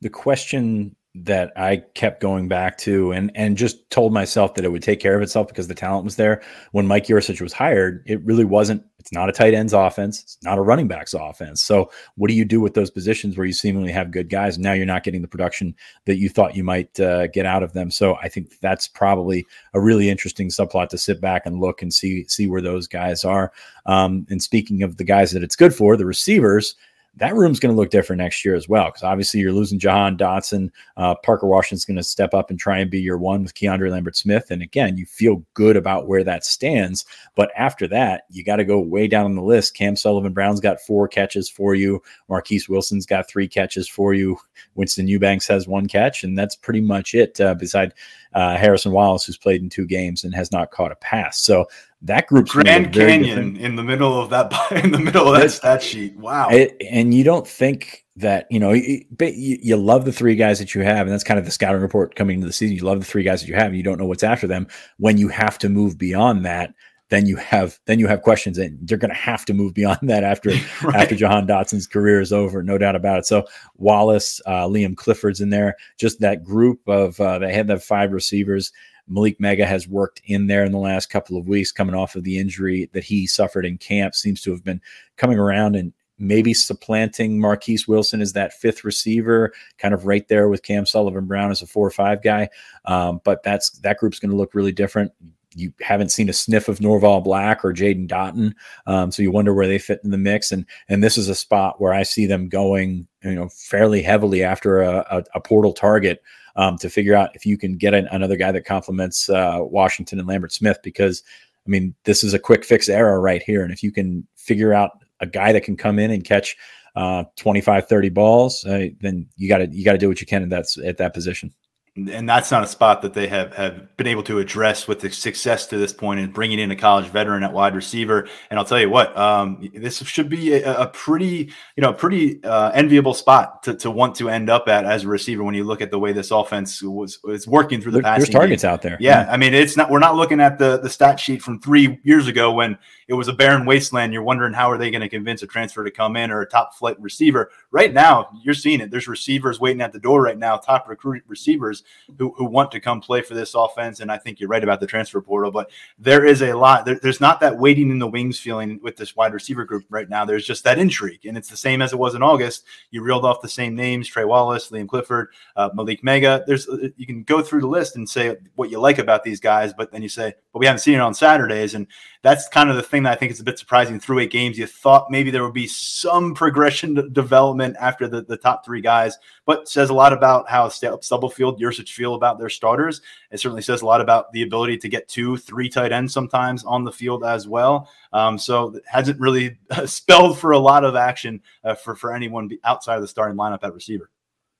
The 0.00 0.10
question 0.10 0.94
that 1.24 1.52
I 1.56 1.78
kept 1.94 2.20
going 2.20 2.48
back 2.48 2.76
to 2.78 3.12
and 3.12 3.30
and 3.34 3.56
just 3.56 3.88
told 3.90 4.12
myself 4.12 4.54
that 4.54 4.64
it 4.64 4.70
would 4.70 4.82
take 4.82 5.00
care 5.00 5.16
of 5.16 5.22
itself 5.22 5.48
because 5.48 5.68
the 5.68 5.74
talent 5.74 6.04
was 6.04 6.16
there. 6.16 6.42
When 6.72 6.86
Mike 6.86 7.06
Yurcich 7.06 7.40
was 7.40 7.52
hired, 7.52 8.02
it 8.06 8.22
really 8.24 8.44
wasn't. 8.44 8.84
It's 8.98 9.12
not 9.12 9.28
a 9.28 9.32
tight 9.32 9.54
ends 9.54 9.72
offense. 9.72 10.22
It's 10.22 10.38
not 10.42 10.58
a 10.58 10.62
running 10.62 10.88
backs 10.88 11.14
offense. 11.14 11.62
So 11.62 11.90
what 12.16 12.28
do 12.28 12.34
you 12.34 12.44
do 12.44 12.60
with 12.60 12.74
those 12.74 12.90
positions 12.90 13.36
where 13.36 13.46
you 13.46 13.52
seemingly 13.52 13.92
have 13.92 14.10
good 14.10 14.28
guys? 14.28 14.56
and 14.56 14.64
Now 14.64 14.72
you're 14.72 14.84
not 14.84 15.04
getting 15.04 15.22
the 15.22 15.28
production 15.28 15.74
that 16.06 16.16
you 16.16 16.28
thought 16.28 16.56
you 16.56 16.64
might 16.64 16.98
uh, 16.98 17.28
get 17.28 17.46
out 17.46 17.62
of 17.62 17.72
them. 17.72 17.90
So 17.90 18.16
I 18.16 18.28
think 18.28 18.58
that's 18.60 18.88
probably 18.88 19.46
a 19.74 19.80
really 19.80 20.10
interesting 20.10 20.48
subplot 20.48 20.88
to 20.88 20.98
sit 20.98 21.20
back 21.20 21.46
and 21.46 21.60
look 21.60 21.82
and 21.82 21.94
see 21.94 22.24
see 22.28 22.46
where 22.46 22.62
those 22.62 22.88
guys 22.88 23.24
are. 23.24 23.52
Um, 23.86 24.26
and 24.28 24.42
speaking 24.42 24.82
of 24.82 24.96
the 24.96 25.04
guys 25.04 25.30
that 25.32 25.42
it's 25.42 25.56
good 25.56 25.74
for, 25.74 25.96
the 25.96 26.06
receivers 26.06 26.74
that 27.16 27.34
room's 27.34 27.58
going 27.58 27.74
to 27.74 27.80
look 27.80 27.90
different 27.90 28.20
next 28.20 28.44
year 28.44 28.54
as 28.54 28.68
well. 28.68 28.86
Because 28.86 29.02
obviously 29.02 29.40
you're 29.40 29.52
losing 29.52 29.78
Jahan 29.78 30.18
Dotson. 30.18 30.70
Uh, 30.96 31.14
Parker 31.14 31.46
Washington's 31.46 31.86
going 31.86 31.96
to 31.96 32.02
step 32.02 32.34
up 32.34 32.50
and 32.50 32.58
try 32.58 32.78
and 32.78 32.90
be 32.90 33.00
your 33.00 33.16
one 33.16 33.42
with 33.42 33.54
Keandre 33.54 33.90
Lambert 33.90 34.16
Smith. 34.16 34.50
And 34.50 34.62
again, 34.62 34.98
you 34.98 35.06
feel 35.06 35.42
good 35.54 35.76
about 35.76 36.06
where 36.06 36.22
that 36.24 36.44
stands. 36.44 37.06
But 37.34 37.50
after 37.56 37.88
that, 37.88 38.24
you 38.30 38.44
got 38.44 38.56
to 38.56 38.64
go 38.64 38.78
way 38.78 39.08
down 39.08 39.24
on 39.24 39.34
the 39.34 39.42
list. 39.42 39.74
Cam 39.74 39.96
Sullivan 39.96 40.34
Brown's 40.34 40.60
got 40.60 40.80
four 40.80 41.08
catches 41.08 41.48
for 41.48 41.74
you. 41.74 42.02
Marquise 42.28 42.68
Wilson's 42.68 43.06
got 43.06 43.28
three 43.28 43.48
catches 43.48 43.88
for 43.88 44.12
you. 44.12 44.36
Winston 44.74 45.08
Eubanks 45.08 45.46
has 45.48 45.66
one 45.66 45.88
catch, 45.88 46.22
and 46.22 46.38
that's 46.38 46.56
pretty 46.56 46.80
much 46.80 47.14
it. 47.14 47.40
Uh, 47.40 47.54
beside 47.54 47.94
uh, 48.34 48.56
Harrison 48.58 48.92
Wallace, 48.92 49.24
who's 49.24 49.38
played 49.38 49.62
in 49.62 49.70
two 49.70 49.86
games 49.86 50.22
and 50.22 50.34
has 50.34 50.52
not 50.52 50.70
caught 50.70 50.92
a 50.92 50.96
pass. 50.96 51.38
So 51.38 51.66
that 52.02 52.26
group's 52.26 52.52
Grand 52.52 52.92
Canyon 52.92 53.56
in 53.56 53.76
the 53.76 53.82
middle 53.82 54.20
of 54.20 54.30
that 54.30 54.52
in 54.84 54.92
the 54.92 54.98
middle 54.98 55.32
of 55.32 55.40
that 55.40 55.50
stat 55.50 55.82
sheet. 55.82 56.16
Wow. 56.16 56.48
It, 56.50 56.76
and 56.90 57.14
you 57.14 57.24
don't 57.24 57.46
think 57.46 58.04
that 58.16 58.46
you 58.50 58.58
know 58.58 58.72
you, 58.72 59.04
you, 59.18 59.76
love 59.76 60.04
the 60.04 60.12
three 60.12 60.36
guys 60.36 60.58
that 60.58 60.74
you 60.74 60.82
have, 60.82 61.06
and 61.06 61.12
that's 61.12 61.24
kind 61.24 61.38
of 61.38 61.44
the 61.44 61.50
scouting 61.50 61.82
report 61.82 62.14
coming 62.14 62.36
into 62.36 62.46
the 62.46 62.52
season. 62.52 62.76
You 62.76 62.84
love 62.84 63.00
the 63.00 63.06
three 63.06 63.22
guys 63.22 63.40
that 63.40 63.48
you 63.48 63.54
have, 63.54 63.68
and 63.68 63.76
you 63.76 63.82
don't 63.82 63.98
know 63.98 64.06
what's 64.06 64.22
after 64.22 64.46
them. 64.46 64.66
When 64.98 65.18
you 65.18 65.28
have 65.28 65.58
to 65.58 65.68
move 65.68 65.98
beyond 65.98 66.44
that, 66.44 66.74
then 67.08 67.26
you 67.26 67.36
have 67.36 67.78
then 67.86 67.98
you 67.98 68.08
have 68.08 68.22
questions, 68.22 68.58
and 68.58 68.90
you're 68.90 68.98
going 68.98 69.10
to 69.10 69.16
have 69.16 69.44
to 69.46 69.54
move 69.54 69.74
beyond 69.74 69.98
that 70.02 70.24
after 70.24 70.50
right. 70.82 70.96
after 70.96 71.14
Jahan 71.14 71.46
Dotson's 71.46 71.86
career 71.86 72.20
is 72.20 72.32
over, 72.32 72.62
no 72.62 72.78
doubt 72.78 72.96
about 72.96 73.18
it. 73.18 73.26
So 73.26 73.44
Wallace, 73.76 74.40
uh, 74.46 74.66
Liam 74.66 74.96
Clifford's 74.96 75.40
in 75.40 75.50
there, 75.50 75.76
just 75.98 76.20
that 76.20 76.42
group 76.42 76.80
of 76.88 77.20
uh, 77.20 77.38
they 77.38 77.52
had 77.52 77.66
the 77.66 77.78
five 77.78 78.12
receivers. 78.12 78.72
Malick 79.10 79.38
Meiga 79.38 79.66
has 79.66 79.86
worked 79.88 80.20
in 80.24 80.46
there 80.46 80.64
in 80.64 80.72
the 80.72 80.78
last 80.78 81.10
couple 81.10 81.36
of 81.36 81.48
weeks, 81.48 81.72
coming 81.72 81.94
off 81.94 82.16
of 82.16 82.24
the 82.24 82.38
injury 82.38 82.90
that 82.92 83.04
he 83.04 83.26
suffered 83.26 83.64
in 83.64 83.78
camp. 83.78 84.14
Seems 84.14 84.40
to 84.42 84.50
have 84.50 84.64
been 84.64 84.80
coming 85.16 85.38
around 85.38 85.76
and 85.76 85.92
maybe 86.18 86.54
supplanting 86.54 87.38
Marquise 87.38 87.86
Wilson 87.86 88.20
as 88.20 88.32
that 88.32 88.54
fifth 88.54 88.84
receiver, 88.84 89.52
kind 89.78 89.94
of 89.94 90.06
right 90.06 90.26
there 90.28 90.48
with 90.48 90.62
Cam 90.62 90.86
Sullivan 90.86 91.26
Brown 91.26 91.50
as 91.50 91.62
a 91.62 91.66
four 91.66 91.86
or 91.86 91.90
five 91.90 92.22
guy. 92.22 92.48
Um, 92.86 93.20
but 93.24 93.42
that's 93.42 93.70
that 93.80 93.98
group's 93.98 94.18
going 94.18 94.30
to 94.30 94.36
look 94.36 94.54
really 94.54 94.72
different. 94.72 95.12
You 95.54 95.72
haven't 95.80 96.10
seen 96.10 96.28
a 96.28 96.34
sniff 96.34 96.68
of 96.68 96.80
Norval 96.82 97.22
Black 97.22 97.64
or 97.64 97.72
Jaden 97.72 98.08
Dottin, 98.08 98.52
um, 98.86 99.10
so 99.10 99.22
you 99.22 99.30
wonder 99.30 99.54
where 99.54 99.66
they 99.68 99.78
fit 99.78 100.00
in 100.04 100.10
the 100.10 100.18
mix. 100.18 100.52
And 100.52 100.66
and 100.88 101.02
this 101.02 101.16
is 101.16 101.28
a 101.28 101.34
spot 101.34 101.80
where 101.80 101.94
I 101.94 102.02
see 102.02 102.26
them 102.26 102.48
going, 102.48 103.06
you 103.22 103.34
know, 103.34 103.48
fairly 103.48 104.02
heavily 104.02 104.42
after 104.42 104.82
a, 104.82 105.06
a, 105.10 105.24
a 105.36 105.40
portal 105.40 105.72
target 105.72 106.22
um, 106.56 106.78
to 106.78 106.90
figure 106.90 107.14
out 107.14 107.30
if 107.34 107.46
you 107.46 107.56
can 107.56 107.76
get 107.76 107.94
an, 107.94 108.08
another 108.10 108.36
guy 108.36 108.52
that 108.52 108.64
complements 108.64 109.28
uh, 109.28 109.58
Washington 109.60 110.18
and 110.18 110.28
Lambert 110.28 110.52
Smith 110.52 110.78
because 110.82 111.22
I 111.66 111.70
mean 111.70 111.94
this 112.04 112.24
is 112.24 112.34
a 112.34 112.38
quick 112.38 112.64
fix 112.64 112.88
era 112.88 113.18
right 113.18 113.42
here, 113.42 113.62
and 113.62 113.72
if 113.72 113.82
you 113.82 113.92
can 113.92 114.26
figure 114.36 114.72
out 114.72 114.92
a 115.20 115.26
guy 115.26 115.52
that 115.52 115.64
can 115.64 115.76
come 115.76 115.98
in 115.98 116.10
and 116.10 116.24
catch 116.24 116.56
uh, 116.94 117.24
25 117.36 117.88
30 117.88 118.08
balls 118.08 118.64
uh, 118.64 118.86
then 119.00 119.26
you 119.36 119.48
got 119.48 119.58
to 119.58 119.66
you 119.68 119.84
got 119.84 119.92
to 119.92 119.98
do 119.98 120.08
what 120.08 120.20
you 120.20 120.26
can 120.26 120.42
in 120.42 120.48
that 120.48 120.64
at 120.84 120.96
that 120.96 121.12
position 121.12 121.52
and 121.96 122.28
that's 122.28 122.50
not 122.50 122.62
a 122.62 122.66
spot 122.66 123.00
that 123.02 123.14
they 123.14 123.26
have 123.26 123.54
have 123.54 123.96
been 123.96 124.06
able 124.06 124.22
to 124.24 124.38
address 124.38 124.86
with 124.86 125.00
the 125.00 125.10
success 125.10 125.66
to 125.68 125.78
this 125.78 125.94
point 125.94 126.20
and 126.20 126.32
bringing 126.32 126.58
in 126.58 126.70
a 126.70 126.76
college 126.76 127.06
veteran 127.06 127.42
at 127.42 127.52
wide 127.52 127.74
receiver. 127.74 128.28
And 128.50 128.58
I'll 128.58 128.66
tell 128.66 128.78
you 128.78 128.90
what, 128.90 129.16
um, 129.16 129.70
this 129.74 130.02
should 130.02 130.28
be 130.28 130.52
a, 130.52 130.82
a, 130.82 130.86
pretty 130.88 131.50
you 131.74 131.80
know 131.80 131.94
pretty 131.94 132.42
uh, 132.44 132.70
enviable 132.70 133.14
spot 133.14 133.62
to, 133.62 133.74
to 133.76 133.90
want 133.90 134.14
to 134.16 134.28
end 134.28 134.50
up 134.50 134.68
at 134.68 134.84
as 134.84 135.04
a 135.04 135.08
receiver 135.08 135.42
when 135.42 135.54
you 135.54 135.64
look 135.64 135.80
at 135.80 135.90
the 135.90 135.98
way 135.98 136.12
this 136.12 136.30
offense 136.30 136.82
was 136.82 137.22
was 137.22 137.48
working 137.48 137.80
through 137.80 137.92
the 137.92 138.02
there, 138.02 138.18
There's 138.18 138.28
targets 138.28 138.62
game. 138.62 138.70
out 138.70 138.82
there. 138.82 138.98
Yeah, 139.00 139.22
yeah, 139.22 139.32
I 139.32 139.38
mean 139.38 139.54
it's 139.54 139.76
not 139.76 139.90
we're 139.90 139.98
not 139.98 140.16
looking 140.16 140.40
at 140.40 140.58
the 140.58 140.78
the 140.78 140.90
stat 140.90 141.18
sheet 141.18 141.40
from 141.40 141.60
three 141.60 141.98
years 142.02 142.28
ago 142.28 142.52
when 142.52 142.76
it 143.08 143.14
was 143.14 143.28
a 143.28 143.32
barren 143.32 143.64
wasteland. 143.64 144.12
You're 144.12 144.22
wondering 144.22 144.52
how 144.52 144.70
are 144.70 144.78
they 144.78 144.90
going 144.90 145.02
to 145.02 145.08
convince 145.08 145.42
a 145.42 145.46
transfer 145.46 145.84
to 145.84 145.90
come 145.90 146.16
in 146.16 146.30
or 146.30 146.40
a 146.40 146.46
top 146.46 146.74
flight 146.74 147.00
receiver. 147.00 147.50
Right 147.70 147.92
now, 147.92 148.28
you're 148.42 148.54
seeing 148.54 148.80
it. 148.80 148.90
There's 148.90 149.06
receivers 149.06 149.60
waiting 149.60 149.80
at 149.80 149.92
the 149.92 150.00
door 150.00 150.22
right 150.22 150.38
now, 150.38 150.56
top 150.56 150.88
recruit 150.88 151.22
receivers 151.28 151.84
who, 152.18 152.34
who 152.36 152.44
want 152.44 152.72
to 152.72 152.80
come 152.80 153.00
play 153.00 153.22
for 153.22 153.34
this 153.34 153.54
offense. 153.54 154.00
And 154.00 154.10
I 154.10 154.18
think 154.18 154.40
you're 154.40 154.48
right 154.48 154.62
about 154.62 154.80
the 154.80 154.86
transfer 154.86 155.20
portal, 155.20 155.50
but 155.50 155.70
there 155.98 156.24
is 156.24 156.42
a 156.42 156.52
lot. 156.52 156.84
There, 156.84 156.98
there's 157.00 157.20
not 157.20 157.40
that 157.40 157.56
waiting 157.56 157.90
in 157.90 157.98
the 157.98 158.08
wings 158.08 158.40
feeling 158.40 158.80
with 158.82 158.96
this 158.96 159.14
wide 159.14 159.32
receiver 159.32 159.64
group 159.64 159.84
right 159.88 160.08
now. 160.08 160.24
There's 160.24 160.46
just 160.46 160.64
that 160.64 160.78
intrigue, 160.78 161.26
and 161.26 161.36
it's 161.36 161.50
the 161.50 161.56
same 161.56 161.82
as 161.82 161.92
it 161.92 161.98
was 161.98 162.14
in 162.14 162.22
August. 162.22 162.64
You 162.90 163.02
reeled 163.02 163.24
off 163.24 163.40
the 163.40 163.48
same 163.48 163.76
names: 163.76 164.08
Trey 164.08 164.24
Wallace, 164.24 164.70
Liam 164.70 164.88
Clifford, 164.88 165.28
uh, 165.54 165.70
Malick 165.70 166.02
Meiga. 166.02 166.44
There's 166.46 166.68
you 166.96 167.06
can 167.06 167.22
go 167.22 167.42
through 167.42 167.60
the 167.60 167.66
list 167.66 167.96
and 167.96 168.08
say 168.08 168.36
what 168.56 168.70
you 168.70 168.80
like 168.80 168.98
about 168.98 169.22
these 169.22 169.40
guys, 169.40 169.72
but 169.72 169.92
then 169.92 170.02
you 170.02 170.08
say, 170.08 170.34
but 170.52 170.58
we 170.58 170.66
haven't 170.66 170.80
seen 170.80 170.94
it 170.94 171.00
on 171.00 171.14
Saturdays, 171.14 171.74
and 171.74 171.86
that's 172.22 172.48
kind 172.48 172.70
of 172.70 172.76
the 172.76 172.82
thing 172.82 172.95
that 173.04 173.12
I 173.12 173.16
think 173.16 173.32
is 173.32 173.40
a 173.40 173.44
bit 173.44 173.58
surprising. 173.58 173.98
Through 173.98 174.20
eight 174.20 174.30
games, 174.30 174.58
you 174.58 174.66
thought 174.66 175.10
maybe 175.10 175.30
there 175.30 175.44
would 175.44 175.52
be 175.52 175.66
some 175.66 176.34
progression 176.34 177.12
development 177.12 177.76
after 177.80 178.08
the, 178.08 178.22
the 178.22 178.36
top 178.36 178.64
three 178.64 178.80
guys, 178.80 179.18
but 179.44 179.68
says 179.68 179.90
a 179.90 179.94
lot 179.94 180.12
about 180.12 180.48
how 180.48 180.68
Stubblefield, 180.68 181.60
Yurcich 181.60 181.90
feel 181.90 182.14
about 182.14 182.38
their 182.38 182.48
starters. 182.48 183.00
It 183.30 183.40
certainly 183.40 183.62
says 183.62 183.82
a 183.82 183.86
lot 183.86 184.00
about 184.00 184.32
the 184.32 184.42
ability 184.42 184.78
to 184.78 184.88
get 184.88 185.08
two, 185.08 185.36
three 185.36 185.68
tight 185.68 185.92
ends 185.92 186.12
sometimes 186.12 186.64
on 186.64 186.84
the 186.84 186.92
field 186.92 187.24
as 187.24 187.48
well. 187.48 187.90
Um, 188.12 188.38
so 188.38 188.76
it 188.76 188.84
hasn't 188.86 189.20
really 189.20 189.58
spelled 189.86 190.38
for 190.38 190.52
a 190.52 190.58
lot 190.58 190.84
of 190.84 190.96
action 190.96 191.42
uh, 191.64 191.74
for 191.74 191.94
for 191.94 192.14
anyone 192.14 192.50
outside 192.64 192.96
of 192.96 193.02
the 193.02 193.08
starting 193.08 193.36
lineup 193.36 193.62
at 193.62 193.74
receiver. 193.74 194.10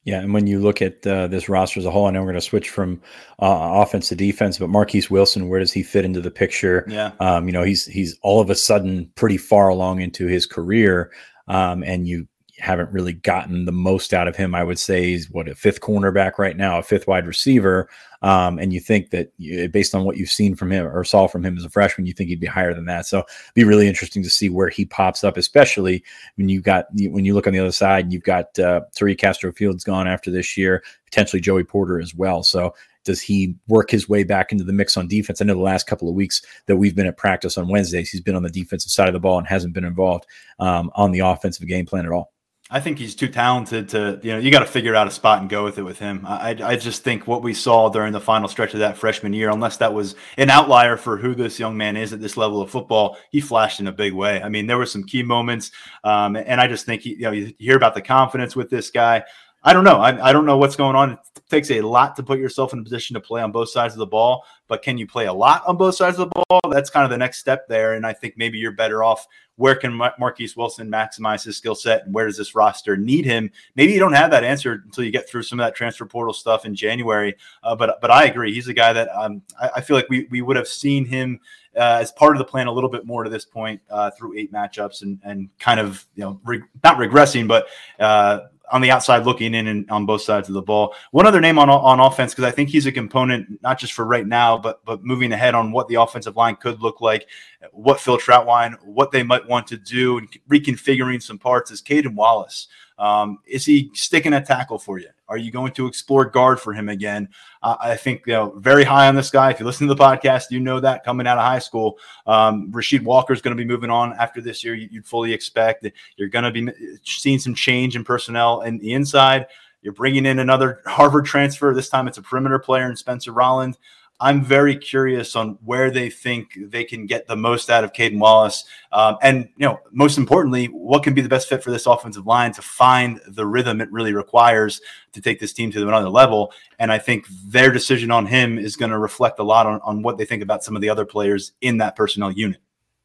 Yeah, 0.07 0.21
and 0.21 0.33
when 0.33 0.47
you 0.47 0.61
look 0.61 0.81
at 0.81 1.05
uh, 1.05 1.27
this 1.27 1.49
roster 1.49 1.81
as 1.81 1.85
a 1.85 1.91
whole, 1.91 2.07
I 2.07 2.13
know 2.13 2.21
we're 2.21 2.27
going 2.27 2.37
to 2.37 2.41
switch 2.41 2.71
from 2.71 3.03
uh, 3.41 3.83
offense 3.83 4.09
to 4.09 4.15
defense, 4.15 4.57
but 4.57 4.71
Marquise 4.71 5.11
Wilson, 5.11 5.49
where 5.49 5.59
does 5.59 5.73
he 5.73 5.83
fit 5.83 6.05
into 6.05 6.21
the 6.21 6.31
picture? 6.31 6.87
Yeah, 6.89 7.11
um, 7.19 7.49
you 7.49 7.53
know, 7.53 7.65
he's 7.65 7.87
he's 7.87 8.17
all 8.23 8.41
of 8.41 8.49
a 8.49 8.55
sudden 8.55 9.11
pretty 9.17 9.37
far 9.37 9.69
along 9.69 10.01
into 10.01 10.29
his 10.29 10.47
career, 10.47 11.11
um, 11.49 11.83
and 11.83 12.07
you 12.07 12.29
haven't 12.59 12.91
really 12.93 13.15
gotten 13.15 13.65
the 13.65 13.73
most 13.73 14.15
out 14.15 14.29
of 14.29 14.37
him. 14.37 14.55
I 14.55 14.63
would 14.63 14.79
say 14.79 15.07
he's 15.07 15.29
what 15.29 15.49
a 15.49 15.57
fifth 15.57 15.81
cornerback 15.81 16.39
right 16.39 16.57
now, 16.57 16.79
a 16.79 16.85
fifth 16.85 17.09
wide 17.09 17.27
receiver. 17.27 17.89
Um, 18.23 18.59
and 18.59 18.73
you 18.73 18.81
think 18.81 19.11
that 19.11 19.33
you, 19.37 19.69
based 19.69 19.95
on 19.95 20.05
what 20.05 20.17
you've 20.17 20.31
seen 20.31 20.55
from 20.55 20.73
him 20.73 20.87
or 20.87 21.05
saw 21.05 21.27
from 21.27 21.45
him 21.45 21.57
as 21.57 21.65
a 21.65 21.71
freshman, 21.71 22.07
you 22.07 22.13
think 22.13 22.29
he'd 22.29 22.41
be 22.41 22.47
higher 22.47 22.75
than 22.75 22.87
that. 22.87 23.07
So 23.07 23.25
be 23.55 23.65
really 23.65 23.89
interesting 23.89 24.23
to 24.23 24.31
see 24.31 24.49
where 24.49 24.69
he 24.69 24.85
pops 24.85 25.25
up, 25.25 25.37
especially 25.37 26.03
when 26.37 26.49
you 26.49 26.61
got 26.61 26.87
when 26.93 27.25
you 27.25 27.35
look 27.35 27.47
on 27.47 27.53
the 27.53 27.59
other 27.59 27.73
side, 27.73 28.13
you've 28.13 28.23
got 28.23 28.59
uh, 28.59 28.83
Tariq 28.95 29.19
Castro 29.19 29.53
Fields 29.53 29.85
gone 29.85 30.09
after 30.09 30.31
this 30.31 30.57
year, 30.57 30.83
potentially 31.05 31.41
Joey 31.41 31.65
Porter 31.65 32.01
as 32.01 32.15
well. 32.15 32.43
So 32.43 32.75
does 33.05 33.23
he 33.23 33.55
work 33.69 33.91
his 33.91 34.09
way 34.09 34.25
back 34.25 34.53
into 34.53 34.65
the 34.65 34.73
mix 34.73 34.97
on 34.97 35.09
defense? 35.09 35.41
I 35.41 35.45
know 35.45 35.55
the 35.55 35.61
last 35.61 35.87
couple 35.87 36.09
of 36.09 36.15
weeks 36.15 36.43
that 36.67 36.77
we've 36.77 36.97
been 36.97 37.07
at 37.07 37.17
practice 37.17 37.57
on 37.57 37.69
Wednesdays, 37.69 38.11
he's 38.11 38.21
been 38.21 38.35
on 38.35 38.43
the 38.43 38.51
defensive 38.51 38.91
side 38.91 39.09
of 39.09 39.15
the 39.15 39.21
ball 39.21 39.39
and 39.39 39.47
hasn't 39.47 39.73
been 39.73 39.85
involved 39.85 40.27
um, 40.59 40.91
on 40.95 41.13
the 41.13 41.21
offensive 41.21 41.67
game 41.69 41.87
plan 41.87 42.05
at 42.05 42.13
all. 42.13 42.33
I 42.69 42.81
think 42.81 42.99
he's 42.99 43.15
too 43.15 43.29
talented 43.29 43.91
to, 43.91 44.19
you 44.25 44.33
know, 44.33 44.39
you 44.39 44.51
got 44.51 44.59
to 44.59 44.67
figure 44.67 44.97
out 44.97 45.07
a 45.07 45.11
spot 45.13 45.41
and 45.41 45.49
go 45.49 45.63
with 45.63 45.79
it 45.79 45.85
with 45.85 46.01
him. 46.01 46.27
I, 46.27 46.57
I 46.61 46.75
just 46.77 47.05
think 47.05 47.29
what 47.29 47.45
we 47.45 47.55
saw 47.55 47.89
during 47.91 48.13
the 48.13 48.21
final 48.21 48.49
stretch 48.49 48.75
of 48.75 48.81
that 48.81 48.97
freshman 48.97 49.33
year, 49.33 49.51
unless 49.51 49.77
that 49.77 49.95
was 49.95 50.17
an 50.37 50.51
outlier 50.51 50.97
for 50.97 51.17
who 51.17 51.37
this 51.37 51.61
young 51.61 51.77
man 51.77 51.97
is 51.97 52.13
at 52.13 52.21
this 52.21 52.37
level 52.37 52.61
of 52.61 52.69
football, 52.69 53.19
he 53.31 53.41
flashed 53.41 53.79
in 53.79 53.87
a 53.87 53.93
big 53.93 54.15
way. 54.15 54.43
I 54.43 54.49
mean, 54.49 54.67
there 54.67 54.79
were 54.79 54.87
some 54.87 55.05
key 55.05 55.23
moments, 55.23 55.71
um, 56.03 56.35
and 56.35 56.61
I 56.61 56.67
just 56.67 56.87
think 56.87 57.03
he, 57.03 57.11
you 57.11 57.21
know, 57.21 57.31
you 57.31 57.55
hear 57.61 57.77
about 57.77 57.95
the 57.95 58.03
confidence 58.03 58.57
with 58.57 58.69
this 58.69 58.91
guy. 58.91 59.23
I 59.67 59.73
don't 59.73 59.83
know. 59.83 59.97
I, 59.97 60.29
I 60.29 60.33
don't 60.33 60.47
know 60.47 60.59
what's 60.59 60.77
going 60.77 60.95
on. 60.95 61.11
It 61.11 61.19
takes 61.51 61.73
a 61.73 61.81
lot 61.81 62.15
to 62.17 62.23
put 62.23 62.39
yourself 62.39 62.73
in 62.73 62.79
a 62.79 62.83
position 62.85 63.15
to 63.15 63.21
play 63.21 63.43
on 63.43 63.51
both 63.51 63.69
sides 63.69 63.95
of 63.95 63.99
the 63.99 64.07
ball, 64.07 64.45
but 64.69 64.81
can 64.81 64.97
you 64.97 65.09
play 65.09 65.27
a 65.27 65.33
lot 65.33 65.65
on 65.67 65.77
both 65.77 65.97
sides 65.97 66.21
of 66.21 66.31
the 66.31 66.45
ball? 66.49 66.61
That's 66.71 66.89
kind 66.89 67.03
of 67.03 67.11
the 67.11 67.19
next 67.19 67.39
step 67.39 67.67
there. 67.67 67.95
And 67.95 68.07
I 68.07 68.13
think 68.13 68.35
maybe 68.37 68.59
you're 68.59 68.71
better 68.71 69.03
off. 69.03 69.27
Where 69.57 69.75
can 69.75 69.93
Mar- 69.93 70.15
Marquise 70.21 70.57
Wilson 70.57 70.89
maximize 70.89 71.43
his 71.43 71.57
skill 71.57 71.75
set, 71.75 72.05
and 72.05 72.15
where 72.15 72.27
does 72.27 72.37
this 72.37 72.55
roster 72.55 72.97
need 72.97 73.25
him? 73.25 73.51
Maybe 73.75 73.93
you 73.93 73.99
don't 73.99 74.13
have 74.13 74.31
that 74.31 74.45
answer 74.45 74.83
until 74.85 75.03
you 75.03 75.11
get 75.11 75.29
through 75.29 75.43
some 75.43 75.59
of 75.59 75.67
that 75.67 75.75
transfer 75.75 76.07
portal 76.07 76.35
stuff 76.35 76.65
in 76.65 76.75
January. 76.75 77.35
Uh, 77.65 77.75
but 77.75 77.99
but 78.01 78.11
I 78.11 78.27
agree, 78.27 78.53
he's 78.53 78.69
a 78.69 78.75
guy 78.75 78.93
that 78.93 79.09
um, 79.17 79.43
I, 79.61 79.71
I, 79.77 79.81
feel 79.81 79.97
like 79.97 80.11
we 80.11 80.29
we 80.31 80.43
would 80.43 80.57
have 80.57 80.69
seen 80.69 81.07
him 81.07 81.41
uh, 81.75 81.99
as 82.01 82.13
part 82.13 82.37
of 82.37 82.39
the 82.39 82.45
plan 82.45 82.67
a 82.67 82.73
little 82.73 82.91
bit 82.91 83.07
more 83.07 83.25
to 83.25 83.31
this 83.31 83.47
point 83.47 83.81
uh, 83.89 84.11
through 84.11 84.37
eight 84.37 84.53
matchups 84.53 85.01
and 85.01 85.19
and 85.25 85.49
kind 85.59 85.81
of 85.81 86.07
you 86.15 86.25
know 86.25 86.39
re- 86.45 86.63
not 86.85 86.99
regressing, 86.99 87.49
but 87.49 87.67
uh, 87.99 88.41
on 88.73 88.81
the 88.81 88.91
outside 88.91 89.25
looking 89.25 89.55
in 89.55 89.67
and 89.69 89.91
on 89.91 90.07
both 90.07 90.23
sides 90.23 90.49
of 90.49 90.55
the 90.55 90.63
ball. 90.63 90.95
One 91.11 91.27
other 91.27 91.41
name 91.41 91.59
on 91.59 91.71
on 91.71 92.01
offense 92.01 92.33
because 92.33 92.45
I 92.45 92.51
think 92.51 92.69
he's 92.69 92.87
a 92.87 92.93
component 92.93 93.63
not 93.63 93.79
just 93.79 93.93
for 93.93 94.05
right 94.05 94.27
now, 94.27 94.59
but 94.59 94.85
but 94.85 95.05
moving 95.05 95.33
ahead 95.33 95.55
on 95.55 95.73
what 95.73 95.89
the 95.89 95.97
offensive 95.97 96.37
line 96.37 96.57
could 96.57 96.81
look 96.81 97.01
like, 97.01 97.29
what 97.73 98.01
Phil 98.01 98.19
Trautwein, 98.19 98.77
what 98.85 99.11
they 99.11 99.23
might 99.23 99.47
want 99.49 99.67
to 99.69 99.77
do, 99.77 100.19
and 100.19 100.29
reconfiguring 100.51 101.23
some 101.23 101.39
parts 101.39 101.71
is 101.71 101.81
Caedan 101.81 102.15
Wallace. 102.15 102.69
Um, 102.99 103.39
is 103.47 103.65
he 103.67 103.91
sticking 103.95 104.33
a 104.33 104.45
tackle 104.45 104.79
for 104.79 104.99
you? 104.99 105.11
Are 105.29 105.37
you 105.37 105.51
going 105.51 105.73
to 105.73 105.87
explore 105.87 106.25
guard 106.25 106.61
for 106.61 106.73
him 106.73 106.89
again? 106.89 107.29
Uh, 107.63 107.77
I 107.81 107.97
think 107.97 108.23
you 108.27 108.33
know 108.33 108.55
very 108.57 108.85
high 108.85 109.09
on 109.09 109.15
this 109.15 109.31
guy. 109.31 109.51
If 109.51 109.61
you 109.61 109.67
listen 109.67 109.89
to 109.89 109.95
the 109.95 110.03
podcast, 110.03 110.51
you 110.51 110.61
know 110.61 110.81
that 110.81 111.05
coming 111.05 111.27
out 111.27 111.39
of 111.39 111.45
high 111.45 111.59
school, 111.59 111.99
um, 112.27 112.71
Rasheed 112.73 113.03
Walker 113.03 113.33
is 113.33 113.43
going 113.43 113.57
to 113.57 113.61
be 113.61 113.67
moving 113.67 113.91
on 113.91 114.13
after 114.15 114.41
this 114.41 114.63
year. 114.63 114.75
You, 114.75 114.89
would 114.93 115.07
fully 115.07 115.33
expect 115.33 115.83
that 115.83 115.95
you're 116.17 116.29
going 116.29 116.45
to 116.45 116.51
be 116.51 116.99
seeing 117.05 117.39
some 117.39 117.55
change 117.55 117.97
in 117.97 118.05
personnel 118.05 118.63
in 118.63 118.79
the 118.79 118.93
inside. 118.93 119.47
You're 119.83 119.93
bringing 119.93 120.27
in 120.27 120.39
another 120.39 120.81
Harvard 120.87 121.27
transfer. 121.27 121.73
This 121.75 121.89
time 121.89 122.09
it's 122.09 122.19
a 122.19 122.23
perimeter 122.23 122.59
player 122.59 122.89
in 122.89 122.97
Spencer 122.97 123.33
Rolland. 123.33 123.79
I'm 124.19 124.43
very 124.43 124.77
curious 124.77 125.37
on 125.37 125.59
where 125.65 125.91
they 125.91 126.09
think 126.09 126.57
they 126.57 126.85
can 126.85 127.05
get 127.05 127.27
the 127.27 127.37
most 127.37 127.69
out 127.69 127.85
of 127.85 127.93
Caedan 127.93 128.19
Wallace, 128.19 128.65
um, 128.93 129.17
and 129.23 129.49
you 129.57 129.67
know, 129.67 129.79
most 129.93 130.17
importantly, 130.17 130.67
what 130.67 131.03
can 131.03 131.13
be 131.13 131.21
the 131.21 131.29
best 131.29 131.49
fit 131.49 131.63
for 131.63 131.71
this 131.71 131.87
offensive 131.87 132.27
line 132.27 132.53
to 132.53 132.63
find 132.63 133.21
the 133.29 133.47
rhythm 133.47 133.81
it 133.81 133.93
really 133.93 134.15
requires 134.15 134.81
to 135.13 135.21
take 135.21 135.39
this 135.39 135.53
team 135.53 135.71
to 135.73 135.83
another 135.87 136.09
level. 136.09 136.53
And 136.79 136.91
I 136.91 136.99
think 136.99 137.27
their 137.47 137.71
decision 137.71 138.11
on 138.11 138.27
him 138.27 138.59
is 138.59 138.77
going 138.77 138.91
to 138.91 138.99
reflect 138.99 139.39
a 139.39 139.45
lot 139.45 139.67
on, 139.67 139.81
on 139.83 140.03
what 140.03 140.17
they 140.17 140.25
think 140.25 140.43
about 140.43 140.65
some 140.65 140.77
of 140.77 140.83
the 140.83 140.89
other 140.89 141.05
players 141.05 141.53
in 141.61 141.77
that 141.79 141.95
personnel 141.95 142.31
unit. 142.31 142.61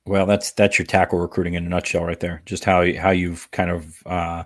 Well, 0.06 0.26
that's 0.26 0.52
that's 0.52 0.80
your 0.80 0.86
tackle 0.86 1.20
recruiting 1.20 1.54
in 1.56 1.66
a 1.66 1.70
nutshell, 1.70 2.06
right 2.06 2.20
there. 2.20 2.42
Just 2.46 2.64
how 2.64 2.92
how 2.96 3.12
you've 3.12 3.50
kind 3.52 3.70
of. 3.70 4.02
Uh, 4.06 4.44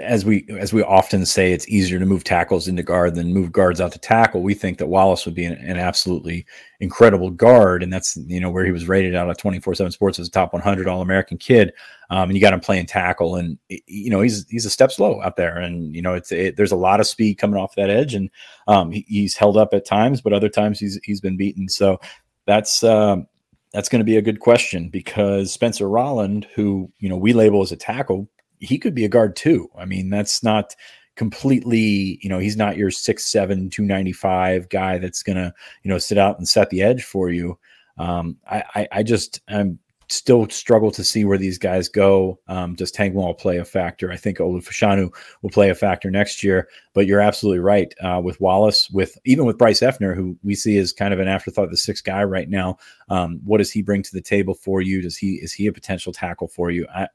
as 0.00 0.24
we 0.24 0.46
as 0.58 0.72
we 0.72 0.82
often 0.82 1.26
say, 1.26 1.52
it's 1.52 1.68
easier 1.68 1.98
to 1.98 2.06
move 2.06 2.24
tackles 2.24 2.68
into 2.68 2.82
guard 2.82 3.14
than 3.14 3.32
move 3.32 3.52
guards 3.52 3.80
out 3.80 3.92
to 3.92 3.98
tackle. 3.98 4.42
We 4.42 4.54
think 4.54 4.78
that 4.78 4.86
Wallace 4.86 5.26
would 5.26 5.34
be 5.34 5.44
an, 5.44 5.54
an 5.54 5.76
absolutely 5.76 6.46
incredible 6.80 7.30
guard, 7.30 7.82
and 7.82 7.92
that's 7.92 8.16
you 8.16 8.40
know 8.40 8.50
where 8.50 8.64
he 8.64 8.72
was 8.72 8.88
rated 8.88 9.14
out 9.14 9.28
of 9.28 9.36
twenty 9.36 9.60
four 9.60 9.74
seven 9.74 9.92
Sports 9.92 10.18
as 10.18 10.28
a 10.28 10.30
top 10.30 10.52
one 10.52 10.62
hundred 10.62 10.88
All 10.88 11.02
American 11.02 11.36
kid. 11.36 11.72
Um, 12.10 12.30
and 12.30 12.34
you 12.34 12.40
got 12.40 12.52
him 12.52 12.60
playing 12.60 12.86
tackle, 12.86 13.36
and 13.36 13.58
you 13.68 14.10
know 14.10 14.20
he's 14.20 14.46
he's 14.48 14.66
a 14.66 14.70
step 14.70 14.92
slow 14.92 15.20
out 15.22 15.36
there, 15.36 15.58
and 15.58 15.94
you 15.94 16.02
know 16.02 16.14
it's 16.14 16.32
it, 16.32 16.56
there's 16.56 16.72
a 16.72 16.76
lot 16.76 17.00
of 17.00 17.06
speed 17.06 17.36
coming 17.36 17.60
off 17.60 17.74
that 17.74 17.90
edge, 17.90 18.14
and 18.14 18.30
um, 18.68 18.92
he, 18.92 19.04
he's 19.08 19.36
held 19.36 19.56
up 19.56 19.74
at 19.74 19.86
times, 19.86 20.20
but 20.20 20.32
other 20.32 20.48
times 20.48 20.78
he's 20.78 20.98
he's 21.04 21.20
been 21.20 21.36
beaten. 21.36 21.68
So 21.68 22.00
that's. 22.46 22.82
Um, 22.82 23.26
that's 23.72 23.88
going 23.88 23.98
to 23.98 24.04
be 24.04 24.18
a 24.18 24.22
good 24.22 24.38
question 24.38 24.88
because 24.88 25.52
Spencer 25.52 25.88
Rolland, 25.88 26.46
who 26.54 26.92
you 27.00 27.08
know 27.08 27.16
we 27.16 27.32
label 27.32 27.60
as 27.60 27.72
a 27.72 27.76
tackle, 27.76 28.30
he 28.60 28.78
could 28.78 28.94
be 28.94 29.04
a 29.04 29.08
guard 29.08 29.36
too. 29.36 29.68
I 29.76 29.84
mean, 29.84 30.10
that's 30.10 30.42
not 30.42 30.74
completely, 31.16 32.18
you 32.22 32.28
know, 32.28 32.38
he's 32.38 32.56
not 32.56 32.76
your 32.76 32.90
six 32.90 33.26
seven, 33.26 33.70
295 33.70 34.68
guy 34.68 34.98
that's 34.98 35.22
gonna, 35.22 35.54
you 35.82 35.88
know, 35.90 35.98
sit 35.98 36.18
out 36.18 36.38
and 36.38 36.48
set 36.48 36.70
the 36.70 36.82
edge 36.82 37.04
for 37.04 37.30
you. 37.30 37.58
Um, 37.98 38.36
I, 38.50 38.64
I, 38.74 38.88
I 38.92 39.02
just 39.02 39.40
I'm 39.48 39.78
still 40.08 40.48
struggle 40.48 40.90
to 40.90 41.04
see 41.04 41.24
where 41.24 41.38
these 41.38 41.58
guys 41.58 41.88
go. 41.88 42.38
Um, 42.48 42.74
does 42.74 42.92
Tengwall 42.92 43.38
play 43.38 43.58
a 43.58 43.64
factor? 43.64 44.10
I 44.10 44.16
think 44.16 44.38
Olu 44.38 44.64
Fashanu 44.64 45.14
will 45.42 45.50
play 45.50 45.70
a 45.70 45.74
factor 45.74 46.10
next 46.10 46.42
year. 46.42 46.68
But 46.92 47.06
you're 47.06 47.20
absolutely 47.20 47.60
right 47.60 47.92
uh, 48.02 48.20
with 48.22 48.40
Wallace, 48.40 48.90
with 48.90 49.18
even 49.24 49.44
with 49.44 49.58
Bryce 49.58 49.80
Effner, 49.80 50.14
who 50.14 50.36
we 50.42 50.54
see 50.54 50.78
as 50.78 50.92
kind 50.92 51.14
of 51.14 51.20
an 51.20 51.28
afterthought, 51.28 51.70
the 51.70 51.76
sixth 51.76 52.04
guy 52.04 52.22
right 52.24 52.48
now. 52.48 52.78
Um, 53.08 53.40
what 53.44 53.58
does 53.58 53.70
he 53.70 53.82
bring 53.82 54.02
to 54.02 54.12
the 54.12 54.22
table 54.22 54.54
for 54.54 54.80
you? 54.80 55.02
Does 55.02 55.16
he 55.16 55.34
is 55.34 55.52
he 55.52 55.66
a 55.66 55.72
potential 55.72 56.12
tackle 56.12 56.48
for 56.48 56.70
you? 56.70 56.86
I, 56.94 57.08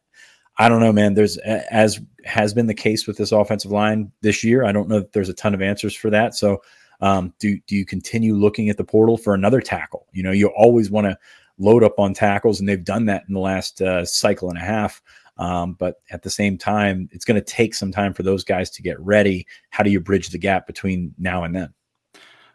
I 0.60 0.68
don't 0.68 0.82
know, 0.82 0.92
man. 0.92 1.14
There's 1.14 1.38
as 1.38 2.02
has 2.26 2.54
been 2.54 2.68
the 2.68 2.74
case 2.74 3.08
with 3.08 3.18
this 3.18 3.32
offensive 3.32 3.72
line 3.72 4.12
this 4.22 4.44
year. 4.44 4.66
I 4.66 4.74
don't 4.74 4.90
know 4.90 5.00
that 5.00 5.14
there's 5.14 5.30
a 5.30 5.34
ton 5.34 5.54
of 5.54 5.62
answers 5.62 5.96
for 5.96 6.10
that. 6.10 6.36
So, 6.36 6.62
um, 7.00 7.34
do 7.40 7.58
do 7.66 7.78
you 7.78 7.86
continue 7.86 8.36
looking 8.36 8.70
at 8.70 8.76
the 8.76 8.84
portal 8.84 9.18
for 9.18 9.34
another 9.34 9.62
tackle? 9.62 10.06
You 10.12 10.22
know, 10.22 10.34
you 10.34 10.48
always 10.50 10.92
want 10.92 11.08
to 11.08 11.18
load 11.60 11.82
up 11.82 11.98
on 11.98 12.14
tackles, 12.14 12.60
and 12.60 12.68
they've 12.68 12.84
done 12.84 13.06
that 13.06 13.24
in 13.30 13.34
the 13.34 13.40
last 13.40 13.82
uh, 13.82 14.04
cycle 14.04 14.50
and 14.50 14.58
a 14.58 14.62
half. 14.62 15.02
Um, 15.38 15.76
but 15.76 16.02
at 16.12 16.24
the 16.24 16.30
same 16.30 16.58
time, 16.58 17.08
it's 17.14 17.24
going 17.24 17.40
to 17.40 17.46
take 17.46 17.74
some 17.74 17.94
time 17.94 18.14
for 18.14 18.24
those 18.24 18.44
guys 18.44 18.70
to 18.72 18.82
get 18.82 19.00
ready. 19.00 19.48
How 19.70 19.84
do 19.84 19.90
you 19.90 20.02
bridge 20.02 20.30
the 20.30 20.38
gap 20.38 20.68
between 20.68 21.16
now 21.18 21.46
and 21.46 21.56
then? 21.56 21.74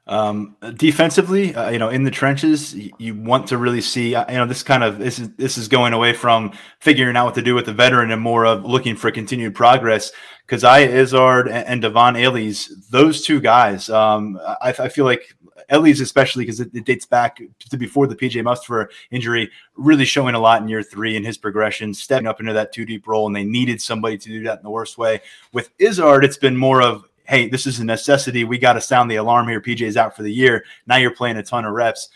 Um, 0.06 0.56
defensively, 0.76 1.54
uh, 1.54 1.70
you 1.70 1.78
know, 1.78 1.88
in 1.88 2.04
the 2.04 2.10
trenches, 2.10 2.74
you, 2.74 3.14
want 3.14 3.46
to 3.48 3.56
really 3.56 3.80
see. 3.80 4.14
Uh, 4.14 4.30
you 4.30 4.36
know, 4.36 4.46
this 4.46 4.62
kind 4.62 4.84
of 4.84 4.98
this 4.98 5.18
is 5.18 5.30
this 5.36 5.56
is 5.56 5.66
going 5.66 5.94
away 5.94 6.12
from 6.12 6.52
figuring 6.78 7.16
out 7.16 7.24
what 7.24 7.34
to 7.36 7.42
do 7.42 7.54
with 7.54 7.64
the 7.64 7.72
veteran 7.72 8.10
and 8.10 8.20
more 8.20 8.44
of 8.44 8.66
looking 8.66 8.96
for 8.96 9.10
continued 9.10 9.54
progress. 9.54 10.12
Coziah 10.46 10.90
Izzard 10.90 11.48
and, 11.48 11.82
and 11.82 11.82
Dvon 11.82 12.22
Ellies, 12.22 12.86
those 12.90 13.22
two 13.22 13.40
guys, 13.40 13.88
um, 13.88 14.38
I, 14.60 14.74
I 14.78 14.88
feel 14.90 15.06
like 15.06 15.34
Ellies 15.70 16.02
especially 16.02 16.44
because 16.44 16.60
it, 16.60 16.74
it, 16.74 16.84
dates 16.84 17.06
back 17.06 17.40
to 17.70 17.76
before 17.78 18.06
the 18.06 18.16
PJ 18.16 18.42
Mustipher 18.42 18.88
injury, 19.10 19.50
really 19.76 20.04
showing 20.04 20.34
a 20.34 20.38
lot 20.38 20.60
in 20.60 20.68
year 20.68 20.82
three 20.82 21.16
in 21.16 21.24
his 21.24 21.38
progression, 21.38 21.94
stepping 21.94 22.26
up 22.26 22.40
into 22.40 22.52
that 22.52 22.72
two 22.72 22.84
deep 22.84 23.06
role, 23.06 23.26
and 23.26 23.34
they 23.34 23.44
needed 23.44 23.80
somebody 23.80 24.18
to 24.18 24.28
do 24.28 24.42
that 24.42 24.58
in 24.58 24.62
the 24.62 24.70
worst 24.70 24.98
way. 24.98 25.20
With 25.52 25.70
Izzard, 25.78 26.24
it's 26.24 26.36
been 26.36 26.56
more 26.56 26.82
of 26.82 27.08
hey, 27.24 27.48
this 27.48 27.66
is 27.66 27.80
a 27.80 27.84
necessity. 27.84 28.44
We 28.44 28.58
got 28.58 28.74
to 28.74 28.80
sound 28.80 29.10
the 29.10 29.16
alarm 29.16 29.48
here. 29.48 29.60
PJ's 29.60 29.96
out 29.96 30.14
for 30.14 30.22
the 30.22 30.32
year. 30.32 30.64
Now 30.86 30.96
you're 30.96 31.10
playing 31.10 31.36
a 31.36 31.42
ton 31.42 31.64
of 31.64 31.72
reps. 31.72 32.08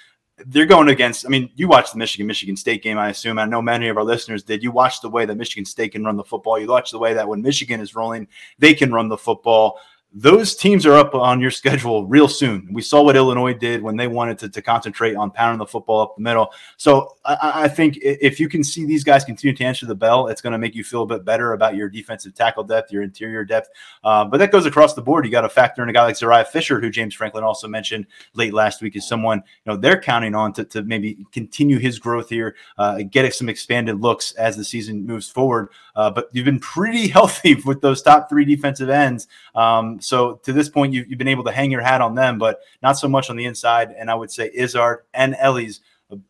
They're 0.46 0.66
going 0.66 0.88
against, 0.88 1.26
I 1.26 1.30
mean, 1.30 1.50
you 1.56 1.66
watched 1.66 1.92
the 1.92 1.98
Michigan 1.98 2.26
Michigan 2.26 2.56
State 2.56 2.82
game, 2.82 2.96
I 2.96 3.08
assume. 3.08 3.38
I 3.38 3.44
know 3.44 3.60
many 3.60 3.88
of 3.88 3.96
our 3.96 4.04
listeners 4.04 4.44
did. 4.44 4.62
You 4.62 4.70
watched 4.70 5.02
the 5.02 5.08
way 5.08 5.24
that 5.26 5.34
Michigan 5.34 5.64
State 5.64 5.92
can 5.92 6.04
run 6.04 6.16
the 6.16 6.22
football. 6.22 6.60
You 6.60 6.68
watch 6.68 6.92
the 6.92 6.98
way 6.98 7.12
that 7.14 7.26
when 7.26 7.42
Michigan 7.42 7.80
is 7.80 7.96
rolling, 7.96 8.28
they 8.58 8.72
can 8.72 8.92
run 8.92 9.08
the 9.08 9.16
football 9.16 9.80
those 10.12 10.56
teams 10.56 10.86
are 10.86 10.94
up 10.94 11.14
on 11.14 11.38
your 11.38 11.50
schedule 11.50 12.06
real 12.06 12.28
soon. 12.28 12.66
We 12.72 12.80
saw 12.80 13.02
what 13.02 13.14
Illinois 13.14 13.52
did 13.52 13.82
when 13.82 13.96
they 13.96 14.06
wanted 14.06 14.38
to, 14.38 14.48
to 14.48 14.62
concentrate 14.62 15.14
on 15.14 15.30
pounding 15.30 15.58
the 15.58 15.66
football 15.66 16.00
up 16.00 16.16
the 16.16 16.22
middle. 16.22 16.50
So 16.78 17.16
I, 17.26 17.64
I, 17.64 17.68
think 17.68 17.98
if 18.00 18.40
you 18.40 18.48
can 18.48 18.64
see 18.64 18.86
these 18.86 19.04
guys 19.04 19.22
continue 19.22 19.54
to 19.54 19.64
answer 19.64 19.84
the 19.84 19.94
bell, 19.94 20.28
it's 20.28 20.40
going 20.40 20.54
to 20.54 20.58
make 20.58 20.74
you 20.74 20.82
feel 20.82 21.02
a 21.02 21.06
bit 21.06 21.26
better 21.26 21.52
about 21.52 21.76
your 21.76 21.90
defensive 21.90 22.34
tackle 22.34 22.64
depth, 22.64 22.90
your 22.90 23.02
interior 23.02 23.44
depth. 23.44 23.68
Uh, 24.02 24.24
but 24.24 24.38
that 24.38 24.50
goes 24.50 24.64
across 24.64 24.94
the 24.94 25.02
board. 25.02 25.26
You 25.26 25.30
got 25.30 25.42
to 25.42 25.48
factor 25.48 25.82
in 25.82 25.90
a 25.90 25.92
guy 25.92 26.04
like 26.04 26.16
Zuriah 26.16 26.46
Fisher, 26.46 26.80
who 26.80 26.88
James 26.88 27.14
Franklin 27.14 27.44
also 27.44 27.68
mentioned 27.68 28.06
late 28.32 28.54
last 28.54 28.80
week, 28.80 28.96
is 28.96 29.06
someone 29.06 29.38
you 29.38 29.72
know 29.72 29.76
they're 29.76 30.00
counting 30.00 30.34
on 30.34 30.54
to, 30.54 30.64
to 30.64 30.82
maybe 30.84 31.18
continue 31.32 31.78
his 31.78 31.98
growth 31.98 32.30
here, 32.30 32.56
uh, 32.78 33.02
get 33.10 33.28
some 33.34 33.50
expanded 33.50 34.00
looks 34.00 34.32
as 34.32 34.56
the 34.56 34.64
season 34.64 35.04
moves 35.04 35.28
forward. 35.28 35.68
Uh, 35.94 36.10
but 36.10 36.28
you've 36.32 36.46
been 36.46 36.60
pretty 36.60 37.08
healthy 37.18 37.56
with 37.66 37.82
those 37.82 38.00
top 38.00 38.30
three 38.30 38.46
defensive 38.46 38.88
ends. 38.88 39.28
Um, 39.54 39.97
so 40.02 40.34
to 40.44 40.52
this 40.52 40.68
point, 40.68 40.92
you've, 40.92 41.08
you've, 41.08 41.18
been 41.18 41.28
able 41.28 41.44
to 41.44 41.52
hang 41.52 41.70
your 41.70 41.80
hat 41.80 42.00
on 42.00 42.14
them, 42.14 42.38
but 42.38 42.60
not 42.82 42.92
so 42.92 43.08
much 43.08 43.30
on 43.30 43.36
the 43.36 43.44
inside. 43.44 43.94
And 43.96 44.10
I 44.10 44.14
would 44.14 44.30
say 44.30 44.50
Izzard 44.54 45.04
and 45.14 45.36
Ellies 45.38 45.80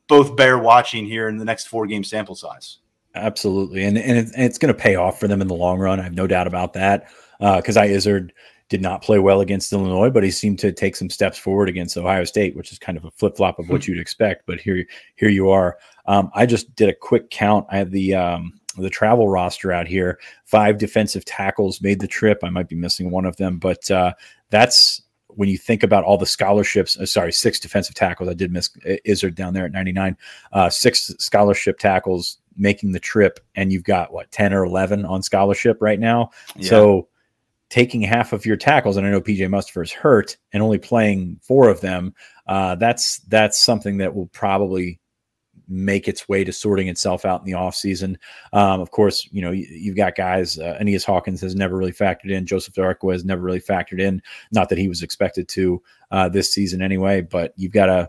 both 0.06 0.36
bear 0.36 0.58
watching 0.58 1.06
here 1.06 1.28
in 1.28 1.38
the 1.38 1.44
next 1.44 1.68
four 1.68 1.86
game 1.86 2.04
sample 2.04 2.34
size. 2.34 2.78
Absolutely. 3.14 3.84
And, 3.84 3.98
and 3.98 4.30
it's 4.36 4.58
going 4.58 4.72
to 4.72 4.78
pay 4.78 4.96
off 4.96 5.18
for 5.18 5.28
them 5.28 5.40
in 5.40 5.48
the 5.48 5.54
long 5.54 5.78
run. 5.78 6.00
I 6.00 6.04
have 6.04 6.14
no 6.14 6.26
doubt 6.26 6.46
about 6.46 6.72
that. 6.74 7.08
Because 7.38 7.76
uh, 7.76 7.82
I 7.82 7.86
Izzard 7.86 8.32
did 8.68 8.82
not 8.82 9.02
play 9.02 9.18
well 9.18 9.40
against 9.40 9.72
Illinois, 9.72 10.10
but 10.10 10.22
he 10.22 10.30
seemed 10.30 10.58
to 10.58 10.72
take 10.72 10.96
some 10.96 11.08
steps 11.08 11.38
forward 11.38 11.68
against 11.68 11.96
Ohio 11.96 12.24
State, 12.24 12.56
which 12.56 12.72
is 12.72 12.78
kind 12.78 12.98
of 12.98 13.04
a 13.04 13.10
flip 13.12 13.36
flop 13.36 13.58
of 13.58 13.68
what 13.68 13.84
hmm. 13.84 13.92
you'd 13.92 14.00
expect. 14.00 14.44
But 14.46 14.60
here, 14.60 14.84
here 15.16 15.30
you 15.30 15.50
are. 15.50 15.78
Um, 16.06 16.30
I 16.34 16.46
just 16.46 16.74
did 16.74 16.88
a 16.88 16.94
quick 16.94 17.30
count. 17.30 17.66
I 17.70 17.78
have 17.78 17.90
the 17.90 18.14
um, 18.14 18.57
the 18.82 18.90
travel 18.90 19.28
roster 19.28 19.72
out 19.72 19.86
here. 19.86 20.18
Five 20.44 20.78
defensive 20.78 21.24
tackles 21.24 21.80
made 21.80 22.00
the 22.00 22.06
trip. 22.06 22.40
I 22.42 22.50
might 22.50 22.68
be 22.68 22.76
missing 22.76 23.10
one 23.10 23.24
of 23.24 23.36
them, 23.36 23.58
but 23.58 23.90
uh, 23.90 24.12
that's 24.50 25.02
when 25.28 25.48
you 25.48 25.58
think 25.58 25.82
about 25.82 26.04
all 26.04 26.18
the 26.18 26.26
scholarships. 26.26 26.98
Uh, 26.98 27.06
sorry, 27.06 27.32
six 27.32 27.60
defensive 27.60 27.94
tackles. 27.94 28.28
I 28.28 28.34
did 28.34 28.52
miss 28.52 28.70
Izzard 29.04 29.34
down 29.34 29.54
there 29.54 29.66
at 29.66 29.72
99. 29.72 30.16
Uh, 30.52 30.70
six 30.70 31.14
scholarship 31.18 31.78
tackles 31.78 32.38
making 32.56 32.92
the 32.92 33.00
trip, 33.00 33.40
and 33.54 33.72
you've 33.72 33.84
got 33.84 34.12
what 34.12 34.30
10 34.32 34.52
or 34.52 34.64
11 34.64 35.04
on 35.04 35.22
scholarship 35.22 35.78
right 35.80 36.00
now. 36.00 36.30
Yeah. 36.56 36.68
So 36.68 37.08
taking 37.70 38.00
half 38.00 38.32
of 38.32 38.46
your 38.46 38.56
tackles, 38.56 38.96
and 38.96 39.06
I 39.06 39.10
know 39.10 39.20
PJ 39.20 39.38
Mustipher 39.48 39.82
is 39.82 39.92
hurt, 39.92 40.36
and 40.52 40.62
only 40.62 40.78
playing 40.78 41.38
four 41.42 41.68
of 41.68 41.80
them. 41.80 42.14
Uh, 42.46 42.74
that's 42.74 43.18
that's 43.28 43.62
something 43.62 43.98
that 43.98 44.14
will 44.14 44.28
probably 44.28 44.98
make 45.68 46.08
its 46.08 46.28
way 46.28 46.44
to 46.44 46.52
sorting 46.52 46.88
itself 46.88 47.24
out 47.24 47.40
in 47.40 47.46
the 47.46 47.58
offseason. 47.58 48.16
Um, 48.52 48.80
of 48.80 48.90
course, 48.90 49.28
you 49.30 49.42
know, 49.42 49.50
you, 49.50 49.90
have 49.90 49.96
got 49.96 50.16
guys, 50.16 50.58
uh, 50.58 50.76
Aeneas 50.80 51.04
Hawkins 51.04 51.40
has 51.40 51.54
never 51.54 51.76
really 51.76 51.92
factored 51.92 52.30
in. 52.30 52.46
Joseph 52.46 52.74
Darko 52.74 53.12
has 53.12 53.24
never 53.24 53.42
really 53.42 53.60
factored 53.60 54.00
in. 54.00 54.22
Not 54.52 54.68
that 54.68 54.78
he 54.78 54.88
was 54.88 55.02
expected 55.02 55.48
to 55.48 55.82
uh, 56.10 56.28
this 56.28 56.52
season 56.52 56.82
anyway, 56.82 57.20
but 57.20 57.52
you've 57.56 57.72
got 57.72 57.86
to 57.86 58.08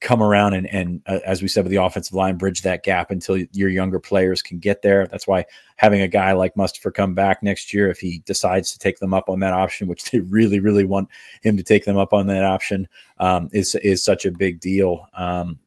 come 0.00 0.22
around 0.22 0.54
and, 0.54 0.66
and 0.68 1.02
uh, 1.06 1.20
as 1.26 1.42
we 1.42 1.48
said 1.48 1.62
with 1.62 1.70
the 1.70 1.82
offensive 1.82 2.14
line, 2.14 2.36
bridge 2.36 2.62
that 2.62 2.82
gap 2.82 3.10
until 3.10 3.36
your 3.52 3.68
younger 3.68 4.00
players 4.00 4.40
can 4.40 4.58
get 4.58 4.80
there. 4.80 5.06
That's 5.06 5.26
why 5.26 5.44
having 5.76 6.00
a 6.00 6.08
guy 6.08 6.32
like 6.32 6.54
Mustipher 6.54 6.92
come 6.92 7.14
back 7.14 7.42
next 7.42 7.74
year, 7.74 7.90
if 7.90 7.98
he 7.98 8.20
decides 8.24 8.72
to 8.72 8.78
take 8.78 8.98
them 8.98 9.12
up 9.12 9.28
on 9.28 9.40
that 9.40 9.52
option, 9.52 9.88
which 9.88 10.10
they 10.10 10.20
really, 10.20 10.58
really 10.58 10.84
want 10.84 11.08
him 11.42 11.56
to 11.56 11.62
take 11.62 11.84
them 11.84 11.98
up 11.98 12.12
on 12.12 12.26
that 12.28 12.44
option, 12.44 12.88
um, 13.18 13.48
is 13.52 13.74
is 13.76 14.02
such 14.02 14.24
a 14.24 14.30
big 14.30 14.60
deal. 14.60 15.06
Um, 15.14 15.58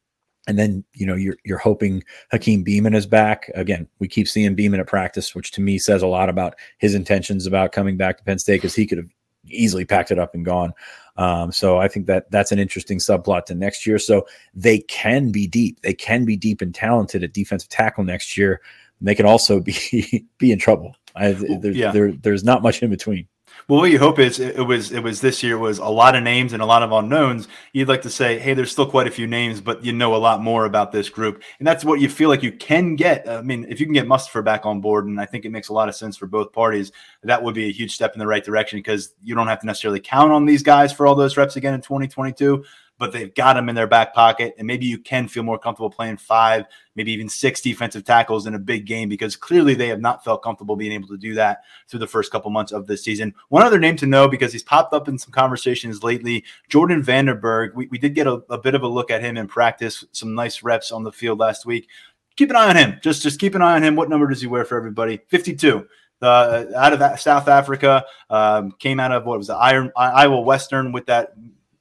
and 0.48 0.60
then 0.60 0.84
you 0.94 1.06
know 1.06 1.16
you're 1.16 1.38
you're 1.46 1.58
hoping 1.58 2.04
Hakeem 2.32 2.66
Beamon 2.66 2.96
is 2.96 3.06
back 3.06 3.50
again. 3.56 3.88
We 4.00 4.08
keep 4.08 4.28
seeing 4.28 4.56
Beamon 4.56 4.80
at 4.80 4.88
practice, 4.88 5.34
which 5.34 5.52
to 5.52 5.62
me 5.62 5.78
says 5.78 6.02
a 6.02 6.08
lot 6.08 6.30
about 6.30 6.56
his 6.78 6.96
intentions 6.96 7.46
about 7.46 7.72
coming 7.72 7.98
back 7.98 8.18
to 8.18 8.24
Penn 8.24 8.40
State 8.40 8.58
because 8.58 8.76
he 8.76 8.86
could 8.86 8.98
have 8.98 9.10
easily 9.48 9.86
packed 9.86 10.12
it 10.12 10.20
up 10.20 10.34
and 10.34 10.46
gone. 10.46 10.74
Um, 11.18 11.52
so 11.52 11.78
I 11.78 11.88
think 11.88 12.08
that 12.08 12.30
that's 12.32 12.52
an 12.52 12.60
interesting 12.60 12.98
subplot 12.98 13.46
to 13.46 13.56
next 13.56 13.86
year. 13.86 14.00
So 14.00 14.26
they 14.54 14.80
can 14.80 15.32
be 15.32 15.48
deep. 15.48 15.82
They 15.82 15.94
can 15.94 16.26
be 16.26 16.36
deep 16.36 16.62
and 16.62 16.74
talented 16.74 17.24
at 17.24 17.34
defensive 17.34 17.70
tackle 17.70 18.04
next 18.04 18.38
year. 18.38 18.62
They 19.02 19.16
can 19.16 19.26
also 19.26 19.60
be 19.60 20.26
be 20.38 20.52
in 20.52 20.60
trouble. 20.60 20.96
I, 21.16 21.34
there, 21.34 21.72
yeah. 21.72 21.92
there, 21.92 22.12
there's 22.12 22.44
not 22.44 22.64
much 22.64 22.82
in 22.82 22.90
between. 22.90 23.28
Well, 23.68 23.80
what 23.80 23.92
you 23.92 24.00
hope 24.00 24.20
is 24.20 24.40
it 24.40 24.66
was 24.66 24.92
it 24.92 25.02
was 25.02 25.22
this 25.22 25.42
year 25.42 25.58
was 25.58 25.80
a 25.80 25.86
lot 25.86 26.16
of 26.16 26.24
names 26.24 26.52
and 26.54 26.62
a 26.62 26.66
lot 26.66 26.84
of 26.84 26.92
unknowns. 26.92 27.48
You'd 27.72 27.88
like 27.88 28.02
to 28.02 28.10
say, 28.10 28.38
hey, 28.38 28.54
there's 28.54 28.72
still 28.72 28.86
quite 28.86 29.08
a 29.08 29.12
few 29.12 29.26
names, 29.26 29.62
but 29.62 29.86
you 29.86 29.94
know 29.94 30.16
a 30.16 30.18
lot 30.18 30.42
more 30.42 30.66
about 30.66 30.92
this 30.92 31.10
group, 31.10 31.42
and 31.60 31.68
that's 31.68 31.86
what 31.86 32.02
you 32.02 32.10
feel 32.10 32.30
like 32.30 32.44
you 32.44 32.52
can 32.52 32.96
get. 32.96 33.28
I 33.28 33.42
mean, 33.42 33.66
if 33.70 33.80
you 33.80 33.86
can 33.86 33.94
get 33.94 34.06
Mustipher 34.06 34.44
back 34.44 34.66
on 34.66 34.82
board, 34.82 35.06
and 35.06 35.20
I 35.20 35.26
think 35.26 35.46
it 35.46 35.52
makes 35.52 35.70
a 35.70 35.74
lot 35.74 35.88
of 35.88 35.96
sense 35.96 36.18
for 36.18 36.28
both 36.28 36.52
parties, 36.52 36.92
that 37.24 37.42
would 37.42 37.56
be 37.56 37.70
a 37.70 37.72
huge 37.72 37.94
step 37.96 38.14
in 38.14 38.20
the 38.20 38.28
right 38.28 38.44
direction 38.44 38.80
because 38.80 39.14
you 39.24 39.34
don't 39.34 39.48
have 39.48 39.62
to 39.62 39.66
necessarily 39.66 40.02
count 40.02 40.32
on 40.32 40.46
these 40.46 40.64
guys 40.64 40.92
for 40.92 41.08
all 41.08 41.16
those 41.16 41.38
reps 41.38 41.56
again 41.56 41.74
in 41.74 41.82
2022 41.82 42.64
but 43.04 43.12
they've 43.12 43.36
got 43.36 43.56
them 43.56 43.68
in 43.68 43.76
their 43.76 43.86
back 43.86 44.14
pocket. 44.14 44.56
And 44.58 44.66
maybe 44.66 44.86
you 44.86 44.98
can 44.98 45.28
feel 45.28 45.44
more 45.44 45.60
comfortable 45.60 45.90
playing 45.90 46.16
five, 46.16 46.64
maybe 46.96 47.12
even 47.12 47.28
six 47.28 47.60
defensive 47.60 48.06
tackles 48.06 48.48
in 48.48 48.56
a 48.56 48.60
big 48.60 48.86
game 48.86 49.10
because 49.10 49.36
clearly 49.36 49.74
they 49.74 49.90
have 49.90 50.00
not 50.00 50.24
felt 50.24 50.42
comfortable 50.42 50.78
being 50.78 50.94
able 50.94 51.10
to 51.10 51.18
do 51.18 51.34
that 51.34 51.64
through 51.90 52.00
the 52.00 52.08
first 52.08 52.32
couple 52.32 52.50
months 52.50 52.72
of 52.72 52.88
this 52.88 53.04
season. 53.04 53.34
One 53.50 53.66
other 53.66 53.78
name 53.78 53.98
to 53.98 54.06
know 54.06 54.30
because 54.30 54.54
he's 54.54 54.64
popped 54.64 54.94
up 54.94 55.10
in 55.10 55.18
some 55.18 55.34
conversations 55.34 56.02
lately 56.02 56.46
Jordan 56.70 57.04
van 57.04 57.26
den 57.26 57.42
Berg. 57.42 57.76
We, 57.76 57.88
we 57.88 57.98
did 57.98 58.16
get 58.16 58.26
a, 58.26 58.42
a 58.50 58.58
bit 58.58 58.74
of 58.74 58.84
a 58.84 58.88
look 58.88 59.12
at 59.12 59.22
him 59.22 59.36
in 59.36 59.50
practice, 59.50 60.06
some 60.14 60.34
nice 60.34 60.64
reps 60.64 60.90
on 60.90 61.04
the 61.04 61.12
field 61.12 61.40
last 61.40 61.66
week. 61.66 61.90
Keep 62.38 62.52
an 62.52 62.56
eye 62.56 62.70
on 62.70 62.78
him. 62.78 63.00
Just 63.04 63.22
just 63.22 63.38
keep 63.38 63.54
an 63.54 63.62
eye 63.62 63.76
on 63.76 63.84
him. 63.84 63.98
What 63.98 64.08
number 64.08 64.30
does 64.30 64.40
he 64.40 64.48
wear 64.48 64.64
for 64.64 64.78
everybody? 64.78 65.20
52. 65.28 65.86
Uh, 66.22 66.64
out 66.78 66.94
of 66.94 67.20
South 67.20 67.50
Africa, 67.50 68.06
um, 68.30 68.72
came 68.80 68.98
out 68.98 69.12
of 69.12 69.26
what 69.26 69.38
was 69.38 69.48
the 69.48 69.56
Iron, 69.56 69.92
Iowa 69.98 70.40
Western 70.40 70.94
with 70.94 71.08
that 71.08 71.34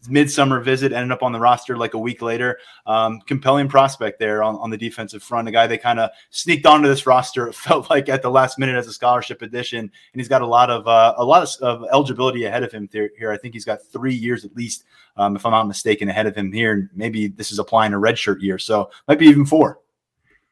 midsummer 0.08 0.60
visit, 0.60 0.92
ended 0.92 1.12
up 1.12 1.22
on 1.22 1.32
the 1.32 1.40
roster 1.40 1.76
like 1.76 1.94
a 1.94 1.98
week 1.98 2.22
later. 2.22 2.58
Um, 2.86 3.20
compelling 3.26 3.68
prospect 3.68 4.18
there 4.18 4.42
on, 4.42 4.56
on 4.56 4.70
the 4.70 4.76
defensive 4.76 5.22
front, 5.22 5.48
a 5.48 5.50
guy 5.50 5.66
they 5.66 5.78
kind 5.78 6.00
of 6.00 6.10
sneaked 6.30 6.66
onto 6.66 6.88
this 6.88 7.06
roster. 7.06 7.48
It 7.52 7.54
felt 7.54 7.90
like 7.90 8.08
at 8.08 8.22
the 8.22 8.30
last 8.30 8.58
minute 8.58 8.76
as 8.76 8.86
a 8.86 8.92
scholarship 8.92 9.42
addition, 9.42 9.78
and 9.80 9.90
he's 10.14 10.28
got 10.28 10.42
a 10.42 10.46
lot 10.46 10.70
of 10.70 10.86
uh, 10.86 11.14
a 11.16 11.24
lot 11.24 11.42
of, 11.42 11.82
of, 11.82 11.88
eligibility 11.92 12.44
ahead 12.44 12.62
of 12.62 12.72
him 12.72 12.88
here. 12.92 13.30
I 13.30 13.36
think 13.36 13.52
he's 13.52 13.64
got 13.64 13.82
three 13.82 14.14
years 14.14 14.44
at 14.44 14.56
least, 14.56 14.84
um, 15.16 15.36
if 15.36 15.44
I'm 15.44 15.52
not 15.52 15.68
mistaken, 15.68 16.08
ahead 16.08 16.26
of 16.26 16.34
him 16.34 16.50
here. 16.52 16.72
and 16.72 16.88
Maybe 16.94 17.28
this 17.28 17.52
is 17.52 17.58
applying 17.58 17.92
a 17.92 17.98
redshirt 17.98 18.40
year, 18.40 18.58
so 18.58 18.90
might 19.06 19.18
be 19.18 19.26
even 19.26 19.44
four. 19.44 19.80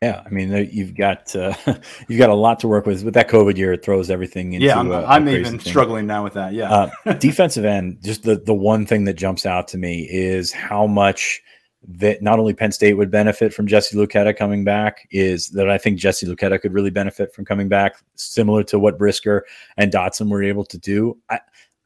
Yeah, 0.03 0.23
I 0.25 0.31
mean, 0.31 0.71
you've 0.73 0.95
got 0.95 1.37
uh, 1.37 1.55
you've 2.09 2.19
got 2.19 2.31
a 2.31 2.35
lot 2.35 2.59
to 2.61 2.69
work 2.69 2.87
with. 2.87 3.05
With 3.05 3.13
that 3.15 3.29
COVID 3.29 3.59
year, 3.59 3.75
it 3.75 3.85
throws 3.85 4.09
everything 4.09 4.55
into. 4.55 4.67
Yeah, 4.67 4.79
I'm, 4.79 4.91
a, 4.91 5.05
I'm 5.05 5.29
even 5.29 5.59
thing. 5.59 5.61
struggling 5.61 6.07
now 6.07 6.25
with 6.25 6.33
that. 6.35 6.55
Yeah, 6.55 6.89
uh, 7.05 7.13
defensive 7.19 7.67
end. 7.67 7.99
Just 8.03 8.23
the 8.23 8.37
the 8.37 8.55
one 8.55 8.87
thing 8.87 9.05
that 9.05 9.15
jumps 9.15 9.45
out 9.45 9.69
to 9.69 9.79
me 9.79 10.09
is 10.11 10.53
how 10.53 10.87
much 10.87 11.43
that 11.87 12.23
not 12.23 12.39
only 12.39 12.55
Penn 12.55 12.73
State 12.73 12.95
would 12.95 13.11
benefit 13.11 13.53
from 13.53 13.67
Jesse 13.67 13.95
Luketa 13.95 14.35
coming 14.35 14.65
back, 14.65 15.07
is 15.11 15.49
that 15.51 15.69
I 15.69 15.77
think 15.77 15.99
Jesse 15.99 16.27
Luketa 16.27 16.59
could 16.59 16.73
really 16.73 16.91
benefit 16.91 17.35
from 17.35 17.45
coming 17.45 17.69
back, 17.69 17.93
similar 18.15 18.63
to 18.65 18.79
what 18.79 18.99
Brisker 18.99 19.45
and 19.77 19.93
Dotson 19.93 20.31
were 20.31 20.43
able 20.43 20.65
to 20.65 20.79
do. 20.79 21.19
I 21.29 21.41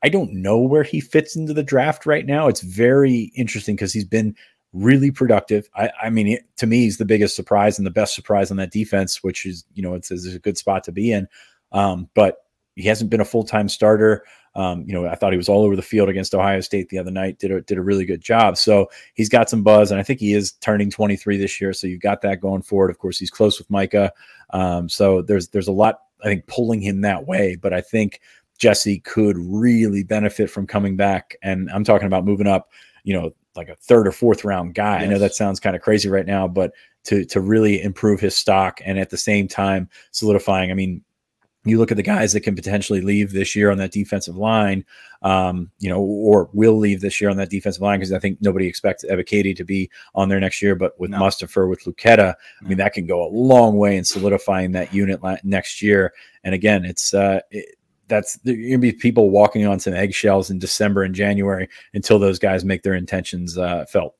I 0.04 0.08
don't 0.08 0.32
know 0.34 0.60
where 0.60 0.84
he 0.84 1.00
fits 1.00 1.34
into 1.34 1.52
the 1.52 1.62
draft 1.64 2.06
right 2.06 2.26
now. 2.26 2.46
It's 2.46 2.60
very 2.60 3.32
interesting 3.34 3.74
because 3.74 3.92
he's 3.92 4.04
been 4.04 4.36
really 4.74 5.10
productive. 5.10 5.68
I, 5.74 5.90
I 6.02 6.10
mean, 6.10 6.28
it, 6.28 6.44
to 6.56 6.66
me, 6.66 6.80
he's 6.80 6.98
the 6.98 7.04
biggest 7.04 7.36
surprise 7.36 7.78
and 7.78 7.86
the 7.86 7.92
best 7.92 8.14
surprise 8.14 8.50
on 8.50 8.58
that 8.58 8.72
defense, 8.72 9.22
which 9.22 9.46
is, 9.46 9.64
you 9.72 9.82
know, 9.82 9.94
it's, 9.94 10.10
it's 10.10 10.26
a 10.26 10.38
good 10.38 10.58
spot 10.58 10.84
to 10.84 10.92
be 10.92 11.12
in. 11.12 11.26
Um, 11.72 12.10
but 12.14 12.38
he 12.74 12.88
hasn't 12.88 13.10
been 13.10 13.20
a 13.20 13.24
full 13.24 13.44
time 13.44 13.68
starter. 13.68 14.24
Um, 14.56 14.84
you 14.86 14.92
know, 14.92 15.06
I 15.06 15.14
thought 15.14 15.32
he 15.32 15.36
was 15.36 15.48
all 15.48 15.62
over 15.62 15.74
the 15.74 15.82
field 15.82 16.08
against 16.08 16.34
Ohio 16.34 16.60
State 16.60 16.88
the 16.88 16.98
other 16.98 17.10
night. 17.10 17.38
Did 17.38 17.50
a 17.50 17.60
did 17.60 17.78
a 17.78 17.82
really 17.82 18.04
good 18.04 18.20
job. 18.20 18.56
So 18.56 18.88
he's 19.14 19.28
got 19.28 19.50
some 19.50 19.62
buzz, 19.62 19.90
and 19.90 19.98
I 19.98 20.04
think 20.04 20.20
he 20.20 20.32
is 20.32 20.52
turning 20.52 20.90
23 20.90 21.36
this 21.38 21.60
year. 21.60 21.72
So 21.72 21.86
you've 21.86 22.00
got 22.00 22.22
that 22.22 22.40
going 22.40 22.62
forward. 22.62 22.90
Of 22.90 22.98
course, 22.98 23.18
he's 23.18 23.30
close 23.30 23.58
with 23.58 23.70
Micah. 23.70 24.12
Um, 24.50 24.88
so 24.88 25.22
there's 25.22 25.48
there's 25.48 25.66
a 25.66 25.72
lot 25.72 26.00
I 26.22 26.26
think 26.26 26.46
pulling 26.46 26.80
him 26.80 27.00
that 27.00 27.26
way. 27.26 27.56
But 27.56 27.72
I 27.72 27.80
think 27.80 28.20
Jesse 28.58 29.00
could 29.00 29.36
really 29.38 30.04
benefit 30.04 30.50
from 30.50 30.66
coming 30.66 30.96
back, 30.96 31.36
and 31.42 31.68
I'm 31.70 31.84
talking 31.84 32.06
about 32.06 32.24
moving 32.24 32.46
up. 32.46 32.70
You 33.02 33.14
know, 33.14 33.34
like 33.56 33.68
a 33.68 33.76
third 33.76 34.06
or 34.06 34.12
fourth 34.12 34.44
round 34.44 34.74
guy. 34.74 35.00
Yes. 35.00 35.04
I 35.04 35.06
know 35.12 35.18
that 35.18 35.34
sounds 35.34 35.60
kind 35.60 35.76
of 35.76 35.82
crazy 35.82 36.08
right 36.08 36.26
now, 36.26 36.48
but 36.48 36.72
to 37.04 37.24
to 37.26 37.40
really 37.40 37.82
improve 37.82 38.20
his 38.20 38.36
stock 38.36 38.80
and 38.84 38.98
at 38.98 39.10
the 39.10 39.16
same 39.16 39.48
time 39.48 39.88
solidifying. 40.10 40.70
I 40.70 40.74
mean, 40.74 41.02
you 41.64 41.78
look 41.78 41.90
at 41.90 41.96
the 41.96 42.02
guys 42.02 42.32
that 42.32 42.40
can 42.40 42.54
potentially 42.54 43.00
leave 43.00 43.32
this 43.32 43.56
year 43.56 43.70
on 43.70 43.78
that 43.78 43.90
defensive 43.90 44.36
line, 44.36 44.84
um, 45.22 45.70
you 45.78 45.88
know, 45.88 46.00
or 46.00 46.50
will 46.52 46.78
leave 46.78 47.00
this 47.00 47.20
year 47.20 47.30
on 47.30 47.38
that 47.38 47.48
defensive 47.48 47.80
line 47.80 47.98
because 47.98 48.12
I 48.12 48.18
think 48.18 48.38
nobody 48.40 48.66
expects 48.66 49.04
Ebiketie 49.04 49.56
to 49.56 49.64
be 49.64 49.90
on 50.14 50.28
there 50.28 50.40
next 50.40 50.60
year. 50.60 50.74
But 50.74 50.98
with 51.00 51.10
no. 51.10 51.20
Mustipher, 51.20 51.68
with 51.68 51.84
Luketa, 51.84 52.34
I 52.62 52.68
mean, 52.68 52.78
that 52.78 52.92
can 52.92 53.06
go 53.06 53.26
a 53.26 53.32
long 53.32 53.78
way 53.78 53.96
in 53.96 54.04
solidifying 54.04 54.72
that 54.72 54.92
unit 54.92 55.22
la- 55.22 55.36
next 55.42 55.80
year. 55.80 56.12
And 56.42 56.54
again, 56.54 56.84
it's 56.84 57.14
uh, 57.14 57.40
it, 57.50 57.76
that's 58.08 58.38
you're 58.44 58.70
gonna 58.70 58.78
be 58.78 58.92
people 58.92 59.30
walking 59.30 59.66
on 59.66 59.80
some 59.80 59.94
eggshells 59.94 60.50
in 60.50 60.58
December 60.58 61.02
and 61.02 61.14
January 61.14 61.68
until 61.92 62.18
those 62.18 62.38
guys 62.38 62.64
make 62.64 62.82
their 62.82 62.94
intentions 62.94 63.56
uh, 63.58 63.84
felt. 63.88 64.14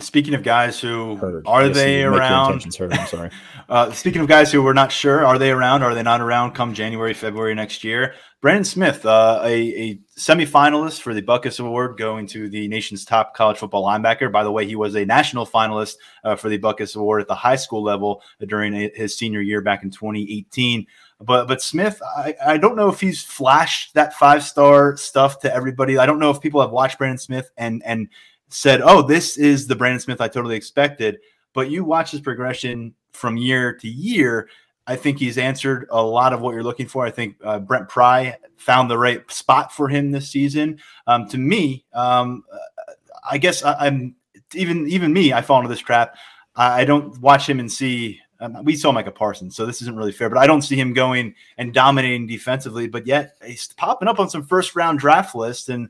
Speaking 0.00 0.34
of 0.34 0.44
guys 0.44 0.78
who 0.78 1.16
heard. 1.16 1.44
are 1.46 1.66
yes, 1.66 1.74
they 1.74 2.04
around? 2.04 2.64
Heard, 2.76 2.92
I'm 2.92 3.06
sorry. 3.08 3.30
uh, 3.68 3.90
speaking 3.90 4.20
of 4.20 4.28
guys 4.28 4.52
who 4.52 4.62
we're 4.62 4.72
not 4.72 4.92
sure, 4.92 5.26
are 5.26 5.38
they 5.38 5.50
around? 5.50 5.82
Are 5.82 5.92
they 5.92 6.04
not 6.04 6.20
around? 6.20 6.52
Come 6.52 6.72
January, 6.72 7.14
February 7.14 7.56
next 7.56 7.82
year. 7.82 8.14
Brandon 8.40 8.62
Smith, 8.62 9.04
uh, 9.04 9.40
a, 9.42 9.50
a 9.50 10.00
semifinalist 10.16 11.00
for 11.00 11.12
the 11.12 11.22
Butkus 11.22 11.58
Award, 11.58 11.98
going 11.98 12.28
to 12.28 12.48
the 12.48 12.68
nation's 12.68 13.04
top 13.04 13.34
college 13.34 13.58
football 13.58 13.84
linebacker. 13.84 14.30
By 14.30 14.44
the 14.44 14.52
way, 14.52 14.64
he 14.64 14.76
was 14.76 14.94
a 14.94 15.04
national 15.04 15.44
finalist 15.44 15.96
uh, 16.22 16.36
for 16.36 16.48
the 16.48 16.60
Butkus 16.60 16.94
Award 16.94 17.22
at 17.22 17.26
the 17.26 17.34
high 17.34 17.56
school 17.56 17.82
level 17.82 18.22
during 18.46 18.74
a, 18.74 18.92
his 18.94 19.18
senior 19.18 19.40
year 19.40 19.60
back 19.60 19.82
in 19.82 19.90
2018. 19.90 20.86
But 21.20 21.48
but 21.48 21.60
Smith, 21.60 22.00
I, 22.16 22.34
I 22.44 22.58
don't 22.58 22.76
know 22.76 22.88
if 22.88 23.00
he's 23.00 23.22
flashed 23.22 23.94
that 23.94 24.14
five 24.14 24.44
star 24.44 24.96
stuff 24.96 25.40
to 25.40 25.52
everybody. 25.52 25.98
I 25.98 26.06
don't 26.06 26.20
know 26.20 26.30
if 26.30 26.40
people 26.40 26.60
have 26.60 26.70
watched 26.70 26.98
Brandon 26.98 27.18
Smith 27.18 27.50
and 27.56 27.82
and 27.84 28.08
said, 28.48 28.80
"Oh, 28.82 29.02
this 29.02 29.36
is 29.36 29.66
the 29.66 29.74
Brandon 29.74 30.00
Smith 30.00 30.20
I 30.20 30.28
totally 30.28 30.56
expected." 30.56 31.18
But 31.54 31.70
you 31.70 31.82
watch 31.82 32.12
his 32.12 32.20
progression 32.20 32.94
from 33.12 33.36
year 33.36 33.72
to 33.74 33.88
year. 33.88 34.48
I 34.86 34.96
think 34.96 35.18
he's 35.18 35.38
answered 35.38 35.88
a 35.90 36.02
lot 36.02 36.32
of 36.32 36.40
what 36.40 36.54
you're 36.54 36.62
looking 36.62 36.86
for. 36.86 37.04
I 37.04 37.10
think 37.10 37.36
uh, 37.44 37.58
Brent 37.58 37.88
Pry 37.88 38.38
found 38.56 38.88
the 38.88 38.96
right 38.96 39.28
spot 39.30 39.72
for 39.72 39.88
him 39.88 40.12
this 40.12 40.30
season. 40.30 40.78
Um, 41.06 41.28
to 41.28 41.36
me, 41.36 41.84
um, 41.92 42.44
I 43.28 43.38
guess 43.38 43.62
I, 43.64 43.88
am 43.88 44.14
even 44.54 44.88
even 44.88 45.12
me. 45.12 45.32
I 45.32 45.42
fall 45.42 45.58
into 45.58 45.68
this 45.68 45.80
trap. 45.80 46.16
I 46.56 46.84
don't 46.84 47.16
watch 47.20 47.48
him 47.48 47.60
and 47.60 47.70
see. 47.70 48.20
Um, 48.40 48.64
we 48.64 48.76
saw 48.76 48.92
Micah 48.92 49.10
Parsons, 49.10 49.56
so 49.56 49.66
this 49.66 49.82
isn't 49.82 49.96
really 49.96 50.12
fair. 50.12 50.28
But 50.28 50.38
I 50.38 50.46
don't 50.46 50.62
see 50.62 50.76
him 50.76 50.92
going 50.92 51.34
and 51.56 51.74
dominating 51.74 52.26
defensively. 52.26 52.86
But 52.86 53.06
yet 53.06 53.36
he's 53.44 53.68
popping 53.72 54.08
up 54.08 54.20
on 54.20 54.30
some 54.30 54.44
first 54.44 54.76
round 54.76 54.98
draft 54.98 55.34
list, 55.34 55.68
and 55.68 55.88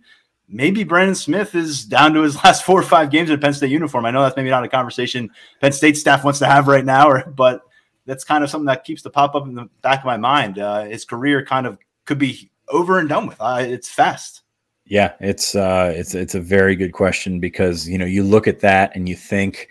maybe 0.49 0.85
Brandon 0.85 1.15
Smith 1.15 1.55
is 1.55 1.85
down 1.85 2.15
to 2.15 2.23
his 2.23 2.37
last 2.45 2.65
four 2.65 2.81
or 2.81 2.85
five 2.85 3.11
games 3.11 3.31
in 3.31 3.37
a 3.37 3.39
Penn 3.39 3.53
State 3.53 3.71
uniform. 3.71 4.07
I 4.07 4.11
know 4.11 4.23
that's 4.23 4.37
maybe 4.37 4.51
not 4.51 4.65
a 4.65 4.69
conversation 4.69 5.31
Penn 5.61 5.73
State 5.73 5.97
staff 5.97 6.25
wants 6.25 6.39
to 6.39 6.47
have 6.47 6.69
right 6.69 6.85
now, 6.85 7.09
or, 7.09 7.25
but 7.29 7.63
that's 8.07 8.25
kind 8.25 8.43
of 8.43 8.51
something 8.51 8.67
that 8.67 8.85
keeps 8.85 9.03
the 9.03 9.11
pop 9.11 9.35
up 9.35 9.47
in 9.47 9.55
the 9.55 9.69
back 9.83 10.01
of 10.01 10.07
my 10.07 10.17
mind. 10.17 10.59
Uh, 10.59 10.85
his 10.85 11.05
career 11.05 11.45
kind 11.45 11.67
of 11.67 11.79
could 12.07 12.19
be 12.19 12.51
over 12.69 12.99
and 12.99 13.09
done 13.09 13.27
with. 13.27 13.37
Uh, 13.39 13.59
it's 13.61 13.89
fast. 13.89 14.43
Yeah, 14.87 15.13
it's 15.21 15.55
uh, 15.55 15.93
it's 15.95 16.15
it's 16.15 16.35
a 16.35 16.41
very 16.41 16.75
good 16.75 16.93
question 16.93 17.41
because 17.41 17.87
you 17.87 17.99
know 17.99 18.07
you 18.07 18.23
look 18.23 18.49
at 18.49 18.61
that 18.61 18.97
and 18.97 19.07
you 19.07 19.15
think 19.15 19.69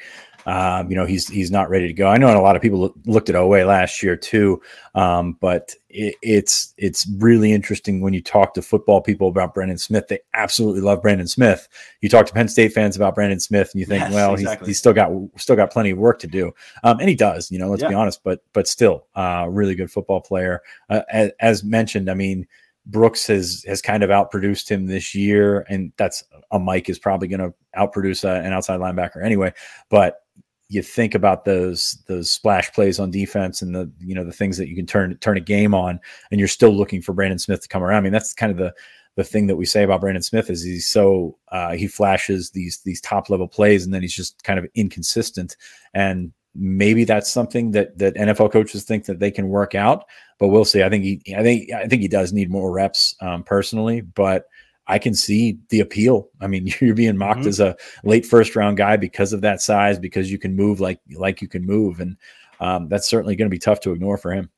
um, 0.48 0.90
you 0.90 0.96
know, 0.96 1.06
he's 1.06 1.28
he's 1.28 1.52
not 1.52 1.70
ready 1.70 1.88
to 1.88 1.94
go. 1.94 2.08
I 2.08 2.18
know 2.18 2.36
a 2.36 2.40
lot 2.40 2.56
of 2.56 2.62
people 2.62 2.96
looked 3.06 3.30
at 3.30 3.36
Oweh 3.36 3.68
last 3.68 4.02
year 4.02 4.16
too, 4.16 4.62
um, 4.96 5.34
but 5.42 5.76
it, 5.90 6.16
it's 6.22 6.74
it's 6.78 7.06
really 7.18 7.52
interesting 7.52 8.00
when 8.00 8.14
you 8.14 8.22
talk 8.22 8.54
to 8.54 8.62
football 8.62 9.02
people 9.02 9.28
about 9.28 9.54
Brandon 9.54 9.78
Smith. 9.78 10.08
They 10.08 10.20
absolutely 10.34 10.80
love 10.80 11.02
Brandon 11.02 11.28
Smith. 11.28 11.68
You 12.00 12.08
talk 12.08 12.28
to 12.28 12.34
Penn 12.34 12.48
State 12.48 12.72
fans 12.72 12.96
about 12.96 13.14
Brandon 13.14 13.42
Smith, 13.42 13.72
and 13.74 13.82
you 13.82 13.86
think, 13.86 14.04
yes, 14.04 14.14
well, 14.14 14.36
exactly. 14.36 14.68
he's, 14.68 14.76
he's, 14.76 14.80
still 14.80 14.94
got 14.94 15.12
still 15.36 15.58
got 15.58 15.70
plenty 15.70 15.92
of 15.92 15.98
work 15.98 16.18
to 16.20 16.28
do, 16.28 16.54
um, 16.86 16.98
and 17.02 17.10
he 17.10 17.16
does. 17.16 17.52
You 17.52 17.60
know, 17.60 17.70
let's 17.70 17.82
yeah. 17.82 17.90
be 17.90 17.96
honest, 17.96 18.24
but 18.24 18.42
but 18.54 18.70
still, 18.70 19.06
uh, 19.16 19.48
really 19.50 19.76
good 19.76 19.92
football 19.92 20.22
player. 20.22 20.62
Uh, 20.90 21.02
as, 21.12 21.32
as 21.40 21.64
mentioned, 21.64 22.10
I 22.10 22.14
mean. 22.14 22.48
Brooks 22.90 23.28
has 23.28 23.66
has 23.68 23.82
kind 23.82 24.02
of 24.02 24.10
outproduced 24.10 24.70
him 24.70 24.86
this 24.86 25.14
year, 25.14 25.66
and 25.68 25.92
that's 25.98 26.24
a 26.52 26.58
Mike 26.58 26.88
is 26.88 26.98
probably 26.98 27.28
going 27.28 27.42
to 27.42 27.54
outproduce 27.78 28.24
uh, 28.24 28.42
an 28.42 28.54
outside 28.54 28.80
linebacker 28.80 29.22
anyway. 29.22 29.52
But 29.90 30.22
you 30.70 30.82
think 30.82 31.16
about 31.16 31.46
those 31.46 32.04
those 32.08 32.30
splash 32.30 32.72
plays 32.74 33.00
on 33.00 33.10
defense 33.10 33.62
and 33.62 33.74
the 33.74 33.90
you 34.00 34.14
know 34.14 34.26
the 34.26 34.34
things 34.34 34.58
that 34.58 34.68
you 34.68 34.76
can 34.76 34.86
turn 34.86 35.16
turn 35.18 35.38
a 35.38 35.42
game 35.42 35.74
on, 35.74 36.00
and 36.32 36.40
you're 36.40 36.48
still 36.48 36.72
looking 36.72 37.02
for 37.02 37.14
Brandon 37.14 37.40
Smith 37.40 37.62
to 37.62 37.68
come 37.68 37.84
around. 37.84 38.00
I 38.00 38.02
mean, 38.02 38.14
that's 38.14 38.34
kind 38.34 38.52
of 38.52 38.58
the 38.58 38.74
the 39.16 39.24
thing 39.24 39.48
that 39.48 39.56
we 39.56 39.66
say 39.66 39.84
about 39.84 40.02
Brandon 40.02 40.22
Smith 40.22 40.50
is 40.50 40.64
he's 40.64 40.88
so 40.88 41.38
uh, 41.52 41.72
he 41.72 41.88
flashes 41.88 42.52
these 42.52 42.80
these 42.80 43.02
top 43.02 43.30
level 43.30 43.48
plays, 43.48 43.86
and 43.86 43.94
then 43.94 44.02
he's 44.02 44.16
just 44.16 44.44
kind 44.44 44.60
of 44.60 44.68
inconsistent. 44.76 45.56
And 45.94 46.34
maybe 46.54 47.06
that's 47.06 47.32
something 47.32 47.72
that 47.72 47.98
that 47.98 48.16
NFL 48.16 48.52
coaches 48.52 48.84
think 48.84 49.06
that 49.06 49.20
they 49.20 49.32
can 49.32 49.48
work 49.48 49.74
out, 49.74 50.06
but 50.38 50.50
we'll 50.50 50.66
see. 50.66 50.84
I 50.84 50.90
think 50.90 51.04
he 51.04 51.36
I 51.36 51.44
think 51.44 51.72
I 51.72 51.88
think 51.88 52.02
he 52.02 52.08
does 52.10 52.34
need 52.34 52.52
more 52.52 52.72
reps 52.72 53.16
um, 53.22 53.44
personally, 53.44 54.02
but 54.02 54.46
I 54.88 55.00
can 55.00 55.14
see 55.14 55.60
the 55.70 55.82
appeal. 55.82 56.30
I 56.42 56.48
mean, 56.48 56.72
you're 56.82 56.96
being 56.96 57.18
mocked 57.18 57.42
mm-hmm. 57.42 57.50
as 57.50 57.60
a 57.60 57.76
late 58.04 58.26
first 58.26 58.56
round 58.56 58.78
guy 58.78 58.98
because 58.98 59.34
of 59.34 59.42
that 59.42 59.62
size, 59.62 60.00
because 60.00 60.32
you 60.32 60.40
can 60.40 60.56
move 60.56 60.80
like 60.80 61.00
like 61.16 61.42
you 61.42 61.48
can 61.48 61.66
move, 61.66 62.00
and 62.00 62.18
um, 62.60 62.88
that's 62.90 63.10
certainly 63.10 63.36
going 63.36 63.50
to 63.50 63.54
be 63.54 63.60
tough 63.60 63.80
to 63.82 63.92
ignore 63.92 64.18
for 64.18 64.32
him. 64.32 64.50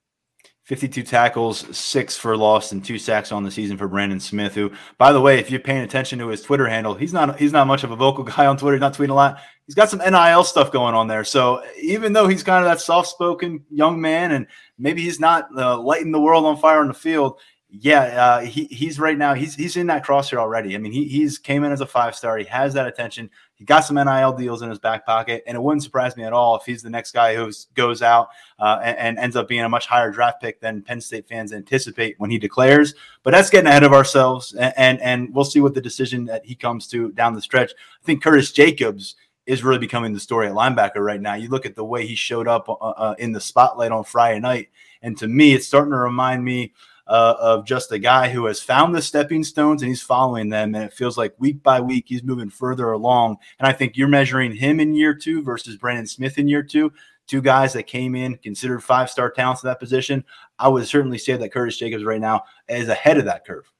52 0.69 1.01
tackles, 1.01 1.65
six 1.75 2.15
for 2.15 2.37
loss, 2.37 2.73
and 2.73 2.85
two 2.85 2.99
sacks 2.99 3.31
on 3.31 3.43
the 3.43 3.49
season 3.49 3.75
for 3.75 3.87
Brandon 3.87 4.19
Smith. 4.19 4.53
Who, 4.53 4.71
by 4.99 5.11
the 5.11 5.19
way, 5.19 5.39
if 5.39 5.49
you're 5.49 5.59
paying 5.59 5.81
attention 5.81 6.19
to 6.19 6.27
his 6.27 6.43
Twitter 6.43 6.67
handle, 6.67 6.93
he's 6.93 7.11
not 7.11 7.39
he's 7.39 7.51
not 7.51 7.65
much 7.65 7.83
of 7.83 7.89
a 7.89 7.95
vocal 7.95 8.23
guy 8.35 8.45
on 8.45 8.55
Twitter. 8.55 8.75
He's 8.75 8.81
not 8.81 8.93
tweeting 8.93 9.09
a 9.09 9.15
lot. 9.15 9.39
He's 9.65 9.73
got 9.73 9.89
some 9.89 9.97
NIL 9.97 10.43
stuff 10.43 10.71
going 10.71 10.93
on 10.93 11.07
there. 11.07 11.23
So 11.23 11.63
even 11.81 12.13
though 12.13 12.27
he's 12.27 12.43
kind 12.43 12.63
of 12.63 12.69
that 12.69 12.81
soft 12.81 13.07
spoken 13.07 13.63
young 13.71 13.99
man, 13.99 14.31
and 14.31 14.45
maybe 14.77 15.01
he's 15.01 15.19
not 15.19 15.47
uh, 15.57 15.75
lighting 15.79 16.11
the 16.11 16.21
world 16.21 16.45
on 16.45 16.55
fire 16.55 16.81
on 16.81 16.87
the 16.87 16.93
field, 16.93 17.39
yeah, 17.71 18.01
uh, 18.01 18.39
he, 18.41 18.65
he's 18.65 18.99
right 18.99 19.17
now. 19.17 19.35
He's 19.35 19.53
he's 19.53 19.77
in 19.77 19.87
that 19.87 20.03
crosshair 20.03 20.37
already. 20.37 20.73
I 20.73 20.79
mean, 20.79 20.91
he 20.91 21.05
he's 21.05 21.37
came 21.37 21.63
in 21.63 21.71
as 21.71 21.81
a 21.81 21.85
five 21.85 22.15
star. 22.15 22.35
He 22.37 22.45
has 22.45 22.73
that 22.73 22.87
attention. 22.87 23.29
He 23.53 23.63
got 23.63 23.81
some 23.81 23.95
NIL 23.95 24.33
deals 24.33 24.63
in 24.63 24.71
his 24.71 24.79
back 24.79 25.05
pocket, 25.05 25.43
and 25.45 25.55
it 25.55 25.61
wouldn't 25.61 25.83
surprise 25.83 26.17
me 26.17 26.23
at 26.23 26.33
all 26.33 26.55
if 26.55 26.63
he's 26.65 26.81
the 26.81 26.89
next 26.89 27.11
guy 27.11 27.35
who 27.35 27.51
goes 27.75 28.01
out 28.01 28.29
uh, 28.57 28.79
and, 28.83 28.97
and, 28.97 29.19
ends 29.19 29.35
up 29.35 29.47
being 29.47 29.61
a 29.61 29.69
much 29.69 29.85
higher 29.85 30.09
draft 30.09 30.41
pick 30.41 30.59
than 30.59 30.81
Penn 30.81 30.99
State 30.99 31.27
fans 31.27 31.53
anticipate 31.53 32.15
when 32.17 32.31
he 32.31 32.39
declares. 32.39 32.95
But 33.21 33.31
that's 33.31 33.51
getting 33.51 33.67
ahead 33.67 33.83
of 33.83 33.93
ourselves, 33.93 34.53
and 34.53 34.73
and, 34.75 35.01
and 35.01 35.35
we'll 35.35 35.45
see 35.45 35.59
what 35.59 35.75
the 35.75 35.81
decision 35.81 36.25
that 36.25 36.43
he 36.45 36.55
comes 36.55 36.87
to 36.87 37.11
down 37.11 37.35
the 37.35 37.41
stretch. 37.41 37.73
I 38.01 38.05
think 38.05 38.23
Curtis 38.23 38.51
Jacobs 38.51 39.15
is 39.45 39.63
really 39.63 39.79
becoming 39.79 40.13
the 40.13 40.19
story 40.19 40.47
at 40.47 40.53
linebacker 40.53 41.05
right 41.05 41.21
now. 41.21 41.35
You 41.35 41.49
look 41.49 41.67
at 41.67 41.75
the 41.75 41.85
way 41.85 42.07
he 42.07 42.15
showed 42.15 42.47
up 42.47 42.67
uh, 42.67 42.73
uh 42.73 43.15
in 43.19 43.31
the 43.31 43.41
spotlight 43.41 43.91
on 43.91 44.05
Friday 44.05 44.39
night, 44.39 44.69
and 45.03 45.15
to 45.19 45.27
me, 45.27 45.53
it's 45.53 45.67
starting 45.67 45.91
to 45.91 45.97
remind 45.97 46.43
me 46.43 46.73
uh, 47.09 47.35
of 47.39 47.65
just 47.65 47.91
a 47.91 47.99
guy 47.99 48.29
who 48.29 48.45
has 48.45 48.61
found 48.61 48.93
the 48.93 49.01
stepping 49.01 49.43
stones 49.43 49.81
and 49.81 49.89
he's 49.89 50.01
following 50.01 50.49
them. 50.49 50.75
And 50.75 50.83
it 50.85 50.93
feels 50.93 51.17
like 51.17 51.33
week 51.39 51.63
by 51.63 51.81
week 51.81 52.05
he's 52.07 52.23
moving 52.23 52.51
further 52.51 52.91
along. 52.91 53.37
And 53.57 53.67
I 53.67 53.73
think 53.73 53.97
you're 53.97 54.07
measuring 54.07 54.55
him 54.55 54.79
in 54.79 54.93
year 54.93 55.15
two 55.15 55.41
versus 55.41 55.75
Brandon 55.75 56.05
Smith 56.05 56.37
in 56.37 56.47
year 56.47 56.63
two. 56.63 56.93
Two 57.27 57.41
guys 57.41 57.73
that 57.73 57.83
came 57.83 58.15
in 58.15 58.37
considered 58.37 58.83
five 58.83 59.09
star 59.09 59.29
talents 59.29 59.63
in 59.63 59.67
that 59.67 59.79
position. 59.79 60.23
I 60.57 60.67
would 60.67 60.87
certainly 60.87 61.17
say 61.17 61.35
that 61.35 61.51
Curtis 61.51 61.77
Jacobs 61.77 62.03
right 62.03 62.21
now 62.21 62.43
is 62.67 62.89
ahead 62.89 63.17
of 63.17 63.25
that 63.25 63.45
curve. 63.45 63.71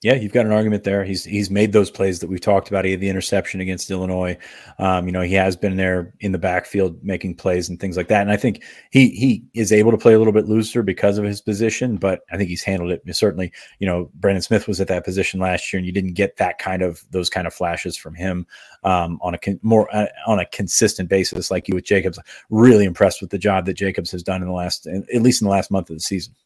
Yeah, 0.00 0.14
you've 0.14 0.32
got 0.32 0.46
an 0.46 0.52
argument 0.52 0.84
there. 0.84 1.02
He's 1.02 1.24
he's 1.24 1.50
made 1.50 1.72
those 1.72 1.90
plays 1.90 2.20
that 2.20 2.28
we've 2.28 2.40
talked 2.40 2.68
about. 2.68 2.84
He 2.84 2.92
had 2.92 3.00
the 3.00 3.08
interception 3.08 3.60
against 3.60 3.90
Illinois. 3.90 4.38
Um, 4.78 5.06
you 5.06 5.12
know, 5.12 5.22
he 5.22 5.34
has 5.34 5.56
been 5.56 5.76
there 5.76 6.14
in 6.20 6.30
the 6.30 6.38
backfield 6.38 7.02
making 7.02 7.34
plays 7.34 7.68
and 7.68 7.80
things 7.80 7.96
like 7.96 8.06
that. 8.06 8.22
And 8.22 8.30
I 8.30 8.36
think 8.36 8.62
he 8.92 9.08
he 9.08 9.44
is 9.54 9.72
able 9.72 9.90
to 9.90 9.98
play 9.98 10.12
a 10.12 10.18
little 10.18 10.32
bit 10.32 10.46
looser 10.46 10.84
because 10.84 11.18
of 11.18 11.24
his 11.24 11.40
position, 11.40 11.96
but 11.96 12.20
I 12.30 12.36
think 12.36 12.48
he's 12.48 12.62
handled 12.62 12.92
it. 12.92 13.02
Certainly, 13.12 13.50
you 13.80 13.88
know, 13.88 14.08
Brandon 14.14 14.40
Smith 14.40 14.68
was 14.68 14.80
at 14.80 14.86
that 14.86 15.04
position 15.04 15.40
last 15.40 15.72
year, 15.72 15.78
and 15.78 15.86
you 15.86 15.92
didn't 15.92 16.14
get 16.14 16.36
that 16.36 16.58
kind 16.58 16.82
of 16.82 17.04
those 17.10 17.28
kind 17.28 17.48
of 17.48 17.52
flashes 17.52 17.96
from 17.96 18.14
him 18.14 18.46
um, 18.84 19.18
on 19.20 19.34
a 19.34 19.38
con- 19.38 19.58
more 19.62 19.92
uh, 19.92 20.06
on 20.28 20.38
a 20.38 20.46
consistent 20.46 21.08
basis, 21.08 21.50
like 21.50 21.66
you 21.66 21.74
with 21.74 21.84
Jacobs. 21.84 22.20
Really 22.50 22.84
impressed 22.84 23.20
with 23.20 23.30
the 23.30 23.38
job 23.38 23.66
that 23.66 23.74
Jacobs 23.74 24.12
has 24.12 24.22
done 24.22 24.42
in 24.42 24.48
the 24.48 24.54
last, 24.54 24.86
at 24.86 25.22
least 25.22 25.42
in 25.42 25.46
the 25.46 25.52
last 25.52 25.72
month 25.72 25.90
of 25.90 25.96
the 25.96 26.00
season. 26.00 26.36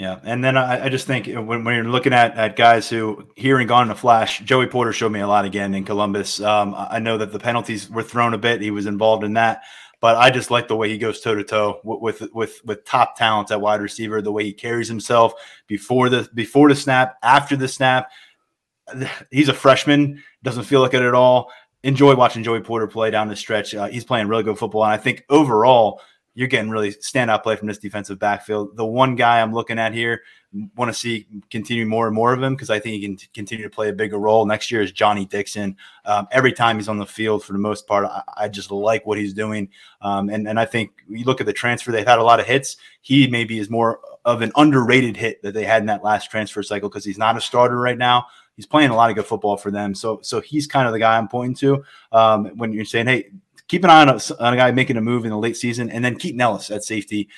Yeah, 0.00 0.18
and 0.24 0.42
then 0.42 0.56
I, 0.56 0.86
I, 0.86 0.88
just 0.88 1.06
think 1.06 1.26
when, 1.26 1.62
when 1.62 1.74
you're 1.74 1.84
looking 1.84 2.14
at, 2.14 2.34
at 2.38 2.56
guys 2.56 2.88
who 2.88 3.28
here 3.36 3.58
and 3.58 3.68
gone 3.68 3.88
in 3.88 3.90
a 3.90 3.94
flash, 3.94 4.40
Joey 4.40 4.66
Porter 4.66 4.94
showed 4.94 5.12
me 5.12 5.20
a 5.20 5.28
lot 5.28 5.44
again 5.44 5.74
in 5.74 5.84
Columbus. 5.84 6.40
Um, 6.40 6.74
I 6.74 7.00
know 7.00 7.18
that 7.18 7.32
the 7.32 7.38
penalties 7.38 7.90
were 7.90 8.02
thrown 8.02 8.32
a 8.32 8.38
bit; 8.38 8.62
he 8.62 8.70
was 8.70 8.86
involved 8.86 9.24
in 9.24 9.34
that. 9.34 9.60
but 10.00 10.16
I 10.16 10.30
just 10.30 10.50
like 10.50 10.68
the 10.68 10.76
way 10.76 10.88
he 10.88 10.96
goes 10.96 11.20
toe 11.20 11.34
to 11.34 11.44
toe 11.44 11.82
with 11.84 12.32
with 12.32 12.64
with 12.64 12.82
top 12.86 13.14
talent 13.18 13.50
at 13.50 13.60
wide 13.60 13.82
receiver. 13.82 14.22
The 14.22 14.32
way 14.32 14.42
he 14.42 14.54
carries 14.54 14.88
himself 14.88 15.34
before 15.66 16.08
the 16.08 16.30
before 16.32 16.70
the 16.70 16.76
snap, 16.76 17.18
after 17.22 17.54
the 17.54 17.68
snap. 17.68 18.10
He's 19.30 19.50
a 19.50 19.54
freshman. 19.54 20.22
Doesn't 20.42 20.64
feel 20.64 20.80
like 20.80 20.94
it 20.94 21.02
at 21.02 21.12
all. 21.12 21.52
Enjoy 21.82 22.14
watching 22.14 22.42
Joey 22.42 22.60
Porter 22.60 22.86
play 22.86 23.10
down 23.10 23.28
the 23.28 23.36
stretch. 23.36 23.74
Uh, 23.74 23.88
he's 23.88 24.06
playing 24.06 24.28
really 24.28 24.44
good 24.44 24.58
football, 24.58 24.82
and 24.82 24.94
I 24.94 24.96
think 24.96 25.26
overall 25.28 26.00
you're 26.40 26.48
getting 26.48 26.70
really 26.70 26.90
standout 26.92 27.42
play 27.42 27.54
from 27.54 27.68
this 27.68 27.76
defensive 27.76 28.18
backfield. 28.18 28.74
The 28.74 28.86
one 28.86 29.14
guy 29.14 29.42
I'm 29.42 29.52
looking 29.52 29.78
at 29.78 29.92
here, 29.92 30.22
want 30.74 30.90
to 30.90 30.98
see 30.98 31.26
continue 31.50 31.84
more 31.84 32.06
and 32.06 32.16
more 32.16 32.32
of 32.32 32.42
him 32.42 32.54
because 32.54 32.70
I 32.70 32.80
think 32.80 32.94
he 32.94 33.02
can 33.02 33.18
continue 33.34 33.62
to 33.62 33.70
play 33.70 33.90
a 33.90 33.92
bigger 33.92 34.16
role 34.16 34.46
next 34.46 34.70
year 34.70 34.80
is 34.80 34.90
Johnny 34.90 35.26
Dixon. 35.26 35.76
Um, 36.06 36.26
every 36.32 36.54
time 36.54 36.76
he's 36.76 36.88
on 36.88 36.96
the 36.96 37.04
field, 37.04 37.44
for 37.44 37.52
the 37.52 37.58
most 37.58 37.86
part, 37.86 38.06
I, 38.06 38.22
I 38.38 38.48
just 38.48 38.70
like 38.70 39.04
what 39.04 39.18
he's 39.18 39.34
doing. 39.34 39.68
Um, 40.00 40.30
and 40.30 40.48
and 40.48 40.58
I 40.58 40.64
think 40.64 40.92
you 41.10 41.26
look 41.26 41.42
at 41.42 41.46
the 41.46 41.52
transfer; 41.52 41.92
they've 41.92 42.06
had 42.06 42.18
a 42.18 42.24
lot 42.24 42.40
of 42.40 42.46
hits. 42.46 42.78
He 43.02 43.26
maybe 43.26 43.58
is 43.58 43.68
more 43.68 44.00
of 44.24 44.40
an 44.40 44.50
underrated 44.56 45.18
hit 45.18 45.42
that 45.42 45.52
they 45.52 45.64
had 45.64 45.82
in 45.82 45.86
that 45.88 46.02
last 46.02 46.30
transfer 46.30 46.62
cycle 46.62 46.88
because 46.88 47.04
he's 47.04 47.18
not 47.18 47.36
a 47.36 47.40
starter 47.42 47.78
right 47.78 47.98
now. 47.98 48.28
He's 48.56 48.66
playing 48.66 48.90
a 48.90 48.96
lot 48.96 49.10
of 49.10 49.16
good 49.16 49.26
football 49.26 49.58
for 49.58 49.70
them. 49.70 49.94
So 49.94 50.20
so 50.22 50.40
he's 50.40 50.66
kind 50.66 50.86
of 50.86 50.94
the 50.94 51.00
guy 51.00 51.18
I'm 51.18 51.28
pointing 51.28 51.56
to 51.56 51.84
um, 52.12 52.46
when 52.56 52.72
you're 52.72 52.86
saying, 52.86 53.08
hey 53.08 53.28
keep 53.70 53.84
an 53.84 53.90
eye 53.90 54.02
on 54.02 54.08
a, 54.08 54.20
on 54.40 54.52
a, 54.52 54.56
guy 54.56 54.72
making 54.72 54.96
a 54.96 55.00
move 55.00 55.24
in 55.24 55.30
the 55.30 55.38
late 55.38 55.56
season, 55.56 55.88
and 55.90 56.04
then 56.04 56.16
Keaton 56.16 56.40
Ellis 56.40 56.70
at 56.70 56.82
safety. 56.82 57.28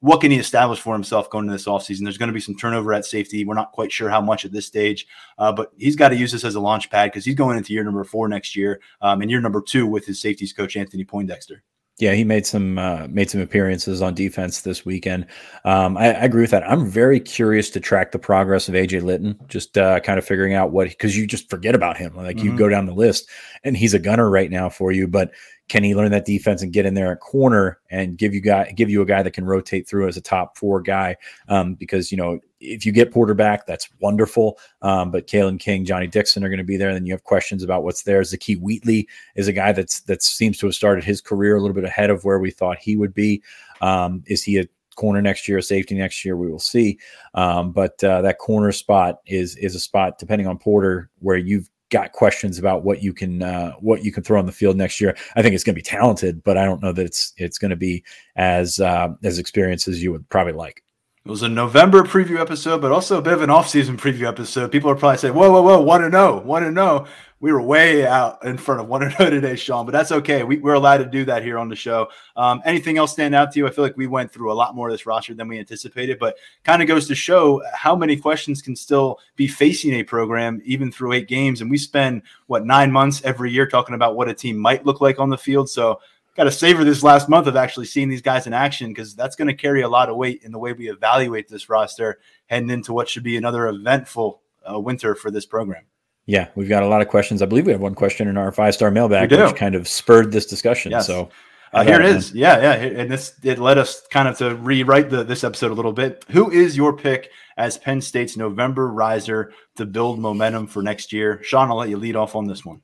What 0.00 0.20
can 0.20 0.30
he 0.30 0.38
establish 0.38 0.80
for 0.80 0.92
himself 0.92 1.30
going 1.30 1.44
into 1.44 1.54
this 1.54 1.66
offseason? 1.66 2.02
There's 2.02 2.18
going 2.18 2.28
to 2.28 2.34
be 2.34 2.40
some 2.40 2.56
turnover 2.56 2.92
at 2.92 3.06
safety. 3.06 3.44
We're 3.44 3.54
not 3.54 3.72
quite 3.72 3.92
sure 3.92 4.10
how 4.10 4.20
much 4.20 4.44
at 4.44 4.52
this 4.52 4.66
stage, 4.66 5.06
uh, 5.38 5.52
but 5.52 5.72
he's 5.78 5.96
got 5.96 6.10
to 6.10 6.16
use 6.16 6.32
this 6.32 6.44
as 6.44 6.56
a 6.56 6.60
launch 6.60 6.90
pad 6.90 7.10
because 7.10 7.24
he's 7.24 7.36
going 7.36 7.56
into 7.56 7.72
year 7.72 7.84
number 7.84 8.04
four 8.04 8.28
next 8.28 8.56
year 8.56 8.80
um, 9.00 9.22
and 9.22 9.30
year 9.30 9.40
number 9.40 9.62
two 9.62 9.86
with 9.86 10.04
his 10.04 10.20
safeties 10.20 10.52
coach, 10.52 10.76
Anthony 10.76 11.04
Poindexter. 11.04 11.62
Yeah, 11.98 12.12
he 12.12 12.24
made 12.24 12.44
some 12.44 12.76
uh, 12.76 13.06
made 13.08 13.30
some 13.30 13.40
appearances 13.40 14.02
on 14.02 14.12
defense 14.12 14.60
this 14.60 14.84
weekend. 14.84 15.26
Um, 15.64 15.96
I, 15.96 16.08
I, 16.08 16.24
agree 16.24 16.42
with 16.42 16.50
that. 16.50 16.70
I'm 16.70 16.86
very 16.86 17.18
curious 17.18 17.70
to 17.70 17.80
track 17.80 18.12
the 18.12 18.18
progress 18.18 18.68
of 18.68 18.74
AJ 18.74 19.02
Lytton, 19.02 19.38
just 19.48 19.78
uh, 19.78 20.00
kind 20.00 20.18
of 20.18 20.26
figuring 20.26 20.52
out 20.52 20.72
what 20.72 20.90
because 20.90 21.16
you 21.16 21.26
just 21.26 21.48
forget 21.48 21.74
about 21.74 21.96
him. 21.96 22.14
Like 22.14 22.36
mm-hmm. 22.36 22.48
you 22.48 22.58
go 22.58 22.68
down 22.68 22.84
the 22.84 22.92
list, 22.92 23.30
and 23.64 23.74
he's 23.74 23.94
a 23.94 23.98
gunner 23.98 24.28
right 24.28 24.50
now 24.50 24.68
for 24.68 24.92
you. 24.92 25.08
But 25.08 25.30
can 25.68 25.82
he 25.82 25.94
learn 25.94 26.12
that 26.12 26.24
defense 26.24 26.62
and 26.62 26.72
get 26.72 26.86
in 26.86 26.94
there 26.94 27.12
at 27.12 27.20
corner 27.20 27.80
and 27.90 28.16
give 28.16 28.32
you 28.32 28.40
guy 28.40 28.72
give 28.76 28.88
you 28.88 29.02
a 29.02 29.06
guy 29.06 29.22
that 29.22 29.32
can 29.32 29.44
rotate 29.44 29.88
through 29.88 30.06
as 30.06 30.16
a 30.16 30.20
top 30.20 30.56
four 30.56 30.80
guy? 30.80 31.16
Um, 31.48 31.74
because 31.74 32.12
you 32.12 32.18
know 32.18 32.38
if 32.60 32.86
you 32.86 32.92
get 32.92 33.12
Porter 33.12 33.34
back, 33.34 33.66
that's 33.66 33.88
wonderful. 34.00 34.58
Um, 34.82 35.10
but 35.10 35.26
Kalen 35.26 35.58
King, 35.58 35.84
Johnny 35.84 36.06
Dixon 36.06 36.44
are 36.44 36.48
going 36.48 36.58
to 36.58 36.64
be 36.64 36.76
there. 36.76 36.88
And 36.88 36.96
then 36.96 37.06
you 37.06 37.12
have 37.12 37.24
questions 37.24 37.62
about 37.62 37.84
what's 37.84 38.02
there. 38.02 38.22
Zakee 38.22 38.58
Wheatley 38.58 39.08
is 39.34 39.48
a 39.48 39.52
guy 39.52 39.72
that's 39.72 40.00
that 40.02 40.22
seems 40.22 40.58
to 40.58 40.66
have 40.66 40.74
started 40.74 41.04
his 41.04 41.20
career 41.20 41.56
a 41.56 41.60
little 41.60 41.74
bit 41.74 41.84
ahead 41.84 42.10
of 42.10 42.24
where 42.24 42.38
we 42.38 42.50
thought 42.50 42.78
he 42.78 42.96
would 42.96 43.14
be. 43.14 43.42
Um, 43.80 44.22
is 44.26 44.42
he 44.42 44.58
a 44.58 44.68
corner 44.94 45.20
next 45.20 45.48
year, 45.48 45.58
a 45.58 45.62
safety 45.62 45.94
next 45.96 46.24
year? 46.24 46.36
We 46.36 46.50
will 46.50 46.58
see. 46.58 46.98
Um, 47.34 47.72
but 47.72 48.02
uh, 48.02 48.22
that 48.22 48.38
corner 48.38 48.72
spot 48.72 49.18
is 49.26 49.56
is 49.56 49.74
a 49.74 49.80
spot 49.80 50.18
depending 50.18 50.46
on 50.46 50.58
Porter 50.58 51.10
where 51.18 51.36
you've 51.36 51.68
got 51.90 52.12
questions 52.12 52.58
about 52.58 52.84
what 52.84 53.02
you 53.02 53.12
can 53.12 53.42
uh, 53.42 53.72
what 53.80 54.04
you 54.04 54.12
can 54.12 54.22
throw 54.22 54.38
on 54.38 54.46
the 54.46 54.52
field 54.52 54.76
next 54.76 55.00
year. 55.00 55.16
I 55.36 55.42
think 55.42 55.54
it's 55.54 55.64
going 55.64 55.74
to 55.74 55.78
be 55.78 55.82
talented, 55.82 56.42
but 56.42 56.56
I 56.56 56.64
don't 56.64 56.82
know 56.82 56.92
that 56.92 57.06
it's 57.06 57.32
it's 57.36 57.58
going 57.58 57.70
to 57.70 57.76
be 57.76 58.04
as 58.36 58.80
uh, 58.80 59.08
as 59.22 59.38
experienced 59.38 59.88
as 59.88 60.02
you 60.02 60.12
would 60.12 60.28
probably 60.28 60.54
like. 60.54 60.82
It 61.26 61.30
was 61.30 61.42
a 61.42 61.48
November 61.48 62.04
preview 62.04 62.38
episode, 62.38 62.80
but 62.80 62.92
also 62.92 63.18
a 63.18 63.20
bit 63.20 63.32
of 63.32 63.42
an 63.42 63.50
off-season 63.50 63.96
preview 63.96 64.28
episode. 64.28 64.70
People 64.70 64.90
are 64.90 64.94
probably 64.94 65.18
saying, 65.18 65.34
"Whoa, 65.34 65.50
whoa, 65.50 65.60
whoa! 65.60 65.80
Want 65.80 66.04
to 66.04 66.08
know? 66.08 66.36
Want 66.36 66.64
to 66.64 66.70
know?" 66.70 67.08
we 67.38 67.52
were 67.52 67.60
way 67.60 68.06
out 68.06 68.42
in 68.44 68.56
front 68.56 68.80
of 68.80 68.88
one 68.88 69.02
another 69.02 69.30
today, 69.30 69.56
Sean, 69.56 69.84
but 69.84 69.92
that's 69.92 70.12
okay. 70.12 70.42
We, 70.42 70.58
are 70.62 70.74
allowed 70.74 70.98
to 70.98 71.06
do 71.06 71.24
that 71.26 71.42
here 71.42 71.58
on 71.58 71.68
the 71.68 71.76
show. 71.76 72.08
Um, 72.34 72.62
anything 72.64 72.96
else 72.96 73.12
stand 73.12 73.34
out 73.34 73.52
to 73.52 73.58
you? 73.58 73.66
I 73.66 73.70
feel 73.70 73.84
like 73.84 73.96
we 73.96 74.06
went 74.06 74.32
through 74.32 74.50
a 74.50 74.54
lot 74.54 74.74
more 74.74 74.88
of 74.88 74.94
this 74.94 75.04
roster 75.04 75.34
than 75.34 75.48
we 75.48 75.58
anticipated, 75.58 76.18
but 76.18 76.36
kind 76.64 76.80
of 76.80 76.88
goes 76.88 77.06
to 77.08 77.14
show 77.14 77.62
how 77.74 77.94
many 77.94 78.16
questions 78.16 78.62
can 78.62 78.74
still 78.74 79.18
be 79.36 79.46
facing 79.46 79.94
a 79.94 80.02
program 80.02 80.62
even 80.64 80.90
through 80.90 81.12
eight 81.12 81.28
games. 81.28 81.60
And 81.60 81.70
we 81.70 81.78
spend 81.78 82.22
what 82.46 82.64
nine 82.64 82.90
months 82.90 83.22
every 83.24 83.50
year 83.50 83.66
talking 83.66 83.94
about 83.94 84.16
what 84.16 84.28
a 84.28 84.34
team 84.34 84.56
might 84.56 84.86
look 84.86 85.00
like 85.00 85.18
on 85.18 85.28
the 85.28 85.38
field. 85.38 85.68
So 85.68 86.00
got 86.36 86.44
to 86.44 86.50
savor 86.50 86.84
this 86.84 87.02
last 87.02 87.28
month 87.28 87.46
of 87.46 87.56
actually 87.56 87.86
seeing 87.86 88.08
these 88.08 88.22
guys 88.22 88.46
in 88.46 88.52
action 88.52 88.88
because 88.88 89.14
that's 89.14 89.36
going 89.36 89.48
to 89.48 89.54
carry 89.54 89.82
a 89.82 89.88
lot 89.88 90.08
of 90.08 90.16
weight 90.16 90.42
in 90.42 90.52
the 90.52 90.58
way 90.58 90.72
we 90.72 90.90
evaluate 90.90 91.48
this 91.48 91.68
roster 91.68 92.18
heading 92.46 92.70
into 92.70 92.92
what 92.92 93.08
should 93.08 93.22
be 93.22 93.36
another 93.36 93.66
eventful 93.68 94.42
uh, 94.70 94.78
winter 94.78 95.14
for 95.14 95.30
this 95.30 95.46
program. 95.46 95.84
Yeah, 96.26 96.48
we've 96.56 96.68
got 96.68 96.82
a 96.82 96.88
lot 96.88 97.02
of 97.02 97.08
questions. 97.08 97.40
I 97.40 97.46
believe 97.46 97.66
we 97.66 97.72
have 97.72 97.80
one 97.80 97.94
question 97.94 98.28
in 98.28 98.36
our 98.36 98.50
five 98.50 98.74
star 98.74 98.90
mailbag, 98.90 99.30
which 99.30 99.56
kind 99.56 99.74
of 99.74 99.86
spurred 99.86 100.32
this 100.32 100.44
discussion. 100.44 100.90
Yes. 100.90 101.06
So 101.06 101.30
uh, 101.72 101.84
here 101.84 102.00
it 102.00 102.06
is. 102.06 102.32
Yeah, 102.32 102.60
yeah, 102.60 103.00
and 103.00 103.10
this 103.10 103.34
it 103.42 103.58
led 103.58 103.78
us 103.78 104.02
kind 104.10 104.26
of 104.26 104.36
to 104.38 104.56
rewrite 104.56 105.08
the, 105.10 105.22
this 105.22 105.44
episode 105.44 105.70
a 105.70 105.74
little 105.74 105.92
bit. 105.92 106.24
Who 106.30 106.50
is 106.50 106.76
your 106.76 106.96
pick 106.96 107.30
as 107.56 107.78
Penn 107.78 108.00
State's 108.00 108.36
November 108.36 108.88
riser 108.88 109.52
to 109.76 109.86
build 109.86 110.18
momentum 110.18 110.66
for 110.66 110.82
next 110.82 111.12
year? 111.12 111.40
Sean, 111.42 111.70
I'll 111.70 111.76
let 111.76 111.88
you 111.88 111.96
lead 111.96 112.16
off 112.16 112.34
on 112.34 112.46
this 112.46 112.64
one. 112.64 112.82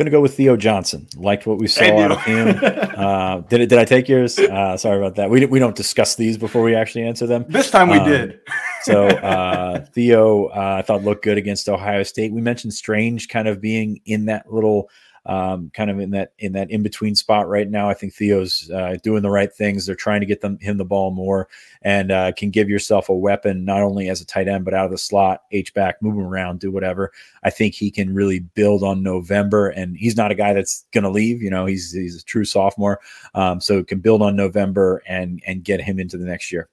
Going 0.00 0.06
to 0.06 0.12
go 0.12 0.22
with 0.22 0.34
Theo 0.34 0.56
Johnson. 0.56 1.06
Liked 1.14 1.46
what 1.46 1.58
we 1.58 1.66
saw 1.66 1.84
out 1.84 2.10
of 2.10 2.22
him. 2.22 2.58
Uh, 2.58 3.40
did 3.50 3.60
it? 3.60 3.66
Did 3.66 3.78
I 3.78 3.84
take 3.84 4.08
yours? 4.08 4.38
Uh, 4.38 4.74
sorry 4.78 4.96
about 4.96 5.16
that. 5.16 5.28
We 5.28 5.44
we 5.44 5.58
don't 5.58 5.76
discuss 5.76 6.14
these 6.14 6.38
before 6.38 6.62
we 6.62 6.74
actually 6.74 7.02
answer 7.02 7.26
them. 7.26 7.44
This 7.50 7.70
time 7.70 7.90
we 7.90 7.98
um, 7.98 8.08
did. 8.08 8.40
so 8.82 9.08
uh, 9.08 9.84
Theo, 9.92 10.46
uh, 10.46 10.76
I 10.78 10.80
thought 10.80 11.04
looked 11.04 11.22
good 11.22 11.36
against 11.36 11.68
Ohio 11.68 12.02
State. 12.02 12.32
We 12.32 12.40
mentioned 12.40 12.72
Strange 12.72 13.28
kind 13.28 13.46
of 13.46 13.60
being 13.60 14.00
in 14.06 14.24
that 14.24 14.50
little 14.50 14.88
um, 15.26 15.70
kind 15.74 15.90
of 15.90 16.00
in 16.00 16.10
that 16.10 16.32
in 16.38 16.52
that 16.52 16.70
in 16.70 16.82
between 16.82 17.14
spot 17.14 17.48
right 17.48 17.68
now. 17.68 17.88
I 17.88 17.94
think 17.94 18.14
Theo's 18.14 18.70
uh, 18.70 18.96
doing 19.02 19.22
the 19.22 19.30
right 19.30 19.52
things. 19.52 19.86
They're 19.86 19.94
trying 19.94 20.20
to 20.20 20.26
get 20.26 20.40
them 20.40 20.58
him 20.60 20.78
the 20.78 20.84
ball 20.84 21.10
more 21.10 21.48
and 21.82 22.10
uh, 22.10 22.32
can 22.32 22.50
give 22.50 22.68
yourself 22.68 23.08
a 23.08 23.14
weapon 23.14 23.64
not 23.64 23.82
only 23.82 24.08
as 24.08 24.20
a 24.20 24.26
tight 24.26 24.48
end 24.48 24.64
but 24.64 24.74
out 24.74 24.86
of 24.86 24.90
the 24.90 24.98
slot, 24.98 25.42
H 25.52 25.74
back, 25.74 26.02
move 26.02 26.14
him 26.14 26.26
around, 26.26 26.60
do 26.60 26.70
whatever. 26.70 27.12
I 27.42 27.50
think 27.50 27.74
he 27.74 27.90
can 27.90 28.14
really 28.14 28.40
build 28.40 28.82
on 28.82 29.02
November, 29.02 29.68
and 29.68 29.96
he's 29.96 30.16
not 30.16 30.30
a 30.30 30.34
guy 30.34 30.52
that's 30.52 30.86
going 30.92 31.04
to 31.04 31.10
leave. 31.10 31.42
You 31.42 31.50
know, 31.50 31.66
he's 31.66 31.92
he's 31.92 32.20
a 32.20 32.24
true 32.24 32.44
sophomore, 32.44 33.00
um, 33.34 33.60
so 33.60 33.82
can 33.84 34.00
build 34.00 34.22
on 34.22 34.36
November 34.36 35.02
and 35.06 35.42
and 35.46 35.64
get 35.64 35.80
him 35.80 35.98
into 35.98 36.16
the 36.16 36.26
next 36.26 36.50
year. 36.52 36.68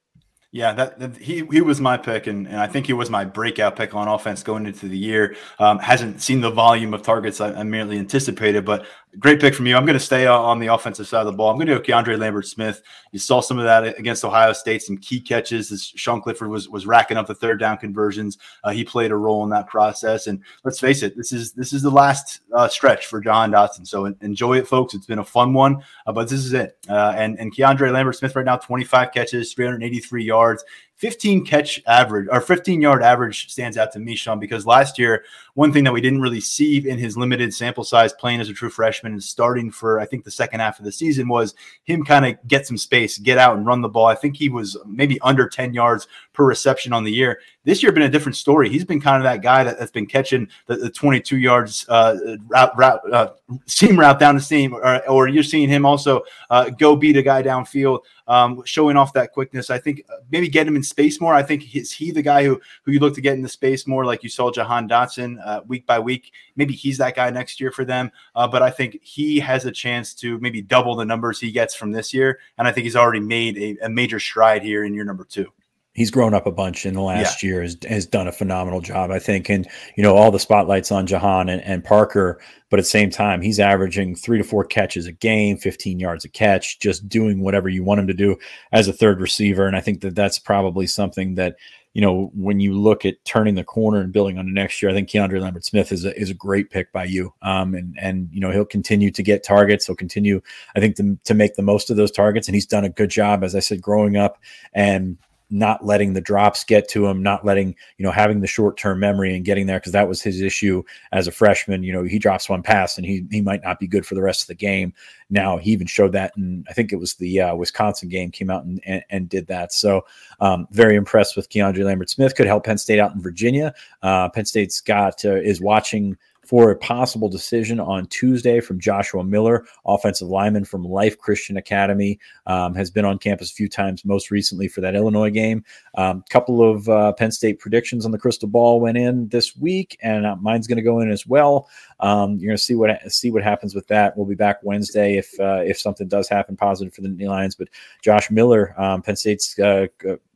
Yeah, 0.52 0.72
that, 0.74 1.00
that, 1.00 1.18
he 1.18 1.46
he 1.52 1.60
was 1.60 1.82
my 1.82 1.98
pick, 1.98 2.26
and, 2.26 2.48
and 2.48 2.56
I 2.58 2.68
think 2.68 2.88
he 2.88 2.94
was 2.94 3.10
my 3.10 3.26
breakout 3.26 3.76
pick 3.76 3.94
on 3.94 4.08
offense 4.08 4.44
going 4.44 4.66
into 4.66 4.88
the 4.88 4.98
year. 4.98 5.36
Um, 5.60 5.78
hasn't 5.78 6.22
seen 6.22 6.40
the 6.40 6.50
volume 6.50 6.94
of 6.94 7.02
targets 7.02 7.42
I, 7.42 7.52
I 7.52 7.64
merely 7.64 8.00
anticipated, 8.00 8.64
but 8.64 8.86
great 9.20 9.40
pick 9.40 9.56
from 9.56 9.66
you. 9.66 9.76
I'm 9.76 9.86
going 9.86 9.98
to 9.98 10.00
stay 10.00 10.28
on 10.28 10.60
the 10.60 10.68
offensive 10.68 11.08
side 11.08 11.22
of 11.22 11.26
the 11.26 11.32
ball. 11.32 11.50
I'm 11.50 11.58
going 11.58 11.68
to 11.68 11.76
go 11.76 11.82
Keandre 11.82 12.18
Lambert 12.18 12.46
Smith. 12.46 12.82
You 13.12 13.20
saw 13.20 13.42
some 13.42 13.58
of 13.58 13.66
that 13.66 13.98
against 13.98 14.24
Ohio 14.24 14.54
State, 14.54 14.84
some 14.84 14.98
key 14.98 15.20
catches 15.20 15.72
as 15.72 15.84
Sean 15.96 16.22
Clifford 16.22 16.50
was 16.50 16.70
was 16.70 16.86
racking 16.86 17.18
up 17.18 17.28
the 17.28 17.36
third 17.36 17.60
down 17.60 17.78
conversions. 17.78 18.38
Uh, 18.64 18.72
he 18.72 18.84
played 18.84 19.12
a 19.12 19.16
role 19.16 19.44
in 19.44 19.50
that 19.50 19.68
process. 19.68 20.28
And 20.28 20.42
let's 20.64 20.80
face 20.80 21.04
it, 21.04 21.16
this 21.16 21.32
is 21.32 21.54
this 21.54 21.74
is 21.74 21.82
the 21.82 21.90
last 21.90 22.42
uh, 22.54 22.68
stretch 22.68 23.08
for 23.08 23.20
Jahan 23.20 23.52
Dotson. 23.52 23.88
So 23.88 24.06
enjoy 24.06 24.58
it, 24.58 24.68
folks. 24.68 24.94
It's 24.94 25.06
been 25.06 25.20
a 25.20 25.26
fun 25.26 25.54
one, 25.54 25.84
uh, 26.06 26.12
but 26.12 26.30
this 26.30 26.40
is 26.40 26.54
it. 26.54 26.78
Uh, 26.90 27.14
and 27.16 27.40
and 27.40 27.56
Keandre 27.56 27.92
Lambert 27.92 28.16
Smith 28.16 28.36
right 28.36 28.46
now, 28.46 28.58
25 28.58 29.12
catches, 29.12 29.54
383 29.54 30.24
yards. 30.24 30.64
15 30.98 31.46
catch 31.46 31.80
average 31.86 32.28
or 32.32 32.42
15 32.42 32.82
yard 32.82 33.04
average 33.04 33.52
stands 33.52 33.78
out 33.78 33.92
to 33.92 34.00
me, 34.00 34.16
Sean, 34.16 34.40
because 34.40 34.66
last 34.66 34.98
year, 34.98 35.24
one 35.54 35.72
thing 35.72 35.84
that 35.84 35.94
we 35.94 36.02
didn't 36.02 36.22
really 36.22 36.42
see 36.42 36.90
in 36.90 36.98
his 36.98 37.16
limited 37.16 37.54
sample 37.54 37.84
size 37.84 38.14
playing 38.14 38.42
as 38.42 38.50
a 38.50 38.54
true 38.54 38.70
freshman 38.70 39.12
and 39.12 39.24
starting 39.24 39.70
for, 39.70 40.00
I 40.00 40.06
think, 40.08 40.24
the 40.24 40.32
second 40.32 40.60
half 40.60 40.80
of 40.80 40.86
the 40.86 40.92
season 40.92 41.28
was 41.28 41.54
him 41.84 42.04
kind 42.04 42.26
of 42.26 42.48
get 42.48 42.66
some 42.66 42.78
space, 42.78 43.20
get 43.20 43.38
out 43.38 43.56
and 43.58 43.66
run 43.66 43.82
the 43.82 43.90
ball. 43.90 44.08
I 44.08 44.16
think 44.16 44.38
he 44.38 44.50
was 44.50 44.76
maybe 44.88 45.20
under 45.22 45.48
10 45.48 45.76
yards 45.76 46.08
per 46.34 46.44
reception 46.44 46.94
on 46.94 47.04
the 47.04 47.12
year. 47.12 47.40
This 47.68 47.84
year, 47.84 47.92
been 47.92 48.04
a 48.04 48.10
different 48.10 48.38
story. 48.38 48.70
He's 48.70 48.86
been 48.86 49.02
kind 49.02 49.18
of 49.18 49.24
that 49.24 49.42
guy 49.42 49.66
that, 49.66 49.78
has 49.78 49.92
been 49.92 50.06
catching 50.06 50.48
the, 50.68 50.78
the 50.78 50.90
22 50.90 51.38
yards 51.38 51.86
uh, 51.90 52.38
route, 52.48 52.72
route 52.78 53.14
uh, 53.14 53.34
seam 53.66 54.00
route 54.00 54.20
down 54.22 54.36
the 54.36 54.42
seam, 54.42 54.74
or, 54.74 55.06
or 55.10 55.28
you're 55.28 55.44
seeing 55.44 55.68
him 55.68 55.86
also 55.86 56.22
uh, 56.50 56.70
go 56.70 56.96
beat 56.96 57.18
a 57.18 57.22
guy 57.22 57.44
downfield 57.44 58.04
um, 58.30 58.64
showing 58.64 58.96
off 58.96 59.12
that 59.12 59.34
quickness. 59.34 59.70
I 59.70 59.80
think 59.80 60.02
uh, 60.10 60.22
maybe 60.32 60.48
get 60.48 60.66
him 60.66 60.78
in 60.78 60.82
space 60.82 61.20
more. 61.20 61.34
I 61.34 61.44
think 61.44 61.76
is 61.76 61.92
he 61.92 62.12
the 62.12 62.22
guy 62.22 62.46
who 62.46 62.58
who 62.84 62.94
you 62.94 63.02
look 63.02 63.16
to 63.16 63.22
get 63.22 63.34
in 63.34 63.42
the 63.42 63.50
space 63.50 63.86
more, 63.86 64.06
like 64.06 64.24
you 64.24 64.30
saw 64.30 64.50
Jahan 64.50 64.88
Dotson 64.88 65.38
uh, 65.46 65.60
week 65.68 65.86
by 65.86 66.00
week. 66.00 66.32
Maybe 66.56 66.74
he's 66.74 66.98
that 67.00 67.18
guy 67.18 67.30
next 67.32 67.60
year 67.60 67.74
for 67.74 67.84
them. 67.84 68.14
Uh, 68.34 68.48
but 68.48 68.62
I 68.62 68.70
think 68.70 68.98
he 69.04 69.42
has 69.42 69.66
a 69.66 69.74
chance 69.74 70.14
to 70.14 70.40
maybe 70.40 70.62
double 70.62 70.96
the 70.96 71.04
numbers 71.04 71.42
he 71.42 71.52
gets 71.52 71.76
from 71.76 71.92
this 71.92 72.14
year, 72.14 72.40
and 72.58 72.66
I 72.66 72.72
think 72.72 72.86
he's 72.86 72.96
already 72.96 73.20
made 73.20 73.58
a, 73.58 73.88
a 73.88 73.90
major 73.90 74.22
stride 74.22 74.64
here 74.64 74.86
in 74.86 74.94
year 74.94 75.04
number 75.04 75.26
two 75.26 75.52
he's 75.98 76.12
grown 76.12 76.34
up 76.34 76.46
a 76.46 76.52
bunch 76.52 76.86
in 76.86 76.94
the 76.94 77.02
last 77.02 77.42
yeah. 77.44 77.50
year 77.50 77.62
has, 77.64 77.76
has 77.90 78.06
done 78.06 78.28
a 78.28 78.32
phenomenal 78.32 78.80
job 78.80 79.12
i 79.12 79.20
think 79.20 79.50
and 79.50 79.68
you 79.98 80.04
know 80.04 80.16
all 80.16 80.32
the 80.32 80.40
spotlights 80.40 80.92
on 80.92 81.06
jahan 81.06 81.50
and, 81.50 81.62
and, 81.64 81.84
parker 81.84 82.40
but 82.70 82.80
at 82.80 82.84
the 82.84 82.90
same 82.90 83.10
time 83.10 83.42
he's 83.42 83.60
averaging 83.60 84.16
three 84.16 84.38
to 84.38 84.44
four 84.44 84.64
catches 84.64 85.08
a 85.08 85.12
game 85.12 85.58
15 85.58 86.00
yards 86.00 86.24
a 86.24 86.30
catch 86.30 86.80
just 86.80 87.10
doing 87.10 87.42
whatever 87.42 87.68
you 87.68 87.84
want 87.84 88.00
him 88.00 88.08
to 88.08 88.14
do 88.14 88.38
as 88.72 88.88
a 88.88 88.94
third 88.94 89.20
receiver 89.20 89.68
and 89.68 89.76
i 89.76 89.82
think 89.82 90.00
that 90.02 90.16
that's 90.16 90.40
probably 90.40 90.88
something 90.88 91.36
that 91.36 91.58
you 91.94 92.02
know, 92.02 92.30
when 92.36 92.60
you 92.60 92.78
look 92.78 93.06
at 93.06 93.26
turning 93.26 93.56
the 93.56 93.64
corner 93.64 94.02
and 94.02 94.14
building 94.14 94.38
on 94.38 94.46
the 94.46 94.52
next 94.52 94.84
year, 94.84 94.92
I 94.92 94.94
think 94.94 95.10
Keandre 95.10 95.42
Lambert 95.42 95.66
Smith 95.66 95.92
is 95.92 96.06
a, 96.06 96.16
is 96.16 96.30
a 96.30 96.36
great 96.36 96.70
pick 96.70 96.92
by 96.92 97.06
you. 97.06 97.34
Um, 97.42 97.74
and, 97.74 97.98
and, 98.00 98.30
you 98.32 98.40
know, 98.40 98.52
he'll 98.52 98.66
continue 98.66 99.10
to 99.10 99.24
get 99.24 99.44
targets. 99.44 99.88
He'll 99.88 99.96
continue, 99.96 100.40
I 100.76 100.80
think, 100.80 100.96
to, 100.98 101.18
to 101.24 101.34
make 101.34 101.56
the 101.56 101.64
most 101.64 101.90
of 101.90 101.98
those 101.98 102.12
targets. 102.12 102.48
And 102.48 102.54
he's 102.54 102.68
done 102.68 102.86
a 102.86 102.90
good 102.90 103.10
job, 103.10 103.44
as 103.44 103.56
I 103.56 103.62
said, 103.62 103.82
growing 103.82 104.16
up 104.16 104.38
and 104.74 105.18
not 105.50 105.86
letting 105.86 106.14
the 106.14 106.22
drops 106.22 106.64
get 106.64 106.90
to 106.90 107.08
him, 107.08 107.24
not 107.24 107.46
letting, 107.46 107.76
you 107.98 108.06
know, 108.06 108.12
having 108.12 108.42
the 108.42 108.48
short 108.48 108.78
term 108.78 109.00
memory 109.00 109.36
and 109.36 109.46
getting 109.46 109.66
there 109.66 109.80
because 109.80 109.94
that 109.94 110.08
was 110.08 110.22
his 110.22 110.42
issue 110.42 110.84
as 111.12 111.28
a 111.28 111.32
freshman. 111.32 111.84
You 111.84 111.94
know, 111.94 112.04
he 112.04 112.20
drops 112.20 112.50
one 112.50 112.62
pass 112.62 112.98
and 112.98 113.06
he 113.06 113.26
he 113.32 113.42
might 113.42 113.64
not 113.64 113.80
be 113.80 113.88
good 113.88 114.06
for 114.06 114.16
the 114.16 114.22
rest 114.22 114.42
of 114.42 114.48
the 114.48 114.56
game. 114.56 114.94
Now 115.30 115.58
he 115.58 115.72
even 115.72 115.88
showed 115.88 116.12
that, 116.14 116.36
and 116.36 116.66
I 116.70 116.74
think 116.74 116.92
it 116.92 116.98
was 116.98 117.16
the 117.16 117.42
uh, 117.42 117.56
Wisconsin 117.56 118.10
game 118.10 118.32
came 118.32 118.50
out 118.50 118.66
and, 118.66 118.82
and, 118.86 119.04
and 119.10 119.30
did 119.30 119.48
that. 119.48 119.74
So 119.74 120.06
um, 120.40 120.68
very 120.72 120.96
impressed 120.96 121.36
with 121.36 121.50
Keandre 121.50 121.84
Lambert 121.84 122.10
Smith. 122.10 122.36
Could 122.36 122.48
help 122.48 122.66
Penn 122.66 122.78
State 122.78 123.00
out 123.00 123.14
in 123.14 123.22
Virginia. 123.22 123.74
Uh, 124.02 124.30
Penn 124.30 124.46
State's 124.46 124.82
got 124.82 125.24
uh, 125.24 125.36
is 125.36 125.62
watching 125.62 126.18
for 126.48 126.72
a 126.72 126.78
possible 126.78 127.28
decision 127.28 127.78
on 127.80 128.06
Tuesday 128.08 128.62
from 128.62 128.80
Joshua 128.80 129.24
Miller, 129.24 129.66
offensive 129.86 130.30
lineman 130.30 130.64
from 130.64 130.84
Life 130.84 131.18
Christian 131.18 131.58
Academy, 131.58 132.20
um, 132.46 132.74
has 132.74 132.90
been 132.90 133.04
on 133.04 133.18
campus 133.18 133.52
a 133.52 133.54
few 133.54 133.68
times, 133.68 134.06
most 134.06 134.32
recently 134.32 134.70
for 134.70 134.80
that 134.80 134.96
Illinois 134.96 135.30
game. 135.30 135.64
A 135.96 136.04
um, 136.04 136.24
couple 136.30 136.64
of 136.68 136.88
uh, 136.88 137.12
Penn 137.14 137.32
State 137.32 137.60
predictions 137.60 138.06
on 138.06 138.12
the 138.12 138.18
crystal 138.18 138.48
ball 138.48 138.80
went 138.80 138.98
in 138.98 139.28
this 139.28 139.58
week, 139.58 139.98
and 140.02 140.26
uh, 140.26 140.38
mine's 140.38 140.68
going 140.68 140.78
to 140.78 140.82
go 140.82 141.02
in 141.02 141.12
as 141.12 141.28
well. 141.28 141.68
Um, 142.00 142.38
you're 142.38 142.50
going 142.50 142.58
to 142.58 142.64
see 142.64 142.76
what 142.76 143.12
see 143.12 143.30
what 143.30 143.44
happens 143.44 143.76
with 143.76 143.88
that. 143.88 144.16
We'll 144.16 144.26
be 144.26 144.36
back 144.36 144.60
Wednesday 144.64 145.18
if 145.18 145.38
uh, 145.40 145.64
if 145.66 145.78
something 145.78 146.08
does 146.08 146.30
happen 146.30 146.56
positive 146.56 146.94
for 146.94 147.02
the 147.02 147.10
Nittany 147.10 147.28
Lions. 147.28 147.56
But 147.56 147.68
Josh 148.02 148.32
Miller, 148.32 148.74
um, 148.82 149.02
Penn 149.02 149.18
State's 149.18 149.60
uh, 149.60 149.88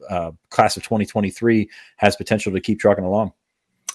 uh, 0.10 0.32
class 0.50 0.76
of 0.76 0.84
2023, 0.84 1.70
has 1.98 2.16
potential 2.18 2.52
to 2.52 2.60
keep 2.60 2.80
trucking 2.80 3.06
along. 3.06 3.32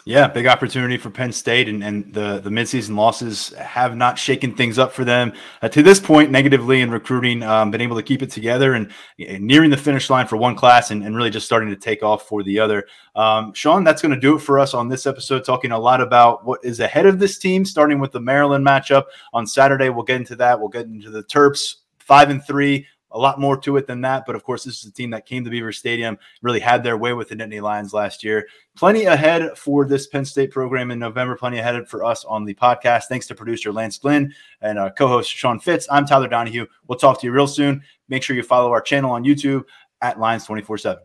Yeah, 0.09 0.28
big 0.28 0.46
opportunity 0.46 0.98
for 0.98 1.11
Penn 1.11 1.32
State, 1.32 1.68
and, 1.68 1.82
and 1.82 2.14
the 2.14 2.38
the 2.38 2.48
midseason 2.48 2.96
losses 2.96 3.48
have 3.54 3.96
not 3.96 4.16
shaken 4.16 4.54
things 4.54 4.78
up 4.78 4.92
for 4.92 5.04
them 5.04 5.32
uh, 5.62 5.68
to 5.70 5.82
this 5.82 5.98
point 5.98 6.30
negatively 6.30 6.80
in 6.80 6.92
recruiting. 6.92 7.42
Um, 7.42 7.72
been 7.72 7.80
able 7.80 7.96
to 7.96 8.04
keep 8.04 8.22
it 8.22 8.30
together 8.30 8.74
and, 8.74 8.92
and, 9.18 9.44
nearing 9.44 9.68
the 9.68 9.76
finish 9.76 10.09
line 10.09 10.28
for 10.28 10.36
one 10.36 10.54
class, 10.54 10.92
and, 10.92 11.02
and 11.02 11.16
really 11.16 11.30
just 11.30 11.44
starting 11.44 11.70
to 11.70 11.76
take 11.76 12.04
off 12.04 12.28
for 12.28 12.44
the 12.44 12.61
other. 12.61 12.86
Um, 13.16 13.52
Sean, 13.52 13.82
that's 13.82 14.00
going 14.00 14.14
to 14.14 14.20
do 14.20 14.36
it 14.36 14.38
for 14.38 14.61
us 14.61 14.74
on 14.74 14.88
this 14.88 15.09
episode. 15.09 15.44
Talking 15.44 15.72
a 15.72 15.78
lot 15.78 16.00
about 16.00 16.44
what 16.44 16.61
is 16.62 16.78
ahead 16.78 17.07
of 17.07 17.18
this 17.18 17.38
team, 17.38 17.64
starting 17.64 17.98
with 17.98 18.12
the 18.12 18.20
Maryland 18.20 18.64
matchup 18.64 19.07
on 19.32 19.44
Saturday. 19.44 19.88
We'll 19.88 20.04
get 20.04 20.18
into 20.18 20.36
that. 20.36 20.61
We'll 20.61 20.68
get 20.68 20.86
into 20.86 21.11
the 21.11 21.24
Terps 21.24 21.78
five 21.98 22.30
and 22.30 22.44
three 22.46 22.86
a 23.17 23.19
lot 23.19 23.41
more 23.41 23.57
to 23.57 23.77
it 23.79 23.87
than 23.87 24.03
that. 24.03 24.25
But 24.27 24.37
of 24.37 24.45
course, 24.45 24.62
this 24.62 24.81
is 24.81 24.91
a 24.91 24.93
team 24.93 25.11
that 25.11 25.27
came 25.27 25.43
to 25.45 25.51
Beaver 25.51 25.73
Stadium, 25.73 26.19
really 26.43 26.61
had 26.61 26.85
their 26.85 26.97
way 26.97 27.14
with 27.14 27.31
the 27.31 27.37
Nittany 27.37 27.62
Lions 27.62 27.95
last 27.95 28.23
year. 28.23 28.47
Plenty 28.77 29.07
ahead 29.07 29.57
for 29.57 29.87
this 29.87 30.07
Penn 30.07 30.25
State 30.25 30.51
program 30.51 30.91
in 30.91 30.99
November. 30.99 31.35
Plenty 31.35 31.59
ahead 31.59 31.89
for 31.89 32.05
us 32.05 32.25
on 32.27 32.45
the 32.45 32.55
podcast. 32.55 33.05
Thanks 33.05 33.27
to 33.29 33.35
producer 33.35 33.73
Lance 33.73 33.99
Glenn 33.99 34.35
and 34.61 34.79
uh, 34.79 34.91
co-host 34.91 35.31
Sean 35.31 35.59
Fitz. 35.59 35.89
I'm 35.91 36.05
Tyler 36.05 36.29
Donohue. 36.29 36.67
We'll 36.87 36.99
talk 36.99 37.19
to 37.21 37.27
you 37.27 37.33
real 37.33 37.49
soon. 37.49 37.83
Make 38.09 38.23
sure 38.23 38.37
you 38.37 38.43
follow 38.43 38.71
our 38.71 38.83
channel 38.83 39.11
on 39.11 39.25
YouTube 39.25 39.64
at 40.03 40.21
Lions 40.21 40.45
24 40.45 40.79
7. 40.79 41.03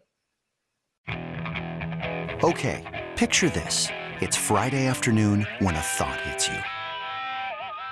Okay, 2.43 3.07
picture 3.15 3.49
this. 3.49 3.87
It's 4.19 4.35
Friday 4.35 4.85
afternoon 4.85 5.47
when 5.59 5.75
a 5.75 5.79
thought 5.79 6.19
hits 6.21 6.47
you. 6.47 6.80